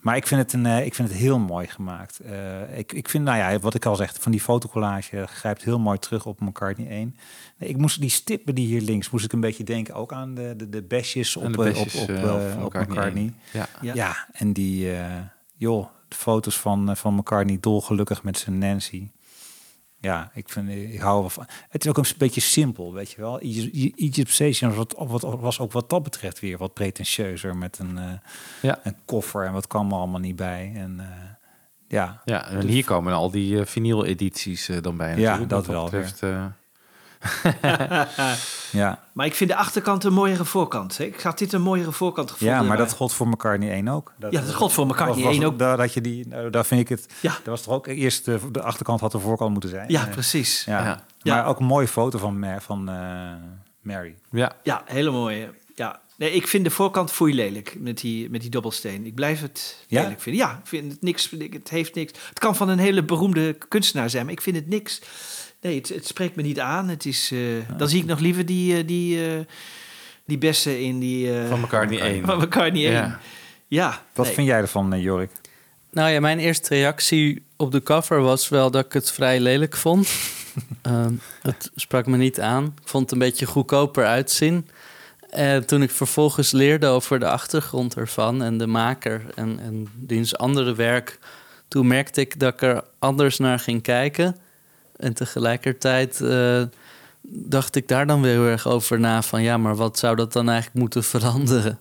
Maar 0.00 0.16
ik 0.16 0.26
vind 0.26 0.40
het, 0.40 0.52
een, 0.52 0.66
eh, 0.66 0.86
ik 0.86 0.94
vind 0.94 1.08
het 1.08 1.18
heel 1.18 1.38
mooi 1.38 1.66
gemaakt. 1.66 2.18
Eh, 2.20 2.78
ik, 2.78 2.92
ik 2.92 3.08
vind, 3.08 3.24
nou 3.24 3.38
ja, 3.38 3.58
wat 3.58 3.74
ik 3.74 3.86
al 3.86 3.96
zeg, 3.96 4.14
van 4.20 4.32
die 4.32 4.40
fotocollage 4.40 5.26
grijpt 5.26 5.64
heel 5.64 5.78
mooi 5.78 5.98
terug 5.98 6.26
op 6.26 6.40
McCartney 6.40 6.88
1. 6.88 7.16
Nee, 7.58 7.68
ik 7.68 7.76
moest 7.76 8.00
die 8.00 8.10
stippen 8.10 8.54
die 8.54 8.66
hier 8.66 8.80
links, 8.80 9.10
moest 9.10 9.24
ik 9.24 9.32
een 9.32 9.40
beetje 9.40 9.64
denken 9.64 9.94
ook 9.94 10.12
aan 10.12 10.34
de, 10.34 10.54
de, 10.56 10.68
de 10.68 10.82
besjes 10.82 11.36
op, 11.36 11.42
En 11.42 11.52
de 11.52 11.58
eh, 11.58 11.64
besjes, 11.64 11.94
op, 11.94 12.08
op, 12.08 12.16
op 12.16 12.64
McCartney 12.64 12.96
McCartney. 12.96 13.22
1. 13.22 13.36
Ja. 13.52 13.68
Ja. 13.80 13.94
Ja. 13.94 14.28
en 14.32 14.52
die, 14.52 14.92
eh, 14.92 15.06
joh, 15.54 15.86
de 16.08 16.16
foto's 16.16 16.58
van, 16.58 16.96
van 16.96 17.14
McCartney 17.14 17.58
dolgelukkig 17.60 18.22
met 18.22 18.38
zijn 18.38 18.58
Nancy. 18.58 19.08
Ja, 20.00 20.30
ik, 20.34 20.48
vind, 20.48 20.68
ik 20.68 21.00
hou 21.00 21.20
wel 21.20 21.30
van. 21.30 21.46
Het 21.68 21.84
is 21.84 21.90
ook 21.90 21.96
een 21.98 22.04
beetje 22.18 22.40
simpel, 22.40 22.92
weet 22.92 23.10
je 23.10 23.20
wel. 23.20 23.38
Egypt 23.96 24.30
Station 24.30 24.74
was, 24.74 24.86
wat, 24.96 25.22
was 25.40 25.60
ook 25.60 25.72
wat 25.72 25.90
dat 25.90 26.02
betreft 26.02 26.40
weer 26.40 26.58
wat 26.58 26.74
pretentieuzer 26.74 27.56
met 27.56 27.78
een, 27.78 27.98
eh, 27.98 28.12
Ja. 28.62 28.80
een 28.82 28.96
koffer 29.04 29.44
en 29.46 29.52
wat 29.52 29.66
kwam 29.66 29.90
er 29.92 29.96
allemaal 29.98 30.20
niet 30.20 30.36
bij. 30.36 30.72
En 30.74 31.00
eh, 31.00 31.06
ja, 31.88 32.22
Ja, 32.24 32.48
en 32.48 32.66
hier 32.66 32.84
komen 32.84 33.12
al 33.12 33.30
die 33.30 33.60
eh 33.60 33.66
vinyl-edities 33.66 34.70
dan 34.80 34.96
bij. 34.96 35.08
Ja, 35.08 35.16
natuurlijk, 35.16 35.50
dat 35.50 35.66
wel 35.66 35.84
betreft. 35.84 36.22
Ja, 38.72 39.02
Maar 39.12 39.26
ik 39.26 39.34
vind 39.34 39.50
de 39.50 39.56
achterkant 39.56 40.04
een 40.04 40.12
mooiere 40.12 40.44
voorkant. 40.44 40.98
Hè? 40.98 41.04
Ik 41.04 41.20
had 41.20 41.38
dit 41.38 41.52
een 41.52 41.62
mooiere 41.62 41.92
voorkant 41.92 42.30
gevonden. 42.30 42.56
ja 42.56 42.62
maar 42.62 42.76
dat 42.76 42.92
gold 42.92 43.12
voor 43.14 43.28
McCartney 43.28 43.70
1 43.70 43.88
ook. 43.88 44.12
Dat, 44.18 44.32
Ja, 44.32 44.40
dat 44.40 44.54
gold 44.54 44.72
voor 44.72 44.86
McCartney 44.86 45.24
was- 45.24 45.34
1 45.36 45.44
ook. 45.44 45.58
Daar, 45.58 45.76
dat 45.76 45.92
je 45.94 46.00
die, 46.00 46.28
nou, 46.28 46.50
daar 46.50 46.66
vind 46.66 46.80
ik 46.80 46.88
het... 46.88 47.06
Ja. 47.20 47.30
Dat 47.32 47.44
was 47.46 47.62
toch 47.62 47.74
ook 47.74 47.86
eerst 47.86 48.24
de, 48.24 48.38
de 48.52 48.62
achterkant 48.62 49.00
had 49.00 49.12
de 49.12 49.18
voorkant 49.18 49.50
moeten 49.52 49.70
zijn. 49.70 49.90
Ja, 49.90 50.06
Eh, 50.06 50.12
precies. 50.12 50.64
Ja. 50.64 50.84
Ja. 50.84 51.02
Ja. 51.18 51.34
Maar 51.34 51.46
ook 51.46 51.58
een 51.60 51.66
mooie 51.66 51.88
foto 51.88 52.18
van, 52.18 52.44
van 52.60 52.88
eh, 52.88 52.96
Mary. 53.80 54.14
Ja. 54.30 54.52
Ja, 54.62 54.82
hele 54.86 55.10
mooie. 55.10 55.50
Ja. 55.74 56.00
Nee, 56.16 56.32
ik 56.32 56.46
vind 56.48 56.64
de 56.64 56.70
voorkant 56.70 57.12
foei 57.12 57.34
lelijk 57.34 57.76
met 57.78 57.98
die, 58.00 58.30
met 58.30 58.40
die 58.40 58.50
dobbelsteen. 58.50 59.06
Ik 59.06 59.14
blijf 59.14 59.40
het 59.40 59.84
Ja? 59.86 60.02
lelijk 60.02 60.20
vinden. 60.20 60.42
Ja, 60.46 60.50
ik 60.52 60.66
vind 60.66 60.92
het 60.92 61.02
niks. 61.02 61.30
Het 61.52 61.68
heeft 61.70 61.94
niks. 61.94 62.12
Het 62.28 62.38
kan 62.38 62.56
van 62.56 62.68
een 62.68 62.78
hele 62.78 63.04
beroemde 63.04 63.58
kunstenaar 63.68 64.10
zijn, 64.10 64.24
maar 64.24 64.32
ik 64.34 64.40
vind 64.40 64.56
het 64.56 64.68
niks. 64.68 65.00
Nee, 65.60 65.76
het, 65.76 65.88
het 65.88 66.06
spreekt 66.06 66.36
me 66.36 66.42
niet 66.42 66.60
aan. 66.60 66.88
Het 66.88 67.06
is, 67.06 67.30
eh, 67.32 67.38
Dan 67.78 67.88
zie 67.88 68.00
ik 68.00 68.06
nog 68.06 68.18
liever 68.18 68.46
die, 68.46 68.76
eh, 68.76 68.86
die, 68.86 69.26
eh, 69.26 69.40
die 70.26 70.38
bessen 70.38 70.80
in 70.80 70.98
die... 70.98 71.38
eh, 71.40 71.48
Van 71.48 71.60
McCartney 71.60 72.00
1. 72.00 72.24
Van 72.24 72.38
McCartney 72.38 72.84
1. 72.84 72.92
Ja. 72.92 73.18
Ja. 73.66 74.02
Wat 74.14 74.26
nee. 74.26 74.34
vind 74.34 74.46
jij 74.46 74.58
ervan, 74.58 75.00
Jorik? 75.00 75.30
Nou 75.90 76.10
ja, 76.10 76.20
mijn 76.20 76.38
eerste 76.38 76.74
reactie 76.74 77.42
op 77.56 77.72
de 77.72 77.82
cover 77.82 78.20
was 78.20 78.48
wel 78.48 78.70
dat 78.70 78.84
ik 78.84 78.92
het 78.92 79.10
vrij 79.10 79.40
lelijk 79.40 79.76
vond. 79.76 80.08
Ehm, 80.82 81.12
het 81.42 81.70
sprak 81.74 82.06
me 82.06 82.16
niet 82.16 82.40
aan. 82.40 82.64
Ik 82.82 82.88
vond 82.88 83.02
het 83.02 83.12
een 83.12 83.18
beetje 83.18 83.46
goedkoper 83.46 84.06
uitzien. 84.06 84.68
En 85.30 85.66
toen 85.66 85.82
ik 85.82 85.90
vervolgens 85.90 86.50
leerde 86.50 86.86
over 86.86 87.18
de 87.18 87.28
achtergrond 87.28 87.96
ervan 87.96 88.42
en 88.42 88.58
de 88.58 88.66
maker 88.66 89.22
en, 89.34 89.58
en 89.62 89.88
diens 89.94 90.36
andere 90.36 90.74
werk, 90.74 91.18
toen 91.68 91.86
merkte 91.86 92.20
ik 92.20 92.40
dat 92.40 92.52
ik 92.52 92.62
er 92.62 92.82
anders 92.98 93.38
naar 93.38 93.58
ging 93.58 93.82
kijken. 93.82 94.36
En 94.98 95.14
tegelijkertijd 95.14 96.20
eh, 96.20 96.62
dacht 97.22 97.76
ik 97.76 97.88
daar 97.88 98.06
dan 98.06 98.22
weer 98.22 98.32
heel 98.32 98.46
erg 98.46 98.66
over 98.66 99.00
na 99.00 99.22
van 99.22 99.42
ja, 99.42 99.56
maar 99.56 99.76
wat 99.76 99.98
zou 99.98 100.16
dat 100.16 100.32
dan 100.32 100.48
eigenlijk 100.48 100.78
moeten 100.78 101.04
veranderen? 101.14 101.78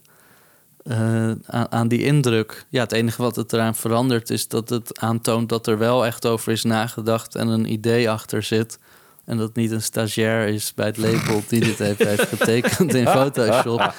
eh, 0.87 1.31
aan, 1.45 1.71
aan 1.71 1.87
die 1.87 2.03
indruk. 2.03 2.65
Ja, 2.69 2.81
het 2.81 2.91
enige 2.91 3.21
wat 3.21 3.35
het 3.35 3.53
eraan 3.53 3.75
verandert 3.75 4.29
is 4.29 4.47
dat 4.47 4.69
het 4.69 4.99
aantoont 4.99 5.49
dat 5.49 5.67
er 5.67 5.77
wel 5.77 6.05
echt 6.05 6.25
over 6.25 6.51
is 6.51 6.63
nagedacht 6.63 7.35
en 7.35 7.47
een 7.47 7.71
idee 7.71 8.09
achter 8.09 8.43
zit. 8.43 8.79
En 9.27 9.37
dat 9.37 9.55
niet 9.55 9.71
een 9.71 9.81
stagiair 9.81 10.47
is 10.47 10.73
bij 10.73 10.85
het 10.85 10.97
label 10.97 11.43
die 11.47 11.59
dit 11.59 11.79
even 11.79 12.07
heeft 12.07 12.27
getekend 12.27 12.93
in 12.93 13.07
Photoshop. 13.07 13.93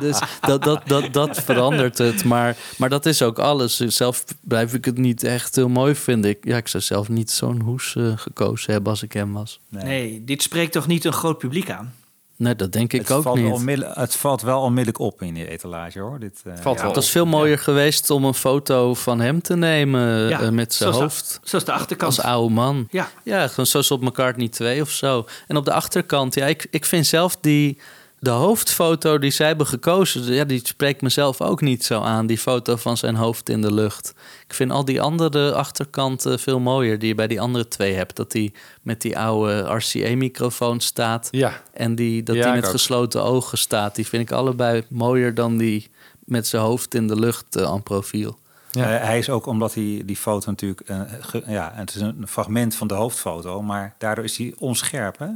Dus 0.00 0.18
dat, 0.40 0.62
dat, 0.62 0.82
dat, 0.86 1.12
dat 1.12 1.42
verandert 1.42 1.98
het. 1.98 2.24
Maar, 2.24 2.56
maar 2.78 2.88
dat 2.88 3.06
is 3.06 3.22
ook 3.22 3.38
alles. 3.38 3.76
Zelf 3.76 4.24
blijf 4.40 4.74
ik 4.74 4.84
het 4.84 4.98
niet 4.98 5.22
echt 5.22 5.56
heel 5.56 5.68
mooi 5.68 5.94
vinden. 5.94 6.30
Ik, 6.30 6.38
ja, 6.40 6.56
ik 6.56 6.68
zou 6.68 6.82
zelf 6.82 7.08
niet 7.08 7.30
zo'n 7.30 7.60
hoes 7.60 7.96
eh, 7.96 8.12
gekozen 8.16 8.72
hebben 8.72 8.90
als 8.90 9.02
ik 9.02 9.12
hem 9.12 9.32
was. 9.32 9.60
Nee, 9.68 10.24
dit 10.24 10.42
spreekt 10.42 10.72
toch 10.72 10.86
niet 10.86 11.04
een 11.04 11.12
groot 11.12 11.38
publiek 11.38 11.70
aan? 11.70 11.94
Nee, 12.38 12.56
dat 12.56 12.72
denk 12.72 12.92
ik 12.92 13.00
het, 13.00 13.12
ook 13.12 13.22
valt 13.22 13.36
niet. 13.38 13.52
onmiddellijk- 13.52 13.96
het 13.96 14.16
valt 14.16 14.42
wel 14.42 14.60
onmiddellijk 14.60 14.98
op 14.98 15.22
in 15.22 15.34
die 15.34 15.48
etalage, 15.50 16.00
hoor. 16.00 16.18
Dit, 16.18 16.40
eh, 16.44 16.52
Valt 16.60 16.74
ja. 16.76 16.80
wel 16.80 16.84
Het 16.90 16.94
was 17.00 17.10
veel 17.10 17.26
mooier 17.26 17.58
geweest 17.58 18.10
om 18.10 18.24
een 18.24 18.34
foto 18.34 18.94
van 18.94 19.20
hem 19.20 19.42
te 19.42 19.56
nemen 19.56 20.28
Ja, 20.28 20.40
eh, 20.40 20.48
met 20.48 20.74
zijn 20.74 20.92
zoals 20.92 20.96
de- 20.96 21.02
hoofd. 21.02 21.40
Zoals 21.42 21.64
de 21.64 21.72
achterkant. 21.72 22.16
Als 22.16 22.26
oude 22.26 22.54
man. 22.54 22.88
Ja. 22.90 23.08
Ja, 23.22 23.48
gewoon 23.48 23.66
zoals 23.66 23.90
op 23.90 24.02
McCartney 24.02 24.48
2 24.48 24.80
of 24.80 24.90
zo. 24.90 25.26
En 25.46 25.56
op 25.56 25.64
de 25.64 25.72
achterkant, 25.72 26.34
ja, 26.34 26.46
ik, 26.46 26.66
ik 26.70 26.84
vind 26.84 27.06
zelf 27.06 27.36
die... 27.40 27.78
De 28.18 28.30
hoofdfoto 28.30 29.18
die 29.18 29.30
zij 29.30 29.46
hebben 29.46 29.66
gekozen, 29.66 30.32
ja, 30.34 30.44
die 30.44 30.60
spreekt 30.66 31.02
mezelf 31.02 31.40
ook 31.40 31.60
niet 31.60 31.84
zo 31.84 32.00
aan. 32.00 32.26
Die 32.26 32.38
foto 32.38 32.76
van 32.76 32.96
zijn 32.96 33.14
hoofd 33.14 33.48
in 33.48 33.62
de 33.62 33.72
lucht. 33.72 34.14
Ik 34.46 34.54
vind 34.54 34.70
al 34.70 34.84
die 34.84 35.00
andere 35.00 35.54
achterkanten 35.54 36.38
veel 36.38 36.58
mooier 36.60 36.98
die 36.98 37.08
je 37.08 37.14
bij 37.14 37.26
die 37.26 37.40
andere 37.40 37.68
twee 37.68 37.94
hebt. 37.94 38.16
Dat 38.16 38.32
die 38.32 38.52
met 38.82 39.00
die 39.00 39.18
oude 39.18 39.60
RCA-microfoon 39.60 40.80
staat. 40.80 41.28
Ja. 41.30 41.62
En 41.72 41.94
die, 41.94 42.22
dat 42.22 42.36
Ja, 42.36 42.40
die 42.42 42.50
ik 42.50 42.56
met 42.56 42.64
ook. 42.66 42.70
gesloten 42.70 43.22
ogen 43.22 43.58
staat. 43.58 43.94
Die 43.94 44.06
vind 44.06 44.22
ik 44.22 44.32
allebei 44.36 44.82
mooier 44.88 45.34
dan 45.34 45.56
die 45.56 45.90
met 46.24 46.46
zijn 46.46 46.62
hoofd 46.62 46.94
in 46.94 47.06
de 47.06 47.18
lucht 47.18 47.56
eh, 47.56 47.62
aan 47.64 47.82
profiel. 47.82 48.38
Eh, 48.72 48.82
hij 48.84 49.18
is 49.18 49.30
ook 49.30 49.46
omdat 49.46 49.74
hij 49.74 50.02
die 50.04 50.16
foto 50.16 50.50
natuurlijk, 50.50 50.80
eh, 50.80 51.00
ge- 51.20 51.42
ja, 51.46 51.72
het 51.74 51.94
is 51.94 52.00
een 52.00 52.24
fragment 52.28 52.74
van 52.74 52.86
de 52.88 52.94
hoofdfoto, 52.94 53.62
maar 53.62 53.94
daardoor 53.98 54.24
is 54.24 54.36
hij 54.36 54.54
onscherp. 54.58 55.18
Hè? 55.18 55.26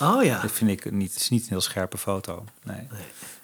Oh 0.00 0.24
ja. 0.24 0.40
Dat 0.40 0.52
vind 0.52 0.70
ik 0.70 0.90
niet, 0.92 1.12
het 1.12 1.20
is 1.20 1.28
niet 1.28 1.42
een 1.42 1.48
heel 1.48 1.60
scherpe 1.60 1.98
foto. 1.98 2.44
Nee. 2.64 2.76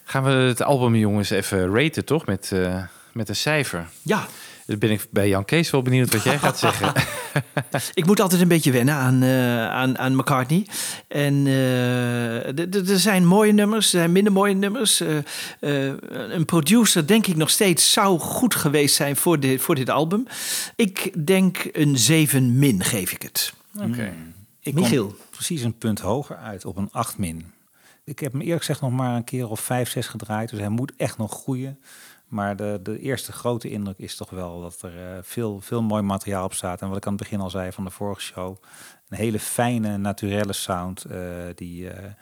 Gaan 0.04 0.22
we 0.24 0.30
het 0.30 0.62
album, 0.62 0.94
jongens, 0.94 1.30
even 1.30 1.74
raten, 1.74 2.04
toch? 2.04 2.26
Met, 2.26 2.52
eh, 2.52 2.82
met 3.12 3.28
een 3.28 3.36
cijfer. 3.36 3.86
Ja. 4.02 4.26
Dan 4.66 4.78
ben 4.78 4.90
ik 4.90 5.06
bij 5.10 5.28
Jan 5.28 5.44
Kees 5.44 5.70
wel 5.70 5.82
benieuwd 5.82 6.12
wat 6.12 6.22
jij 6.22 6.38
gaat 6.38 6.58
zeggen. 6.58 6.92
Ik 7.94 8.06
moet 8.06 8.20
altijd 8.20 8.40
een 8.40 8.48
beetje 8.48 8.70
wennen 8.72 8.94
aan, 8.94 9.22
eh, 9.22 9.68
aan, 9.68 9.98
aan 9.98 10.16
McCartney. 10.16 10.66
En 11.08 11.34
eh, 11.46 12.66
d- 12.66 12.88
er 12.90 12.98
zijn 12.98 13.24
mooie 13.26 13.52
nummers, 13.52 13.84
er 13.92 13.98
zijn 13.98 14.12
minder 14.12 14.32
mooie 14.32 14.54
nummers. 14.54 15.02
Een 15.60 16.44
producer, 16.44 17.06
denk 17.06 17.26
ik 17.26 17.36
nog 17.36 17.50
steeds, 17.50 17.92
zou 17.92 18.18
goed 18.18 18.54
geweest 18.54 18.94
zijn 18.94 19.16
voor, 19.16 19.40
dit 19.40 19.60
voor 19.60 19.74
dit 19.74 19.90
album. 19.90 20.26
Ik 20.76 21.26
denk 21.26 21.68
een 21.72 21.98
7 21.98 22.58
min 22.58 22.84
geef 22.84 23.12
ik 23.12 23.22
het. 23.22 23.52
Oké. 23.80 24.12
Ik 24.66 24.74
Michiel. 24.74 25.06
kom 25.06 25.16
precies 25.30 25.62
een 25.62 25.78
punt 25.78 26.00
hoger 26.00 26.36
uit 26.36 26.64
op 26.64 26.76
een 26.76 26.88
8 26.92 27.18
min. 27.18 27.52
Ik 28.04 28.18
heb 28.18 28.32
hem 28.32 28.40
eerlijk 28.40 28.58
gezegd 28.58 28.80
nog 28.80 28.90
maar 28.90 29.16
een 29.16 29.24
keer 29.24 29.48
of 29.48 29.60
5, 29.60 29.90
6 29.90 30.06
gedraaid, 30.06 30.50
dus 30.50 30.58
hij 30.58 30.68
moet 30.68 30.92
echt 30.96 31.18
nog 31.18 31.32
groeien. 31.32 31.80
Maar 32.26 32.56
de, 32.56 32.80
de 32.82 32.98
eerste 32.98 33.32
grote 33.32 33.70
indruk 33.70 33.98
is 33.98 34.16
toch 34.16 34.30
wel 34.30 34.60
dat 34.60 34.82
er 34.82 34.96
eh, 34.96 35.18
veel, 35.22 35.60
veel 35.60 35.82
mooi 35.82 36.02
materiaal 36.02 36.44
op 36.44 36.52
staat. 36.52 36.80
En 36.80 36.88
wat 36.88 36.96
ik 36.96 37.06
aan 37.06 37.12
het 37.12 37.22
begin 37.22 37.40
al 37.40 37.50
zei 37.50 37.72
van 37.72 37.84
de 37.84 37.90
vorige 37.90 38.20
show, 38.20 38.56
een 39.08 39.16
hele 39.16 39.38
fijne, 39.38 39.96
naturelle 39.96 40.52
sound. 40.52 41.04
eh, 41.04 41.18
die, 41.54 41.90
eh, 41.90 42.12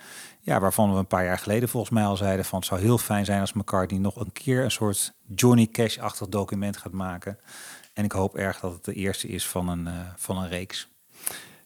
ja, 0.41 0.61
waarvan 0.61 0.93
we 0.93 0.99
een 0.99 1.07
paar 1.07 1.25
jaar 1.25 1.39
geleden 1.39 1.69
volgens 1.69 1.93
mij 1.93 2.05
al 2.05 2.17
zeiden 2.17 2.45
van 2.45 2.59
het 2.59 2.69
zou 2.69 2.81
heel 2.81 2.99
fijn 2.99 3.25
zijn 3.25 3.41
als 3.41 3.53
McCartney 3.53 4.01
nog 4.01 4.17
een 4.17 4.33
keer 4.33 4.65
een 4.65 4.71
soort 4.71 5.15
Johnny 5.35 5.67
Cash-achtig 5.67 6.29
document 6.29 6.77
gaat 6.77 6.93
maken. 6.93 7.39
En 7.93 8.05
ik 8.05 8.13
hoop 8.13 8.37
erg 8.37 8.61
dat 8.61 8.73
het 8.73 8.85
de 8.85 8.95
eerste 8.95 9.29
is 9.29 9.47
van 9.47 9.69
een, 9.69 9.89
van 10.17 10.37
een 10.37 10.49
reeks. 10.49 10.89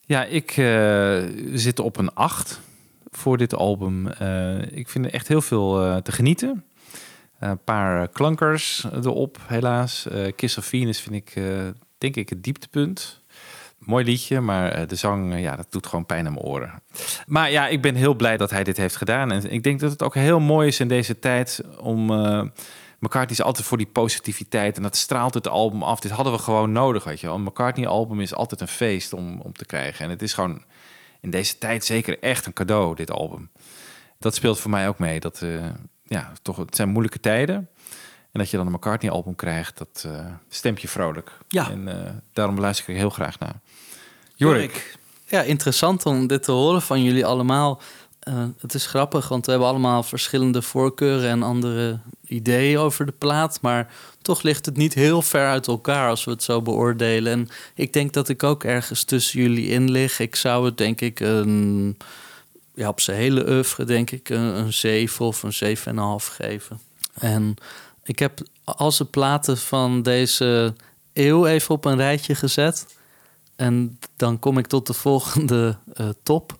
Ja, 0.08 0.24
ik 0.24 0.56
eh, 0.56 1.22
zit 1.52 1.78
op 1.78 1.96
een 1.96 2.14
8 2.14 2.60
voor 3.10 3.36
dit 3.36 3.54
album. 3.54 4.06
Eh, 4.08 4.72
ik 4.72 4.88
vind 4.88 5.04
er 5.04 5.12
echt 5.12 5.28
heel 5.28 5.40
veel 5.40 5.82
eh, 5.84 5.96
te 5.96 6.12
genieten. 6.12 6.64
Een 7.38 7.64
paar 7.64 8.08
klankers 8.08 8.86
erop, 8.92 9.38
helaas. 9.46 10.06
Kiss 10.36 10.58
of 10.58 10.64
Venus 10.64 11.00
vind 11.00 11.14
ik, 11.14 11.42
denk 11.98 12.16
ik, 12.16 12.28
het 12.28 12.42
dieptepunt. 12.42 13.22
Mooi 13.78 14.04
liedje, 14.04 14.40
maar 14.40 14.86
de 14.86 14.94
zang, 14.94 15.40
ja, 15.40 15.56
dat 15.56 15.66
doet 15.70 15.86
gewoon 15.86 16.06
pijn 16.06 16.26
aan 16.26 16.32
mijn 16.32 16.44
oren. 16.44 16.82
Maar 17.26 17.50
ja, 17.50 17.66
ik 17.66 17.82
ben 17.82 17.94
heel 17.94 18.14
blij 18.14 18.36
dat 18.36 18.50
hij 18.50 18.64
dit 18.64 18.76
heeft 18.76 18.96
gedaan. 18.96 19.32
En 19.32 19.52
ik 19.52 19.62
denk 19.62 19.80
dat 19.80 19.90
het 19.90 20.02
ook 20.02 20.14
heel 20.14 20.40
mooi 20.40 20.68
is 20.68 20.80
in 20.80 20.88
deze 20.88 21.18
tijd 21.18 21.62
om... 21.78 22.10
McCartney 22.98 23.38
is 23.38 23.42
altijd 23.42 23.66
voor 23.66 23.78
die 23.78 23.86
positiviteit 23.86 24.76
en 24.76 24.82
dat 24.82 24.96
straalt 24.96 25.34
het 25.34 25.48
album 25.48 25.82
af. 25.82 26.00
Dit 26.00 26.10
hadden 26.10 26.32
we 26.32 26.38
gewoon 26.38 26.72
nodig, 26.72 27.04
weet 27.04 27.20
je 27.20 27.26
wel. 27.26 27.36
Een 27.36 27.42
McCartney-album 27.42 28.20
is 28.20 28.34
altijd 28.34 28.60
een 28.60 28.68
feest 28.68 29.12
om, 29.12 29.40
om 29.40 29.52
te 29.52 29.64
krijgen. 29.64 30.04
En 30.04 30.10
het 30.10 30.22
is 30.22 30.32
gewoon 30.32 30.64
in 31.20 31.30
deze 31.30 31.58
tijd 31.58 31.84
zeker 31.84 32.18
echt 32.18 32.46
een 32.46 32.52
cadeau, 32.52 32.94
dit 32.94 33.10
album. 33.10 33.50
Dat 34.18 34.34
speelt 34.34 34.60
voor 34.60 34.70
mij 34.70 34.88
ook 34.88 34.98
mee. 34.98 35.20
Dat, 35.20 35.42
eh, 35.42 35.66
ja, 36.02 36.32
toch, 36.42 36.56
het 36.56 36.76
zijn 36.76 36.88
moeilijke 36.88 37.20
tijden. 37.20 37.68
En 38.32 38.40
dat 38.40 38.50
je 38.50 38.56
dan 38.56 38.66
een 38.66 38.72
McCartney-album 38.72 39.34
krijgt, 39.34 39.78
dat 39.78 40.04
eh, 40.06 40.26
stemt 40.48 40.80
je 40.80 40.88
vrolijk. 40.88 41.38
Ja. 41.48 41.70
En 41.70 41.88
eh, 41.88 42.12
daarom 42.32 42.60
luister 42.60 42.88
ik 42.88 42.94
er 42.94 43.00
heel 43.00 43.10
graag 43.10 43.38
naar. 43.38 43.60
Jorik. 44.34 44.98
Ja, 45.24 45.42
interessant 45.42 46.06
om 46.06 46.26
dit 46.26 46.42
te 46.42 46.52
horen 46.52 46.82
van 46.82 47.02
jullie 47.02 47.26
allemaal. 47.26 47.80
Het 48.58 48.74
is 48.74 48.86
grappig, 48.86 49.28
want 49.28 49.44
we 49.44 49.50
hebben 49.50 49.68
allemaal 49.68 50.02
verschillende 50.02 50.62
voorkeuren 50.62 51.30
en 51.30 51.42
andere 51.42 52.00
ideeën 52.28 52.78
over 52.78 53.06
de 53.06 53.12
plaat. 53.12 53.58
Maar 53.60 53.92
toch 54.22 54.42
ligt 54.42 54.66
het 54.66 54.76
niet 54.76 54.94
heel 54.94 55.22
ver 55.22 55.46
uit 55.46 55.66
elkaar 55.66 56.08
als 56.08 56.24
we 56.24 56.30
het 56.30 56.42
zo 56.42 56.62
beoordelen. 56.62 57.32
En 57.32 57.48
ik 57.74 57.92
denk 57.92 58.12
dat 58.12 58.28
ik 58.28 58.42
ook 58.42 58.64
ergens 58.64 59.04
tussen 59.04 59.40
jullie 59.40 59.68
in 59.68 59.90
lig. 59.90 60.18
Ik 60.18 60.36
zou 60.36 60.64
het 60.64 60.76
denk 60.76 61.00
ik 61.00 61.20
een, 61.20 61.96
ja, 62.74 62.88
op 62.88 63.00
zijn 63.00 63.18
hele 63.18 63.48
oeuvre 63.48 63.84
denk 63.84 64.10
ik 64.10 64.28
een, 64.28 64.58
een 64.58 64.72
7 64.72 65.26
of 65.26 65.42
een 65.42 65.76
7,5 65.76 65.84
geven. 66.34 66.80
En 67.14 67.54
ik 68.04 68.18
heb 68.18 68.40
al 68.64 68.92
zijn 68.92 69.10
platen 69.10 69.58
van 69.58 70.02
deze 70.02 70.74
eeuw 71.12 71.46
even 71.46 71.74
op 71.74 71.84
een 71.84 71.96
rijtje 71.96 72.34
gezet. 72.34 72.86
En 73.56 73.98
dan 74.16 74.38
kom 74.38 74.58
ik 74.58 74.66
tot 74.66 74.86
de 74.86 74.94
volgende 74.94 75.76
eh, 75.94 76.08
top. 76.22 76.58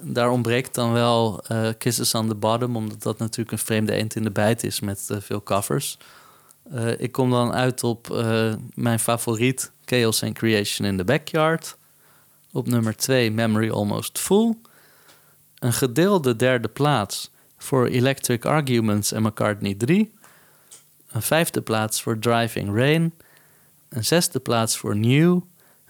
Daar 0.00 0.30
ontbreekt 0.30 0.74
dan 0.74 0.92
wel 0.92 1.42
eh, 1.46 1.68
Kisses 1.78 2.14
on 2.14 2.28
the 2.28 2.34
Bottom, 2.34 2.76
omdat 2.76 3.02
dat 3.02 3.18
natuurlijk 3.18 3.52
een 3.52 3.64
vreemde 3.64 3.92
eend 3.92 4.14
in 4.14 4.22
de 4.22 4.30
bijt 4.30 4.64
is 4.64 4.80
met 4.80 5.06
eh, 5.10 5.16
veel 5.20 5.42
covers. 5.42 5.98
Eh, 6.70 7.00
ik 7.00 7.12
kom 7.12 7.30
dan 7.30 7.52
uit 7.52 7.84
op 7.84 8.24
mijn 8.74 8.98
favoriet, 8.98 9.72
Chaos 9.84 10.22
and 10.22 10.34
Creation 10.34 10.88
in 10.88 10.96
the 10.96 11.04
Backyard. 11.04 11.76
Op 12.52 12.66
nummer 12.66 12.96
2, 12.96 13.30
Memory 13.30 13.70
Almost 13.70 14.18
Full. 14.18 14.56
Een 15.58 15.72
gedeelde 15.72 16.36
derde 16.36 16.68
plaats 16.68 17.30
voor 17.56 17.86
Electric 17.86 18.44
Arguments 18.44 19.12
en 19.12 19.22
McCartney 19.22 19.74
3. 19.74 20.14
Een 21.10 21.22
vijfde 21.22 21.60
plaats 21.60 22.02
voor 22.02 22.18
Driving 22.18 22.76
Rain. 22.76 23.14
Een 23.88 24.04
zesde 24.04 24.40
plaats 24.40 24.76
voor 24.76 24.96
New. 24.96 25.40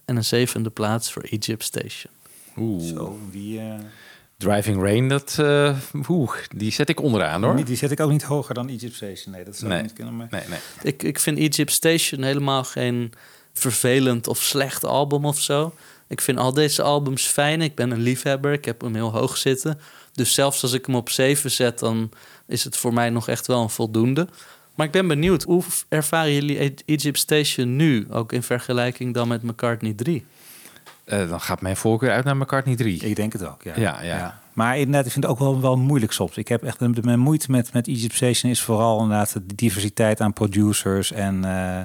En 0.04 0.16
een 0.16 0.24
zevende 0.24 0.70
plaats 0.70 1.12
voor 1.12 1.22
Egypt 1.22 1.62
Station. 1.62 2.15
Oeh. 2.59 2.82
Zo, 2.94 3.18
die, 3.30 3.59
eh, 3.61 3.74
Driving 4.38 4.82
Rain, 4.82 5.09
dat, 5.09 5.36
eh, 5.40 5.76
oeh, 6.09 6.32
die 6.57 6.70
zet 6.72 6.88
ik 6.88 7.00
onderaan 7.02 7.42
hoor. 7.44 7.54
Niet- 7.54 7.66
Die 7.66 7.76
zet 7.76 7.90
ik 7.90 8.00
ook 8.00 8.11
niet 8.11 8.22
hoger 8.22 8.54
dan 8.54 8.68
Egypt 8.68 8.94
Station. 8.94 9.32
Nee, 9.34 9.44
dat 9.44 9.57
zou 9.57 9.70
Nee. 9.72 9.82
niet 9.82 9.92
kunnen. 9.92 10.16
Maar... 10.16 10.26
Nee, 10.30 10.42
nee. 10.48 10.59
Ik, 10.82 11.02
ik 11.02 11.18
vind 11.18 11.38
Egypt 11.38 11.72
Station 11.72 12.22
helemaal 12.22 12.64
geen 12.64 13.12
vervelend 13.52 14.26
of 14.28 14.38
slecht 14.42 14.84
album 14.84 15.24
of 15.24 15.40
zo. 15.40 15.74
Ik 16.09 16.20
vind 16.20 16.38
al 16.38 16.52
deze 16.52 16.82
albums 16.82 17.26
fijn. 17.26 17.62
Ik 17.62 17.74
ben 17.74 17.90
een 17.90 18.00
liefhebber. 18.00 18.52
Ik 18.52 18.64
heb 18.64 18.80
hem 18.80 18.94
heel 18.94 19.11
hoog 19.12 19.36
zitten. 19.36 19.78
Dus 20.12 20.34
zelfs 20.34 20.62
als 20.62 20.72
ik 20.72 20.86
hem 20.86 20.94
op 20.94 21.11
7 21.11 21.50
zet, 21.50 21.78
dan 21.78 22.11
is 22.46 22.64
het 22.64 22.76
voor 22.76 22.92
mij 22.92 23.11
nog 23.11 23.28
echt 23.28 23.46
wel 23.46 23.62
een 23.62 23.70
voldoende. 23.70 24.28
Maar 24.74 24.86
ik 24.86 24.92
ben 24.92 25.07
benieuwd, 25.09 25.42
hoe 25.42 25.62
ervaren 25.88 26.32
jullie 26.32 26.74
Egypt 26.86 27.18
Station 27.18 27.76
nu? 27.76 28.07
Ook 28.11 28.32
in 28.32 28.42
vergelijking 28.42 29.14
dan 29.14 29.28
met 29.28 29.42
McCartney 29.42 29.92
3? 29.92 30.24
Eh, 31.07 31.28
dan 31.28 31.40
gaat 31.40 31.61
mijn 31.61 31.76
voorkeur 31.76 32.11
uit 32.11 32.24
naar 32.24 32.36
McCartney 32.36 32.76
3. 32.76 33.00
Ik 33.00 33.16
denk 33.16 33.32
het 33.32 33.46
ook, 33.46 33.62
ja. 33.62 33.72
Ja, 33.76 34.02
ja. 34.02 34.38
Maar 34.52 34.76
inderdaad, 34.78 35.07
ik 35.07 35.12
vind 35.12 35.24
het 35.24 35.32
ook 35.32 35.38
wel, 35.38 35.61
wel 35.61 35.76
moeilijk 35.76 36.12
soms. 36.12 36.36
Ik 36.36 36.48
heb 36.48 36.62
echt 36.64 36.80
mijn 37.02 37.18
moeite 37.18 37.50
met, 37.50 37.72
met 37.72 37.88
Egypt 37.88 38.14
Station 38.14 38.50
is 38.50 38.62
vooral 38.62 39.00
inderdaad 39.02 39.32
de 39.32 39.54
diversiteit 39.54 40.20
aan 40.20 40.32
producers. 40.32 41.12
En 41.12 41.44
eh, 41.44 41.80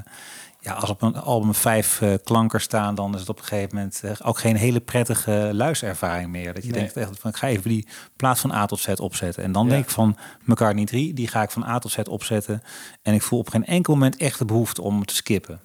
ja, 0.59 0.73
als 0.73 0.89
op 0.89 1.01
een 1.01 1.15
album 1.15 1.53
vijf 1.55 2.01
eh, 2.01 2.13
klanken 2.23 2.61
staan, 2.61 2.95
dan 2.95 3.13
is 3.13 3.19
het 3.19 3.29
op 3.29 3.37
een 3.39 3.43
gegeven 3.45 3.75
moment 3.75 4.21
ook 4.23 4.39
geen 4.39 4.55
hele 4.55 4.79
prettige 4.79 5.49
luisterervaring 5.53 6.29
meer. 6.29 6.53
Dat 6.53 6.63
je 6.63 6.69
Nee. 6.71 6.79
denkt 6.79 6.97
echt 6.97 7.19
van, 7.19 7.29
ik 7.29 7.35
ga 7.37 7.47
even 7.47 7.69
die 7.69 7.87
plaat 8.15 8.39
van 8.39 8.51
A 8.51 8.65
tot 8.65 8.79
Z 8.79 8.87
opzetten. 8.95 9.43
En 9.43 9.51
dan 9.51 9.63
Ja. 9.65 9.69
denk 9.71 9.83
ik 9.83 9.89
van 9.89 10.17
McCartney 10.43 10.85
3, 10.85 11.13
die 11.13 11.27
ga 11.27 11.41
ik 11.41 11.51
van 11.51 11.63
A 11.65 11.79
tot 11.79 11.91
Z 11.91 11.97
opzetten. 12.09 12.63
En 13.01 13.13
ik 13.13 13.21
voel 13.21 13.39
op 13.39 13.49
geen 13.49 13.65
enkel 13.65 13.93
moment 13.93 14.17
echt 14.17 14.37
de 14.39 14.45
behoefte 14.45 14.81
om 14.81 15.05
te 15.05 15.15
skippen. 15.15 15.59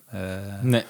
Nee. 0.62 0.84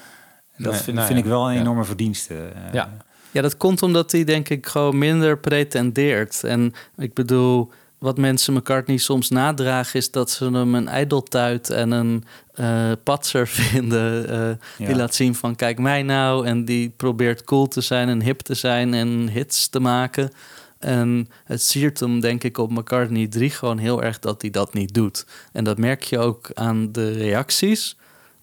Dat 0.57 0.71
Nee, 0.73 0.81
vind, 0.81 0.95
nou 0.95 1.07
vind 1.07 1.19
ja. 1.19 1.25
ik 1.25 1.29
wel 1.31 1.47
een 1.47 1.53
Ja. 1.53 1.59
enorme 1.59 1.83
verdienste. 1.83 2.33
eh. 2.33 2.73
Ja. 2.73 2.97
Ja, 3.31 3.41
dat 3.41 3.57
komt 3.57 3.83
omdat 3.83 4.11
hij 4.11 4.23
denk 4.23 4.49
ik 4.49 4.65
gewoon 4.67 4.97
minder 4.97 5.37
pretendeert. 5.39 6.43
En 6.43 6.73
ik 6.97 7.13
bedoel, 7.13 7.71
wat 7.97 8.17
mensen 8.17 8.53
McCartney 8.53 8.97
soms 8.97 9.29
nadragen... 9.29 9.99
is 9.99 10.11
dat 10.11 10.31
ze 10.31 10.43
hem 10.45 10.75
een 10.75 10.87
ijdeltuit 10.87 11.69
en 11.69 11.91
een 11.91 12.23
eh 12.53 12.91
patser 13.03 13.47
vinden... 13.71 14.29
eh, 14.29 14.49
Ja. 14.77 14.85
die 14.87 14.95
laat 14.95 15.15
zien 15.15 15.35
van 15.35 15.55
kijk 15.55 15.79
mij 15.79 16.03
nou... 16.03 16.45
en 16.45 16.65
die 16.65 16.89
probeert 16.97 17.43
cool 17.43 17.67
te 17.67 17.81
zijn 17.81 18.09
en 18.09 18.21
hip 18.21 18.39
te 18.39 18.53
zijn 18.53 18.93
en 18.93 19.29
hits 19.29 19.67
te 19.69 19.79
maken... 19.79 20.31
En 20.79 21.29
het 21.43 21.61
siert 21.61 21.99
hem, 21.99 22.19
denk 22.19 22.43
ik, 22.43 22.57
op 22.57 22.71
McCartney 22.71 23.27
3 23.27 23.49
gewoon 23.49 23.77
heel 23.77 24.03
erg 24.03 24.19
dat 24.19 24.41
hij 24.41 24.51
dat 24.51 24.73
niet 24.73 24.93
doet. 24.93 25.25
En 25.51 25.63
dat 25.63 25.77
merk 25.77 26.03
je 26.03 26.19
ook 26.19 26.49
aan 26.53 26.91
de 26.91 27.11
reacties. 27.11 27.97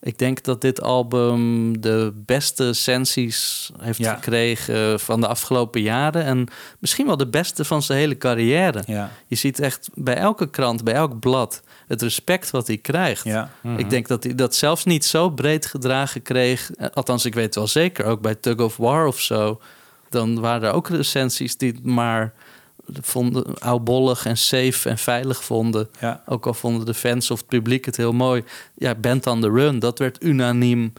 Ik 0.04 0.18
denk 0.18 0.42
dat 0.42 0.60
dit 0.60 0.80
album 0.82 1.80
de 1.80 2.12
beste 2.14 2.72
sensies 2.72 3.70
heeft 3.78 3.98
Ja. 3.98 4.14
gekregen 4.14 5.00
van 5.00 5.20
de 5.20 5.26
afgelopen 5.26 5.80
jaren. 5.80 6.24
En 6.24 6.46
misschien 6.78 7.06
wel 7.06 7.16
de 7.16 7.26
beste 7.28 7.64
van 7.64 7.82
zijn 7.82 7.98
hele 7.98 8.16
carrière. 8.18 8.82
Ja. 8.86 9.10
Je 9.26 9.36
ziet 9.36 9.60
echt 9.60 9.88
bij 9.94 10.14
elke 10.16 10.50
krant, 10.50 10.84
bij 10.84 10.94
elk 10.94 11.20
blad, 11.20 11.62
het 11.86 12.02
respect 12.02 12.50
wat 12.50 12.66
hij 12.66 12.76
krijgt. 12.78 13.24
Ja. 13.24 13.50
Ik 13.76 13.90
denk 13.90 14.08
dat 14.08 14.24
hij 14.24 14.34
dat 14.34 14.54
zelfs 14.54 14.84
niet 14.84 15.04
zo 15.04 15.30
breed 15.30 15.66
gedragen 15.66 16.22
kreeg. 16.22 16.70
Eh, 16.70 16.88
Althans, 16.94 17.24
ik 17.24 17.34
weet 17.34 17.54
wel 17.54 17.66
zeker, 17.66 18.04
ook 18.04 18.20
bij 18.20 18.34
Tug 18.34 18.56
of 18.56 18.76
War 18.76 19.06
of 19.06 19.20
zo. 19.20 19.60
Dan 20.08 20.40
waren 20.40 20.68
er 20.68 20.74
ook 20.74 20.88
recensies 20.88 21.56
die 21.56 21.72
het 21.72 21.84
maar 21.84 22.32
vonden 23.00 23.58
oudbollig 23.58 24.26
en 24.26 24.36
safe 24.36 24.88
en 24.88 24.98
veilig 24.98 25.44
vonden. 25.44 25.88
Ja. 26.00 26.22
Ook 26.26 26.46
al 26.46 26.54
vonden 26.54 26.86
de 26.86 26.94
fans 26.94 27.30
of 27.30 27.38
het 27.38 27.48
publiek 27.48 27.84
het 27.84 27.96
heel 27.96 28.12
mooi. 28.12 28.44
Ja, 28.74 28.94
Band 28.94 29.26
on 29.26 29.40
the 29.40 29.50
Run, 29.50 29.78
dat 29.78 29.98
werd 29.98 30.24
unaniem 30.24 30.92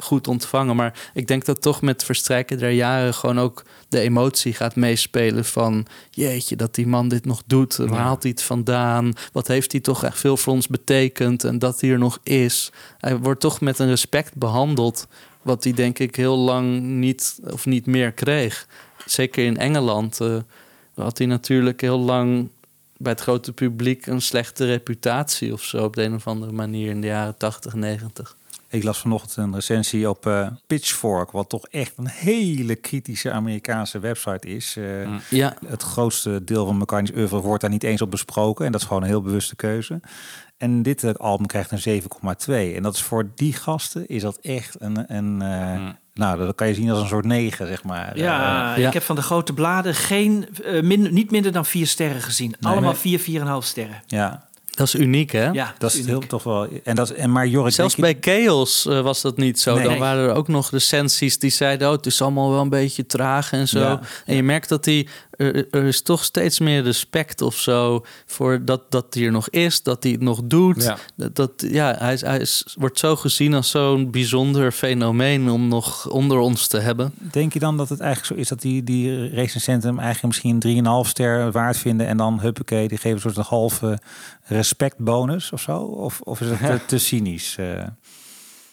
goed 0.00 0.28
ontvangen. 0.28 0.76
Maar 0.76 1.10
ik 1.14 1.26
denk 1.26 1.44
dat 1.44 1.62
toch 1.62 1.82
met 1.82 2.04
verstrijken 2.04 2.58
der 2.58 2.70
jaren 2.70 3.14
gewoon 3.14 3.38
ook 3.38 3.64
de 3.88 4.00
emotie 4.00 4.52
gaat 4.52 4.76
meespelen 4.76 5.44
van... 5.44 5.86
jeetje, 6.10 6.56
dat 6.56 6.74
die 6.74 6.86
man 6.86 7.08
dit 7.08 7.24
nog 7.24 7.42
doet. 7.46 7.76
Waar 7.76 8.00
haalt 8.00 8.22
hij 8.22 8.30
het 8.30 8.42
vandaan? 8.42 9.12
Wat 9.32 9.46
heeft 9.46 9.72
hij 9.72 9.80
toch 9.80 10.04
echt 10.04 10.18
veel 10.18 10.36
voor 10.36 10.52
ons 10.52 10.66
betekend? 10.66 11.44
En 11.44 11.58
dat 11.58 11.80
hij 11.80 11.90
er 11.90 11.98
nog 11.98 12.18
is. 12.22 12.72
Hij 12.98 13.16
wordt 13.16 13.40
toch 13.40 13.60
met 13.60 13.78
een 13.78 13.88
respect 13.88 14.34
behandeld... 14.34 15.06
wat 15.42 15.64
hij 15.64 15.72
denk 15.72 15.98
ik 15.98 16.16
heel 16.16 16.36
lang 16.36 16.80
niet 16.80 17.38
of 17.50 17.66
niet 17.66 17.86
meer 17.86 18.12
kreeg. 18.12 18.66
Zeker 19.06 19.44
in 19.44 19.56
Engeland 19.56 20.20
eh, 20.20 20.36
had 21.02 21.18
hij 21.18 21.26
natuurlijk 21.26 21.80
heel 21.80 21.98
lang... 21.98 22.48
bij 22.96 23.12
het 23.12 23.20
grote 23.20 23.52
publiek 23.52 24.06
een 24.06 24.22
slechte 24.22 24.64
reputatie 24.66 25.52
of 25.52 25.62
zo... 25.62 25.84
op 25.84 25.94
de 25.94 26.02
een 26.02 26.14
of 26.14 26.26
andere 26.26 26.52
manier 26.52 26.90
in 26.90 27.00
de 27.00 27.06
jaren 27.06 27.36
80, 27.36 27.74
90. 27.74 28.36
Ik 28.68 28.82
las 28.82 28.98
vanochtend 28.98 29.36
een 29.36 29.54
recensie 29.54 30.08
op 30.08 30.26
eh, 30.26 30.46
Pitchfork, 30.66 31.30
wat 31.30 31.48
toch 31.48 31.66
echt 31.66 31.92
een 31.96 32.08
hele 32.08 32.74
kritische 32.74 33.30
Amerikaanse 33.30 33.98
website 33.98 34.48
is. 34.48 34.76
Eh, 34.76 35.18
Ja, 35.30 35.56
Het 35.66 35.82
grootste 35.82 36.44
deel 36.44 36.66
van 36.66 36.76
McCartney's 36.76 37.18
oeuvre 37.18 37.40
wordt 37.40 37.60
daar 37.60 37.70
niet 37.70 37.82
eens 37.82 38.02
op 38.02 38.10
besproken. 38.10 38.66
En 38.66 38.72
dat 38.72 38.80
is 38.80 38.86
gewoon 38.86 39.02
een 39.02 39.08
heel 39.08 39.22
bewuste 39.22 39.56
keuze. 39.56 40.00
En 40.56 40.82
dit 40.82 41.04
eh, 41.04 41.14
album 41.14 41.46
krijgt 41.46 41.70
een 41.70 42.02
7,2. 42.02 42.06
En 42.76 42.82
dat 42.82 42.94
is 42.94 43.02
voor 43.02 43.30
die 43.34 43.52
gasten 43.52 44.08
is 44.08 44.22
dat 44.22 44.36
echt 44.36 44.76
een... 44.80 45.16
een 45.16 45.42
eh, 45.42 45.88
Nou, 46.14 46.38
dat 46.38 46.54
kan 46.54 46.68
je 46.68 46.74
zien 46.74 46.90
als 46.90 47.00
een 47.00 47.08
soort 47.08 47.24
9, 47.24 47.66
zeg 47.66 47.84
maar. 47.84 48.18
Ja, 48.18 48.72
Eh, 48.74 48.80
ja. 48.82 48.86
ik 48.88 48.94
heb 48.94 49.02
van 49.02 49.16
de 49.16 49.22
grote 49.22 49.52
bladen 49.52 49.94
geen, 49.94 50.48
eh, 50.64 50.82
min- 50.82 51.14
niet 51.14 51.30
minder 51.30 51.52
dan 51.52 51.66
vier 51.66 51.86
sterren 51.86 52.20
gezien. 52.22 52.54
Allemaal 52.60 52.90
nee. 52.90 53.00
vier, 53.00 53.18
vier 53.20 53.40
en 53.40 53.46
half 53.46 53.64
sterren. 53.64 54.02
ja 54.06 54.48
dat 54.70 54.86
is 54.88 54.94
uniek, 54.94 55.30
hè? 55.32 55.48
Ja, 55.50 55.74
dat 55.78 55.90
is 55.90 55.96
uniek. 55.96 56.08
heel 56.10 56.26
toch 56.26 56.42
wel... 56.42 56.68
En, 56.84 56.94
dat, 56.94 57.10
is- 57.10 57.16
en 57.16 57.32
maar 57.32 57.46
Jorik... 57.46 57.72
Zelfs 57.72 57.94
bij 57.96 58.16
je- 58.20 58.42
Chaos 58.44 58.86
eh, 58.86 59.00
was 59.00 59.20
dat 59.20 59.36
niet 59.36 59.60
zo. 59.60 59.74
Nee. 59.74 59.84
Dan 59.84 59.98
waren 59.98 60.28
er 60.28 60.34
ook 60.34 60.48
nog 60.48 60.70
recensies 60.70 61.38
die 61.38 61.50
zeiden... 61.50 61.88
oh, 61.88 61.94
het 61.96 62.06
is 62.06 62.22
allemaal 62.22 62.50
wel 62.50 62.60
een 62.60 62.68
beetje 62.68 63.06
traag 63.06 63.52
en 63.52 63.68
zo. 63.68 63.78
Ja. 63.80 64.00
En 64.26 64.34
je 64.36 64.42
merkt 64.42 64.68
dat 64.68 64.84
hij... 64.84 65.06
Er, 65.40 65.66
er 65.70 65.84
is 65.84 66.02
toch 66.02 66.24
steeds 66.24 66.58
meer 66.58 66.82
respect 66.82 67.42
of 67.42 67.56
zo... 67.56 68.04
voor 68.26 68.64
dat, 68.64 68.90
dat 68.90 69.14
hij 69.14 69.24
er 69.24 69.30
nog 69.30 69.48
is, 69.48 69.82
dat 69.82 70.02
hij 70.02 70.12
het 70.12 70.20
nog 70.20 70.40
doet. 70.44 70.82
Ja. 70.82 70.98
Dat, 71.16 71.36
dat, 71.36 71.50
ja, 71.56 71.94
hij, 71.98 72.12
is, 72.12 72.20
hij 72.20 72.38
is, 72.38 72.74
wordt 72.78 72.98
zo 72.98 73.16
gezien 73.16 73.54
als 73.54 73.70
zo'n 73.70 74.10
bijzonder 74.10 74.72
fenomeen... 74.72 75.50
om 75.50 75.68
nog 75.68 76.08
onder 76.08 76.38
ons 76.38 76.66
te 76.66 76.78
hebben. 76.78 77.12
Denk 77.30 77.52
je 77.52 77.58
dan 77.58 77.76
dat 77.76 77.88
het 77.88 78.00
eigenlijk 78.00 78.32
zo 78.32 78.40
is 78.40 78.48
dat 78.48 78.60
die, 78.60 78.84
die 78.84 79.28
recensenten 79.28 79.88
hem 79.88 79.98
eigenlijk 79.98 80.42
misschien 80.42 80.84
3,5 81.04 81.08
ster 81.08 81.52
waard 81.52 81.76
vinden 81.76 82.06
en 82.06 82.16
dan 82.16 82.40
huppakee, 82.40 82.88
die 82.88 82.98
geven 82.98 83.14
een 83.16 83.20
soort 83.20 83.36
een 83.36 83.44
halve 83.44 83.98
respectbonus 84.44 85.52
of 85.52 85.60
zo? 85.60 85.76
Of, 85.78 86.20
of 86.20 86.40
is 86.40 86.48
het 86.48 86.58
te, 86.58 86.80
te 86.86 86.98
cynisch? 86.98 87.56
eh? 87.58 87.82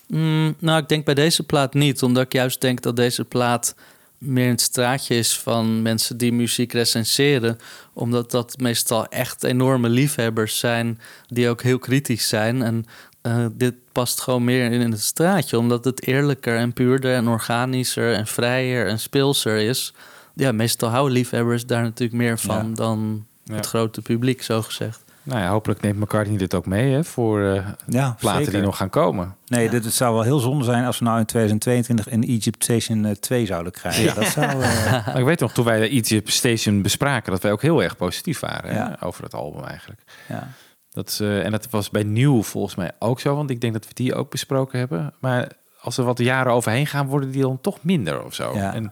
Mm, 0.07 0.55
nou, 0.59 0.82
ik 0.82 0.88
denk 0.88 1.05
bij 1.05 1.13
deze 1.13 1.43
plaat 1.43 1.74
niet. 1.74 2.03
Omdat 2.03 2.24
ik 2.24 2.34
juist 2.34 2.61
denk 2.61 2.82
dat 2.82 2.95
deze 2.95 3.26
plaat 3.26 3.76
meer 4.18 4.43
in 4.45 4.51
het 4.51 4.61
straatje 4.61 5.15
is 5.15 5.39
van 5.39 5.82
mensen 5.82 6.18
die 6.18 6.34
muziek 6.34 6.74
recenseren. 6.74 7.57
Omdat 7.93 8.32
dat 8.32 8.57
meestal 8.59 9.05
echt 9.07 9.43
enorme 9.43 9.89
liefhebbers 9.89 10.59
zijn 10.59 10.99
die 11.28 11.49
ook 11.49 11.61
heel 11.61 11.80
kritisch 11.80 12.28
zijn. 12.28 12.61
En 12.61 12.86
eh, 13.22 13.45
dit 13.53 13.74
past 13.91 14.22
gewoon 14.22 14.43
meer 14.43 14.72
in 14.72 14.91
het 14.91 15.01
straatje. 15.01 15.57
Omdat 15.57 15.86
het 15.86 16.07
eerlijker 16.07 16.55
en 16.57 16.74
puurder 16.74 17.13
en 17.15 17.28
organischer 17.28 18.13
en 18.13 18.28
vrijer 18.28 18.88
en 18.88 18.99
speelser 18.99 19.57
is. 19.57 19.93
Ja, 20.34 20.51
meestal 20.51 20.89
houden 20.89 21.13
liefhebbers 21.13 21.65
daar 21.65 21.82
natuurlijk 21.84 22.18
meer 22.20 22.39
van 22.39 22.68
Ja. 22.70 22.76
dan 22.76 23.26
Ja. 23.43 23.55
het 23.55 23.65
grote 23.65 24.01
publiek, 24.01 24.41
zo 24.43 24.61
gezegd. 24.61 25.03
Nou 25.28 25.39
ja, 25.41 25.49
hopelijk 25.49 25.82
neemt 25.82 25.99
McCartney 25.99 26.38
dit 26.38 26.53
ook 26.53 26.65
mee 26.65 26.91
hè, 26.93 27.03
voor 27.03 27.41
eh, 27.43 27.65
Ja, 27.88 28.15
platen 28.19 28.38
zeker. 28.38 28.51
die 28.51 28.61
nog 28.61 28.78
gaan 28.78 28.89
komen. 28.89 29.36
Nee, 29.45 29.69
dit, 29.69 29.84
het 29.86 29.93
zou 29.93 30.13
wel 30.13 30.23
heel 30.23 30.39
zonde 30.39 30.63
zijn 30.63 30.86
als 30.86 30.99
we 30.99 31.05
nou 31.05 31.19
in 31.19 31.25
2022 31.25 32.11
een 32.13 32.23
Egypt 32.38 32.63
Station 32.63 33.05
eh, 33.05 33.11
2 33.11 33.45
zouden 33.45 33.71
krijgen. 33.71 34.15
Dat 34.15 34.25
zou... 34.28 34.61
eh, 34.61 34.91
Maar 35.07 35.17
ik 35.19 35.25
weet 35.25 35.39
nog, 35.39 35.51
toen 35.53 35.65
wij 35.65 35.80
de 35.80 35.89
Egypt 35.89 36.32
Station 36.32 36.82
bespraken, 36.82 37.32
dat 37.32 37.41
wij 37.41 37.51
ook 37.51 37.61
heel 37.61 37.84
erg 37.84 37.97
positief 37.97 38.39
waren 38.39 38.69
hè, 38.69 38.78
Ja. 38.78 38.97
over 38.99 39.23
het 39.23 39.34
album 39.34 39.63
eigenlijk. 39.63 40.01
ja. 40.28 40.47
Dat, 40.89 41.17
eh, 41.21 41.45
en 41.45 41.51
dat 41.51 41.69
was 41.69 41.89
bij 41.89 42.03
Nieuw 42.03 42.43
volgens 42.43 42.75
mij 42.75 42.91
ook 42.99 43.19
zo, 43.19 43.36
want 43.36 43.49
ik 43.49 43.61
denk 43.61 43.73
dat 43.73 43.88
we 43.88 43.93
die 43.93 44.15
ook 44.15 44.30
besproken 44.32 44.80
hebben. 44.80 45.13
Maar 45.19 45.47
als 45.82 45.97
er 45.97 46.03
wat 46.03 46.17
jaren 46.19 46.51
overheen 46.53 46.88
gaan, 46.88 47.07
worden 47.07 47.32
die 47.32 47.41
dan 47.41 47.61
toch 47.61 47.78
minder 47.84 48.23
of 48.23 48.34
zo. 48.34 48.55
Ja. 48.55 48.73
En 48.73 48.91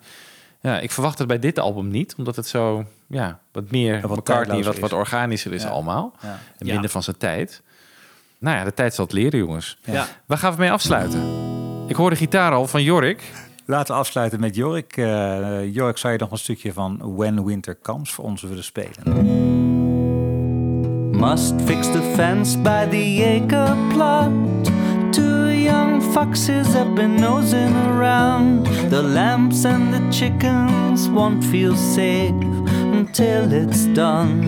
ja, 0.65 0.79
ik 0.79 0.91
verwacht 0.91 1.17
het 1.17 1.27
bij 1.27 1.39
dit 1.39 1.59
album 1.59 1.87
niet, 1.87 2.15
omdat 2.17 2.35
het 2.35 2.47
zo 2.47 2.85
ja, 3.07 3.39
wat 3.51 3.71
meer 3.71 3.93
wat 4.07 4.17
McCartney, 4.17 4.35
tijdloos 4.45 4.65
wat, 4.65 4.75
is. 4.75 4.79
wat 4.81 4.93
organischer 4.93 5.53
is 5.53 5.63
Ja. 5.63 5.69
allemaal. 5.69 6.13
Ja. 6.21 6.39
En 6.57 6.65
Ja. 6.65 6.71
minder 6.73 6.89
van 6.89 7.03
zijn 7.03 7.17
tijd. 7.17 7.61
Nou 8.39 8.57
ja, 8.57 8.63
de 8.63 8.73
tijd 8.73 8.93
zal 8.95 9.05
het 9.05 9.13
leren, 9.13 9.39
jongens. 9.39 9.77
Ja. 9.83 10.07
Waar 10.25 10.37
gaan 10.37 10.51
we 10.51 10.59
mee 10.59 10.71
afsluiten? 10.71 11.21
Ik 11.87 11.95
hoor 11.95 12.09
de 12.09 12.15
gitaar 12.15 12.51
al 12.51 12.67
van 12.67 12.83
Jorik. 12.83 13.21
Laten 13.65 13.93
we 13.93 13.99
afsluiten 13.99 14.39
met 14.39 14.55
Jorik. 14.55 14.97
Eh, 14.97 15.73
Jorik, 15.73 15.97
zou 15.97 16.13
je 16.13 16.19
nog 16.19 16.31
een 16.31 16.37
stukje 16.37 16.73
van 16.73 17.15
When 17.15 17.45
Winter 17.45 17.77
Comes 17.81 18.11
voor 18.11 18.23
ons 18.25 18.41
willen 18.41 18.63
spelen? 18.63 19.03
Must 21.19 21.53
fix 21.65 21.91
the 21.91 22.11
fence 22.15 22.57
by 22.59 22.87
the 22.89 23.39
acre 23.43 23.75
plot. 23.93 24.29
Young 25.15 25.44
foxes 26.15 26.73
have 26.73 26.95
been 26.95 27.17
nosing 27.17 27.75
around. 27.75 28.65
The 28.89 29.03
lambs 29.03 29.65
and 29.65 29.93
the 29.93 29.99
chickens 30.09 31.09
won't 31.09 31.43
feel 31.43 31.75
safe 31.75 32.31
until 32.99 33.51
it's 33.51 33.83
done. 33.87 34.39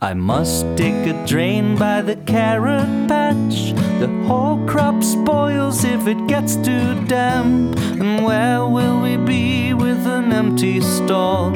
I 0.00 0.14
must 0.14 0.76
dig 0.76 1.08
a 1.08 1.26
drain 1.26 1.74
by 1.74 2.02
the 2.02 2.14
carrot 2.14 3.08
patch. 3.08 3.72
The 3.98 4.10
whole 4.28 4.64
crop 4.64 5.02
spoils 5.02 5.82
if 5.82 6.06
it 6.06 6.28
gets 6.28 6.54
too 6.54 6.94
damp. 7.06 7.76
And 8.00 8.24
where 8.24 8.64
will 8.64 9.00
we 9.00 9.16
be 9.16 9.74
with 9.74 10.06
an 10.06 10.32
empty 10.32 10.80
stall 10.80 11.50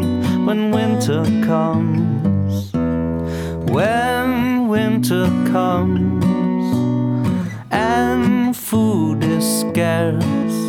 when 0.46 0.72
winter 0.72 1.22
comes? 1.46 2.72
When 3.70 4.66
winter 4.66 5.26
comes 5.52 6.30
scarce, 9.81 10.61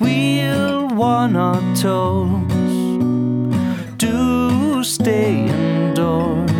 we'll 0.00 0.88
want 0.96 1.36
our 1.36 1.60
toes 1.76 2.78
to 3.98 4.82
stay 4.82 5.44
indoors 5.46 6.50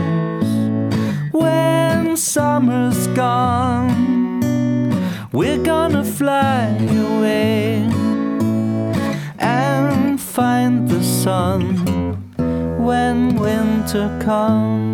when 1.32 2.16
summer's 2.18 3.06
gone. 3.08 3.88
We're 5.32 5.62
gonna 5.62 6.04
fly 6.04 6.66
away 7.06 7.88
and 9.38 10.20
find 10.20 10.86
the 10.86 11.02
sun 11.02 11.62
when 12.84 13.36
winter 13.36 14.06
comes. 14.22 14.87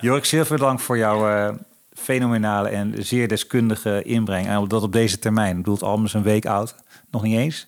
Jork, 0.00 0.24
zeer 0.24 0.46
veel 0.46 0.56
dank 0.56 0.80
voor 0.80 0.98
jouw 0.98 1.28
eh, 1.28 1.54
fenomenale 1.92 2.68
en 2.68 2.94
zeer 2.98 3.28
deskundige 3.28 4.02
inbreng. 4.02 4.46
En 4.46 4.68
dat 4.68 4.82
op 4.82 4.92
deze 4.92 5.18
termijn. 5.18 5.50
Ik 5.50 5.56
bedoel, 5.56 5.74
het 5.74 5.82
album 5.82 6.04
is 6.04 6.12
een 6.12 6.22
week 6.22 6.46
oud. 6.46 6.74
Nog 7.10 7.22
niet 7.22 7.36
eens. 7.36 7.66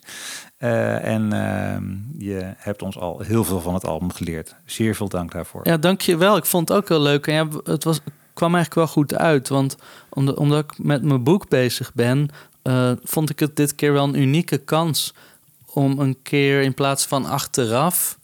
Eh, 0.57 1.05
en 1.05 1.33
ehm, 1.33 1.83
je 2.17 2.53
hebt 2.57 2.81
ons 2.81 2.97
al 2.97 3.19
heel 3.19 3.43
veel 3.43 3.61
van 3.61 3.73
het 3.73 3.85
album 3.85 4.11
geleerd. 4.11 4.55
Zeer 4.65 4.95
veel 4.95 5.09
dank 5.09 5.31
daarvoor. 5.31 5.67
Ja, 5.67 5.77
dankjewel. 5.77 6.37
Ik 6.37 6.45
vond 6.45 6.69
het 6.69 6.77
ook 6.77 6.89
heel 6.89 7.01
leuk. 7.01 7.27
En 7.27 7.33
ja, 7.33 7.47
het 7.63 7.83
was, 7.83 7.99
kwam 8.33 8.55
eigenlijk 8.55 8.85
wel 8.85 9.03
goed 9.03 9.15
uit. 9.15 9.49
Want 9.49 9.75
omdat, 10.09 10.37
omdat 10.37 10.63
ik 10.63 10.83
met 10.83 11.03
mijn 11.03 11.23
boek 11.23 11.49
bezig 11.49 11.93
ben, 11.93 12.29
eh, 12.61 12.91
vond 13.03 13.29
ik 13.29 13.39
het 13.39 13.55
dit 13.55 13.75
keer 13.75 13.93
wel 13.93 14.03
een 14.03 14.19
unieke 14.19 14.57
kans 14.57 15.13
om 15.65 15.99
een 15.99 16.17
keer 16.21 16.61
in 16.61 16.73
plaats 16.73 17.05
van 17.05 17.25
achteraf 17.25 18.17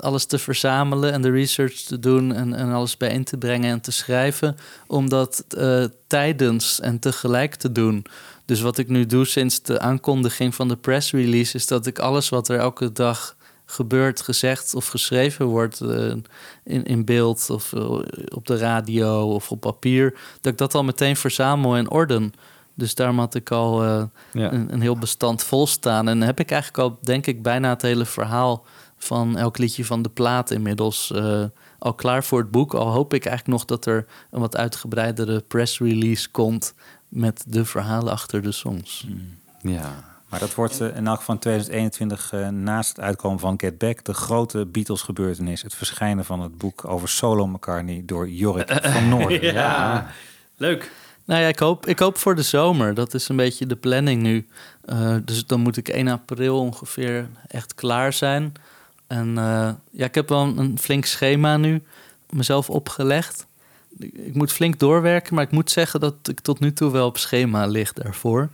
alles 0.00 0.24
te 0.24 0.38
verzamelen 0.38 1.12
en 1.12 1.22
de 1.22 1.30
research 1.30 1.74
te 1.74 1.98
doen 1.98 2.32
en, 2.34 2.54
en 2.54 2.72
alles 2.72 2.96
bijeen 2.96 3.24
te 3.24 3.36
brengen 3.36 3.70
en 3.70 3.80
te 3.80 3.90
schrijven, 3.92 4.56
om 4.86 5.08
dat 5.08 5.44
eh, 5.48 5.84
tijdens 6.06 6.80
en 6.80 6.98
tegelijk 6.98 7.54
te 7.54 7.72
doen. 7.72 8.04
Dus 8.44 8.60
wat 8.60 8.78
ik 8.78 8.88
nu 8.88 9.06
doe 9.06 9.24
sinds 9.24 9.62
de 9.62 9.80
aankondiging 9.80 10.54
van 10.54 10.68
de 10.68 10.76
press 10.76 11.12
release, 11.12 11.56
is 11.56 11.66
dat 11.66 11.86
ik 11.86 11.98
alles 11.98 12.28
wat 12.28 12.48
er 12.48 12.58
elke 12.58 12.92
dag 12.92 13.36
gebeurt, 13.66 14.20
gezegd 14.20 14.74
of 14.74 14.86
geschreven 14.86 15.46
wordt 15.46 15.80
eh, 15.80 16.12
in, 16.64 16.84
in 16.84 17.04
beeld 17.04 17.50
of 17.50 17.72
eh, 17.72 17.90
op 18.34 18.46
de 18.46 18.56
radio 18.56 19.34
of 19.34 19.50
op 19.50 19.60
papier, 19.60 20.14
dat 20.40 20.52
ik 20.52 20.58
dat 20.58 20.74
al 20.74 20.84
meteen 20.84 21.16
verzamel 21.16 21.76
en 21.76 21.90
orden. 21.90 22.32
Dus 22.76 22.94
daarom 22.94 23.18
had 23.18 23.34
ik 23.34 23.50
al 23.50 23.84
Ja. 23.84 24.08
een, 24.32 24.72
een 24.72 24.80
heel 24.80 24.98
bestand 24.98 25.42
vol 25.44 25.66
staan. 25.66 26.08
En 26.08 26.20
heb 26.20 26.40
ik 26.40 26.50
eigenlijk 26.50 26.82
al, 26.82 26.98
denk 27.02 27.26
ik, 27.26 27.42
bijna 27.42 27.68
het 27.68 27.82
hele 27.82 28.04
verhaal 28.04 28.64
van 29.04 29.36
elk 29.36 29.58
liedje 29.58 29.84
van 29.84 30.02
de 30.02 30.08
plaat 30.08 30.50
inmiddels 30.50 31.10
eh, 31.10 31.44
al 31.78 31.94
klaar 31.94 32.24
voor 32.24 32.38
het 32.38 32.50
boek. 32.50 32.74
Al 32.74 32.92
hoop 32.92 33.14
ik 33.14 33.26
eigenlijk 33.26 33.58
nog 33.58 33.66
dat 33.66 33.86
er 33.86 34.06
een 34.30 34.40
wat 34.40 34.56
uitgebreidere 34.56 35.40
press 35.40 35.78
release 35.78 36.30
komt 36.30 36.74
met 37.08 37.44
de 37.46 37.64
verhalen 37.64 38.12
achter 38.12 38.42
de 38.42 38.52
songs. 38.52 39.06
Ja. 39.60 40.12
Maar 40.28 40.40
dat 40.40 40.54
wordt 40.54 40.80
eh, 40.80 40.96
in 40.96 41.06
elk 41.06 41.20
van 41.20 41.38
2021 41.38 42.32
eh, 42.32 42.48
naast 42.48 42.88
het 42.88 43.00
uitkomen 43.00 43.38
van 43.38 43.60
Get 43.60 43.78
Back 43.78 44.04
de 44.04 44.14
grote 44.14 44.66
Beatles 44.66 45.02
gebeurtenis. 45.02 45.62
Het 45.62 45.74
verschijnen 45.74 46.24
van 46.24 46.40
het 46.40 46.58
boek 46.58 46.84
over 46.88 47.08
solo 47.08 47.46
McCartney 47.46 48.02
door 48.06 48.28
Jorik 48.28 48.78
van 48.94 49.08
Noorden. 49.08 49.52
Ja, 49.52 50.06
leuk. 50.56 50.90
Nou 51.24 51.40
ja, 51.40 51.48
ik 51.48 51.58
hoop, 51.58 51.86
ik 51.86 51.98
hoop 51.98 52.18
voor 52.18 52.34
de 52.34 52.42
zomer. 52.42 52.94
Dat 52.94 53.14
is 53.14 53.28
een 53.28 53.36
beetje 53.36 53.66
de 53.66 53.76
planning 53.76 54.22
nu. 54.22 54.46
Eh, 54.84 55.16
dus 55.24 55.46
dan 55.46 55.60
moet 55.60 55.76
ik 55.76 55.88
1 55.88 56.08
april 56.08 56.58
ongeveer 56.58 57.28
echt 57.48 57.74
klaar 57.74 58.12
zijn. 58.12 58.52
En 59.14 59.38
eh, 59.38 59.70
ja, 59.90 60.04
ik 60.04 60.14
heb 60.14 60.28
wel 60.28 60.42
een, 60.42 60.58
een 60.58 60.78
flink 60.78 61.04
schema 61.04 61.56
nu 61.56 61.82
mezelf 62.30 62.70
opgelegd. 62.70 63.46
Ik, 63.98 64.34
moet 64.34 64.52
flink 64.52 64.78
doorwerken, 64.78 65.34
maar 65.34 65.44
ik 65.44 65.50
moet 65.50 65.70
zeggen 65.70 66.00
dat 66.00 66.14
ik 66.22 66.40
tot 66.40 66.60
nu 66.60 66.72
toe 66.72 66.90
wel 66.90 67.06
op 67.06 67.18
schema 67.18 67.66
lig 67.66 67.92
daarvoor. 67.92 68.48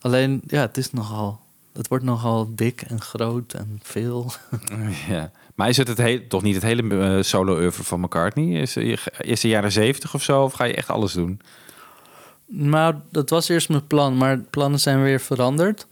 Alleen, 0.00 0.42
ja, 0.46 0.60
het 0.60 0.76
is 0.76 0.92
nogal... 0.92 1.42
Het 1.72 1.88
wordt 1.88 2.04
nogal 2.04 2.54
dik 2.54 2.82
en 2.82 3.00
groot 3.00 3.52
en 3.52 3.80
veel. 3.82 4.32
ja. 5.08 5.30
Maar 5.54 5.68
is 5.68 5.76
het, 5.76 5.88
het 5.88 5.98
heel, 5.98 6.20
toch 6.28 6.42
niet 6.42 6.54
het 6.54 6.62
hele 6.62 6.98
eh, 6.98 7.22
solo-oeuvre 7.22 7.84
van 7.84 8.00
McCartney? 8.00 8.60
Is, 8.60 8.76
is 9.18 9.40
de 9.40 9.48
jaren 9.48 9.72
zeventig 9.72 10.14
of 10.14 10.22
zo? 10.22 10.42
Of 10.42 10.52
ga 10.52 10.64
je 10.64 10.74
echt 10.74 10.88
alles 10.88 11.12
doen? 11.12 11.40
Nou, 12.46 12.94
dat 13.10 13.30
was 13.30 13.48
eerst 13.48 13.68
mijn 13.68 13.86
plan, 13.86 14.16
maar 14.16 14.38
plannen 14.38 14.80
zijn 14.80 15.02
weer 15.02 15.20
veranderd 15.20 15.86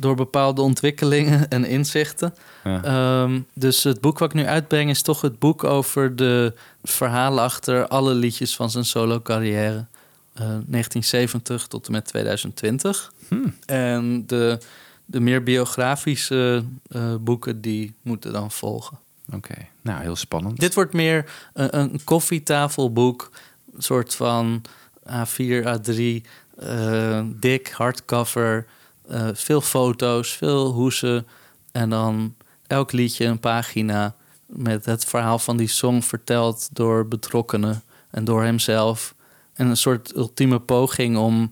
door 0.00 0.14
bepaalde 0.14 0.62
ontwikkelingen 0.62 1.48
en 1.48 1.64
inzichten. 1.64 2.34
Ja. 2.64 2.82
Ehm, 2.82 3.40
dus 3.52 3.82
het 3.82 4.00
boek 4.00 4.18
wat 4.18 4.28
ik 4.28 4.40
nu 4.40 4.46
uitbreng 4.46 4.90
is 4.90 5.02
toch 5.02 5.20
het 5.20 5.38
boek 5.38 5.64
over 5.64 6.16
de 6.16 6.54
verhalen 6.82 7.44
achter 7.44 7.86
alle 7.86 8.14
liedjes 8.14 8.56
van 8.56 8.70
zijn 8.70 8.84
solo-carrière. 8.84 9.86
Eh, 10.34 10.40
1970 10.46 11.66
tot 11.66 11.86
en 11.86 11.92
met 11.92 12.04
2020. 12.04 13.12
En 13.66 14.26
de, 14.26 14.58
de 15.04 15.20
meer 15.20 15.42
biografische 15.42 16.64
eh, 16.88 17.14
boeken 17.20 17.60
die 17.60 17.94
moeten 18.02 18.32
dan 18.32 18.50
volgen. 18.50 18.98
Oké, 19.32 19.54
nou 19.80 20.00
heel 20.00 20.16
spannend. 20.16 20.60
Dit 20.60 20.74
wordt 20.74 20.92
meer 20.92 21.30
een, 21.52 21.78
een 21.78 22.00
koffietafelboek, 22.04 23.30
een 23.74 23.82
soort 23.82 24.14
van 24.14 24.62
A4, 25.08 25.64
A3, 25.64 26.26
eh, 26.56 27.22
dik, 27.26 27.68
hardcover, 27.68 28.66
eh, 29.08 29.28
veel 29.32 29.60
foto's, 29.60 30.30
veel 30.30 30.70
hoesen 30.72 31.26
en 31.72 31.90
dan 31.90 32.34
elk 32.66 32.92
liedje 32.92 33.24
een 33.24 33.40
pagina 33.40 34.14
met 34.46 34.84
het 34.84 35.04
verhaal 35.04 35.38
van 35.38 35.56
die 35.56 35.68
song 35.68 36.00
verteld 36.00 36.68
door 36.72 37.08
betrokkenen 37.08 37.82
en 38.10 38.24
door 38.24 38.42
hemzelf. 38.42 39.14
En 39.54 39.66
een 39.66 39.76
soort 39.76 40.16
ultieme 40.16 40.58
poging 40.58 41.16
om 41.16 41.50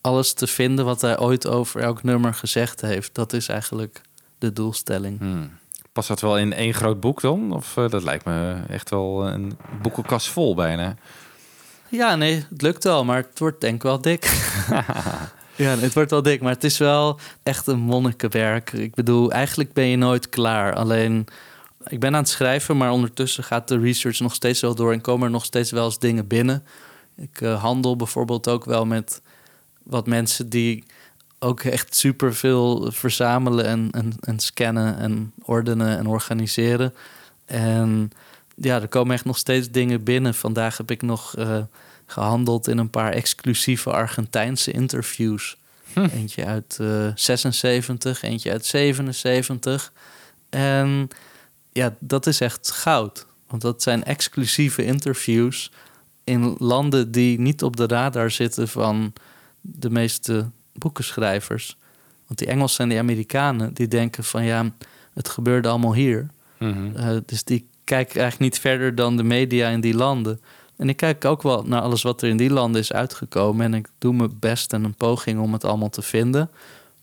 alles 0.00 0.32
te 0.32 0.46
vinden 0.46 0.84
wat 0.84 1.00
hij 1.00 1.18
ooit 1.18 1.46
over 1.46 1.80
elk 1.80 2.02
nummer 2.02 2.34
gezegd 2.34 2.80
heeft. 2.80 3.14
Dat 3.14 3.32
is 3.32 3.48
eigenlijk 3.48 4.00
de 4.38 4.52
doelstelling. 4.52 5.18
Hmm. 5.18 5.50
Past 5.92 6.08
dat 6.08 6.20
wel 6.20 6.38
in 6.38 6.52
één 6.52 6.74
groot 6.74 7.00
boek 7.00 7.20
dan? 7.20 7.52
Of 7.52 7.76
eh, 7.76 7.88
dat 7.88 8.02
lijkt 8.02 8.24
me 8.24 8.60
echt 8.68 8.90
wel 8.90 9.26
een 9.26 9.58
boekenkast 9.82 10.28
vol 10.28 10.54
bijna. 10.54 10.94
Ja, 11.88 12.16
nee, 12.16 12.46
het 12.48 12.62
lukt 12.62 12.84
wel, 12.84 13.04
maar 13.04 13.16
het 13.16 13.38
wordt 13.38 13.60
denk 13.60 13.74
ik 13.74 13.82
wel 13.82 14.00
dik. 14.00 14.24
ja, 15.58 15.78
het 15.78 15.94
wordt 15.94 16.10
wel 16.10 16.22
dik, 16.22 16.40
maar 16.40 16.52
het 16.52 16.64
is 16.64 16.78
wel 16.78 17.18
echt 17.42 17.66
een 17.66 17.78
monnikenwerk. 17.78 18.72
Ik 18.72 18.94
bedoel, 18.94 19.32
eigenlijk 19.32 19.72
ben 19.72 19.86
je 19.86 19.96
nooit 19.96 20.28
klaar. 20.28 20.74
Alleen, 20.74 21.26
ik 21.86 22.00
ben 22.00 22.14
aan 22.14 22.20
het 22.20 22.28
schrijven, 22.28 22.76
maar 22.76 22.90
ondertussen 22.90 23.44
gaat 23.44 23.68
de 23.68 23.78
research 23.78 24.20
nog 24.20 24.34
steeds 24.34 24.60
wel 24.60 24.74
door 24.74 24.92
en 24.92 25.00
komen 25.00 25.26
er 25.26 25.32
nog 25.32 25.44
steeds 25.44 25.70
wel 25.70 25.84
eens 25.84 25.98
dingen 25.98 26.26
binnen. 26.26 26.64
Ik 27.16 27.40
eh, 27.40 27.62
handel 27.62 27.96
bijvoorbeeld 27.96 28.48
ook 28.48 28.64
wel 28.64 28.86
met 28.86 29.22
wat 29.82 30.06
mensen 30.06 30.48
die 30.48 30.84
ook 31.38 31.60
echt 31.60 31.96
superveel 31.96 32.92
verzamelen 32.92 33.64
en, 33.64 33.88
en, 33.90 34.12
en 34.20 34.38
scannen 34.38 34.98
en 34.98 35.32
ordenen 35.44 35.98
en 35.98 36.06
organiseren. 36.06 36.94
En 37.44 38.10
ja, 38.54 38.80
er 38.80 38.88
komen 38.88 39.14
echt 39.14 39.24
nog 39.24 39.38
steeds 39.38 39.70
dingen 39.70 40.02
binnen. 40.02 40.34
Vandaag 40.34 40.76
heb 40.76 40.90
ik 40.90 41.02
nog 41.02 41.36
eh, 41.36 41.58
gehandeld 42.10 42.68
in 42.68 42.78
een 42.78 42.90
paar 42.90 43.12
exclusieve 43.12 43.90
Argentijnse 43.90 44.70
interviews. 44.70 45.56
Eentje 45.94 46.44
uit 46.44 46.76
eh 46.80 47.06
76, 47.14 48.22
eentje 48.22 48.50
uit 48.50 48.66
77. 48.66 49.92
En 50.50 51.08
ja, 51.72 51.96
dat 51.98 52.26
is 52.26 52.40
echt 52.40 52.70
goud. 52.70 53.26
Want 53.46 53.62
dat 53.62 53.82
zijn 53.82 54.04
exclusieve 54.04 54.84
interviews 54.84 55.70
in 56.24 56.56
landen 56.58 57.10
die 57.10 57.40
niet 57.40 57.62
op 57.62 57.76
de 57.76 57.86
radar 57.86 58.30
zitten 58.30 58.68
van 58.68 59.12
de 59.60 59.90
meeste 59.90 60.50
boekenschrijvers. 60.72 61.76
Want 62.26 62.38
die 62.38 62.48
Engelsen 62.48 62.82
en 62.82 62.88
die 62.88 62.98
Amerikanen 62.98 63.74
die 63.74 63.88
denken 63.88 64.24
van 64.24 64.44
ja, 64.44 64.72
het 65.12 65.28
gebeurde 65.28 65.68
allemaal 65.68 65.94
hier. 65.94 66.28
Eh, 66.94 67.16
dus 67.26 67.44
die 67.44 67.68
kijken 67.84 68.20
eigenlijk 68.20 68.52
niet 68.52 68.60
verder 68.60 68.94
dan 68.94 69.16
de 69.16 69.22
media 69.22 69.68
in 69.68 69.80
die 69.80 69.94
landen. 69.94 70.40
En 70.78 70.88
ik 70.88 70.96
kijk 70.96 71.24
ook 71.24 71.42
wel 71.42 71.62
naar 71.62 71.80
alles 71.80 72.02
wat 72.02 72.22
er 72.22 72.28
in 72.28 72.36
die 72.36 72.50
landen 72.50 72.80
is 72.80 72.92
uitgekomen. 72.92 73.64
En 73.64 73.74
ik 73.74 73.88
doe 73.98 74.14
mijn 74.14 74.36
best 74.38 74.72
en 74.72 74.84
een 74.84 74.94
poging 74.94 75.40
om 75.40 75.52
het 75.52 75.64
allemaal 75.64 75.88
te 75.88 76.02
vinden. 76.02 76.50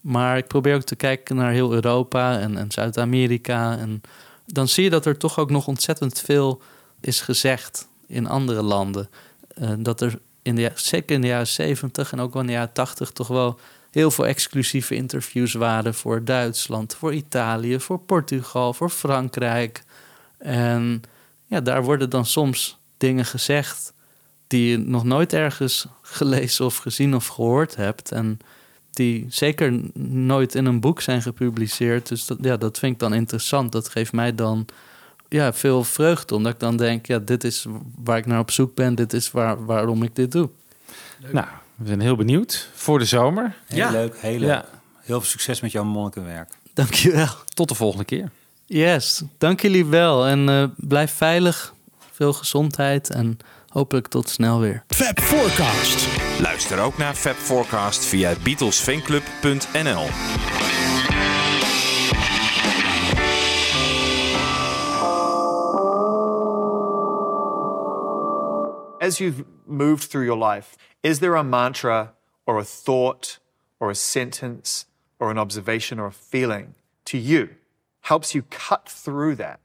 Maar 0.01 0.37
ik 0.37 0.47
probeer 0.47 0.75
ook 0.75 0.83
te 0.83 0.95
kijken 0.95 1.35
naar 1.35 1.51
heel 1.51 1.73
Europa 1.73 2.39
en, 2.39 2.57
en 2.57 2.71
Zuid-Amerika. 2.71 3.77
En 3.77 4.01
dan 4.45 4.67
zie 4.67 4.83
je 4.83 4.89
dat 4.89 5.05
er 5.05 5.17
toch 5.17 5.39
ook 5.39 5.49
nog 5.49 5.67
ontzettend 5.67 6.21
veel 6.21 6.61
is 7.01 7.21
gezegd 7.21 7.87
in 8.07 8.27
andere 8.27 8.61
landen. 8.61 9.09
Eh, 9.47 9.69
dat 9.77 10.01
er 10.01 10.19
in 10.41 10.55
de, 10.55 10.71
zeker 10.75 11.15
in 11.15 11.21
de 11.21 11.27
jaren 11.27 11.47
70 11.47 12.11
en 12.11 12.19
ook 12.19 12.33
wel 12.33 12.41
in 12.41 12.47
de 12.47 12.53
jaren 12.53 12.73
80 12.73 13.11
toch 13.11 13.27
wel 13.27 13.59
heel 13.91 14.11
veel 14.11 14.25
exclusieve 14.25 14.95
interviews 14.95 15.53
waren 15.53 15.93
voor 15.93 16.23
Duitsland, 16.23 16.95
voor 16.95 17.13
Italië, 17.13 17.79
voor 17.79 17.99
Portugal, 17.99 18.73
voor 18.73 18.89
Frankrijk. 18.89 19.83
En 20.37 21.03
ja, 21.45 21.61
daar 21.61 21.83
worden 21.83 22.09
dan 22.09 22.25
soms 22.25 22.77
dingen 22.97 23.25
gezegd 23.25 23.93
die 24.47 24.69
je 24.69 24.77
nog 24.77 25.03
nooit 25.03 25.33
ergens 25.33 25.85
gelezen 26.01 26.65
of 26.65 26.77
gezien 26.77 27.15
of 27.15 27.27
gehoord 27.27 27.75
hebt. 27.75 28.11
En 28.11 28.39
die 28.91 29.25
zeker 29.29 29.79
nooit 29.99 30.55
in 30.55 30.65
een 30.65 30.79
boek 30.79 31.01
zijn 31.01 31.21
gepubliceerd. 31.21 32.07
Dus 32.07 32.25
dat, 32.25 32.37
ja, 32.41 32.57
dat 32.57 32.79
vind 32.79 32.93
ik 32.93 32.99
dan 32.99 33.13
interessant. 33.13 33.71
Dat 33.71 33.89
geeft 33.89 34.11
mij 34.13 34.35
dan 34.35 34.65
ja, 35.29 35.53
veel 35.53 35.83
vreugde. 35.83 36.35
Omdat 36.35 36.53
ik 36.53 36.59
dan 36.59 36.77
denk, 36.77 37.05
ja, 37.05 37.19
dit 37.19 37.43
is 37.43 37.65
waar 38.03 38.17
ik 38.17 38.25
naar 38.25 38.39
op 38.39 38.51
zoek 38.51 38.75
ben. 38.75 38.95
Dit 38.95 39.13
is 39.13 39.31
waar, 39.31 39.65
waarom 39.65 40.03
ik 40.03 40.15
dit 40.15 40.31
doe. 40.31 40.49
Nou, 41.31 41.47
we 41.75 41.87
zijn 41.87 41.99
heel 42.01 42.15
benieuwd 42.15 42.69
voor 42.73 42.99
de 42.99 43.05
zomer. 43.05 43.55
Heel 43.65 43.77
Ja. 43.77 43.91
leuk, 43.91 44.17
heel 44.17 44.39
leuk. 44.39 44.49
Ja. 44.49 44.65
Heel 44.95 45.19
veel 45.19 45.29
succes 45.29 45.61
met 45.61 45.71
jouw 45.71 45.83
monnikenwerk. 45.83 46.49
Dankjewel. 46.73 47.27
Tot 47.53 47.69
de 47.69 47.75
volgende 47.75 48.05
keer. 48.05 48.29
Yes, 48.65 49.21
dank 49.37 49.61
jullie 49.61 49.85
wel. 49.85 50.25
En 50.27 50.49
eh, 50.49 50.63
blijf 50.75 51.11
veilig. 51.11 51.73
Veel 52.15 52.33
gezondheid 52.33 53.09
en 53.09 53.37
hopelijk 53.67 54.07
tot 54.07 54.29
snel 54.29 54.59
weer. 54.59 54.83
Fab 54.87 55.19
Forecast. 55.19 56.07
Luister 56.41 56.79
ook 56.79 56.97
naar 56.97 57.13
Fab 57.13 57.35
Forecast 57.35 58.05
via 58.05 58.33
beatlesfanclub.nl. 58.43 60.05
As 68.99 69.17
you've 69.17 69.43
moved 69.65 70.09
through 70.09 70.25
your 70.25 70.53
life, 70.53 70.77
is 71.01 71.19
there 71.19 71.35
a 71.35 71.43
mantra 71.43 72.13
or 72.43 72.59
a 72.59 72.65
thought 72.83 73.39
or 73.77 73.89
a 73.89 73.93
sentence 73.93 74.85
or 75.17 75.29
an 75.29 75.37
observation 75.37 75.99
or 75.99 76.07
a 76.07 76.13
feeling 76.29 76.73
to 77.03 77.17
you 77.17 77.47
helps 77.99 78.31
you 78.31 78.43
cut 78.49 78.89
through 79.03 79.35
that 79.35 79.59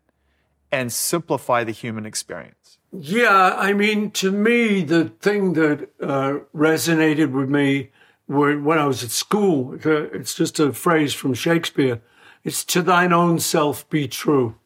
and 0.73 0.93
simplify 0.93 1.65
the 1.65 1.73
human 1.73 2.07
experience? 2.07 2.79
Yeah, 2.93 3.55
I 3.57 3.73
mean, 3.73 4.11
to 4.13 4.33
me, 4.33 4.83
the 4.83 5.07
thing 5.21 5.53
that 5.55 5.91
uh, 6.01 6.39
resonated 6.55 7.33
with 7.33 7.49
me 7.49 7.91
when 8.27 8.79
I 8.79 8.87
was 8.87 9.03
at 9.03 9.11
school, 9.11 9.75
uh, 9.85 9.91
it's 10.13 10.35
just 10.35 10.61
a 10.61 10.73
phrase 10.73 11.13
from 11.13 11.35
Shakespeare 11.35 12.01
it's 12.43 12.65
to 12.67 12.83
thine 12.83 13.13
own 13.13 13.39
self 13.39 13.89
be 13.91 14.09
true. 14.09 14.57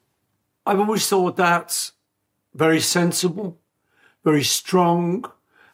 I've 0.66 0.78
always 0.78 1.08
thought 1.08 1.36
that's 1.36 1.92
very 2.54 2.80
sensible, 2.80 3.58
very 4.24 4.44
strong, 4.44 5.30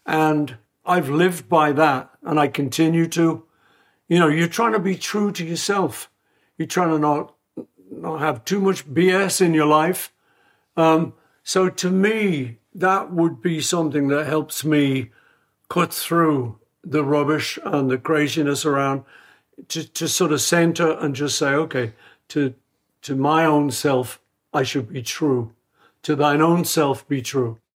and 0.07 0.57
I've 0.85 1.11
lived 1.11 1.49
by 1.49 1.73
that, 1.73 2.11
and 2.23 2.41
I 2.41 2.49
continue 2.49 3.07
to. 3.09 3.45
You 4.09 4.19
know, 4.19 4.29
you're 4.29 4.49
trying 4.49 4.73
to 4.73 4.81
be 4.81 4.97
true 4.97 5.31
to 5.33 5.45
yourself. 5.45 6.11
You're 6.57 6.67
trying 6.67 6.91
to 6.91 6.99
not 6.99 7.35
not 7.91 8.21
have 8.21 8.45
too 8.45 8.61
much 8.61 8.87
BS 8.87 9.41
in 9.41 9.53
your 9.53 9.67
life. 9.67 10.13
Um, 10.77 11.15
so 11.43 11.69
to 11.69 11.91
me, 11.91 12.59
that 12.75 13.13
would 13.13 13.41
be 13.41 13.61
something 13.61 14.09
that 14.09 14.27
helps 14.27 14.65
me 14.65 15.11
cut 15.69 15.93
through 15.93 16.59
the 16.83 17.05
rubbish 17.05 17.59
and 17.65 17.91
the 17.91 17.99
craziness 17.99 18.65
around 18.65 19.05
to, 19.69 19.87
to 19.87 20.09
sort 20.09 20.33
of 20.33 20.41
center 20.41 20.93
and 20.99 21.15
just 21.15 21.39
say, 21.39 21.49
okay, 21.49 21.93
to 22.29 22.55
to 23.03 23.17
my 23.17 23.47
own 23.47 23.71
self, 23.71 24.21
I 24.53 24.63
should 24.63 24.93
be 24.93 25.03
true. 25.03 25.55
To 26.03 26.15
thine 26.15 26.43
own 26.43 26.65
self 26.65 27.07
be 27.09 27.23
true. 27.23 27.59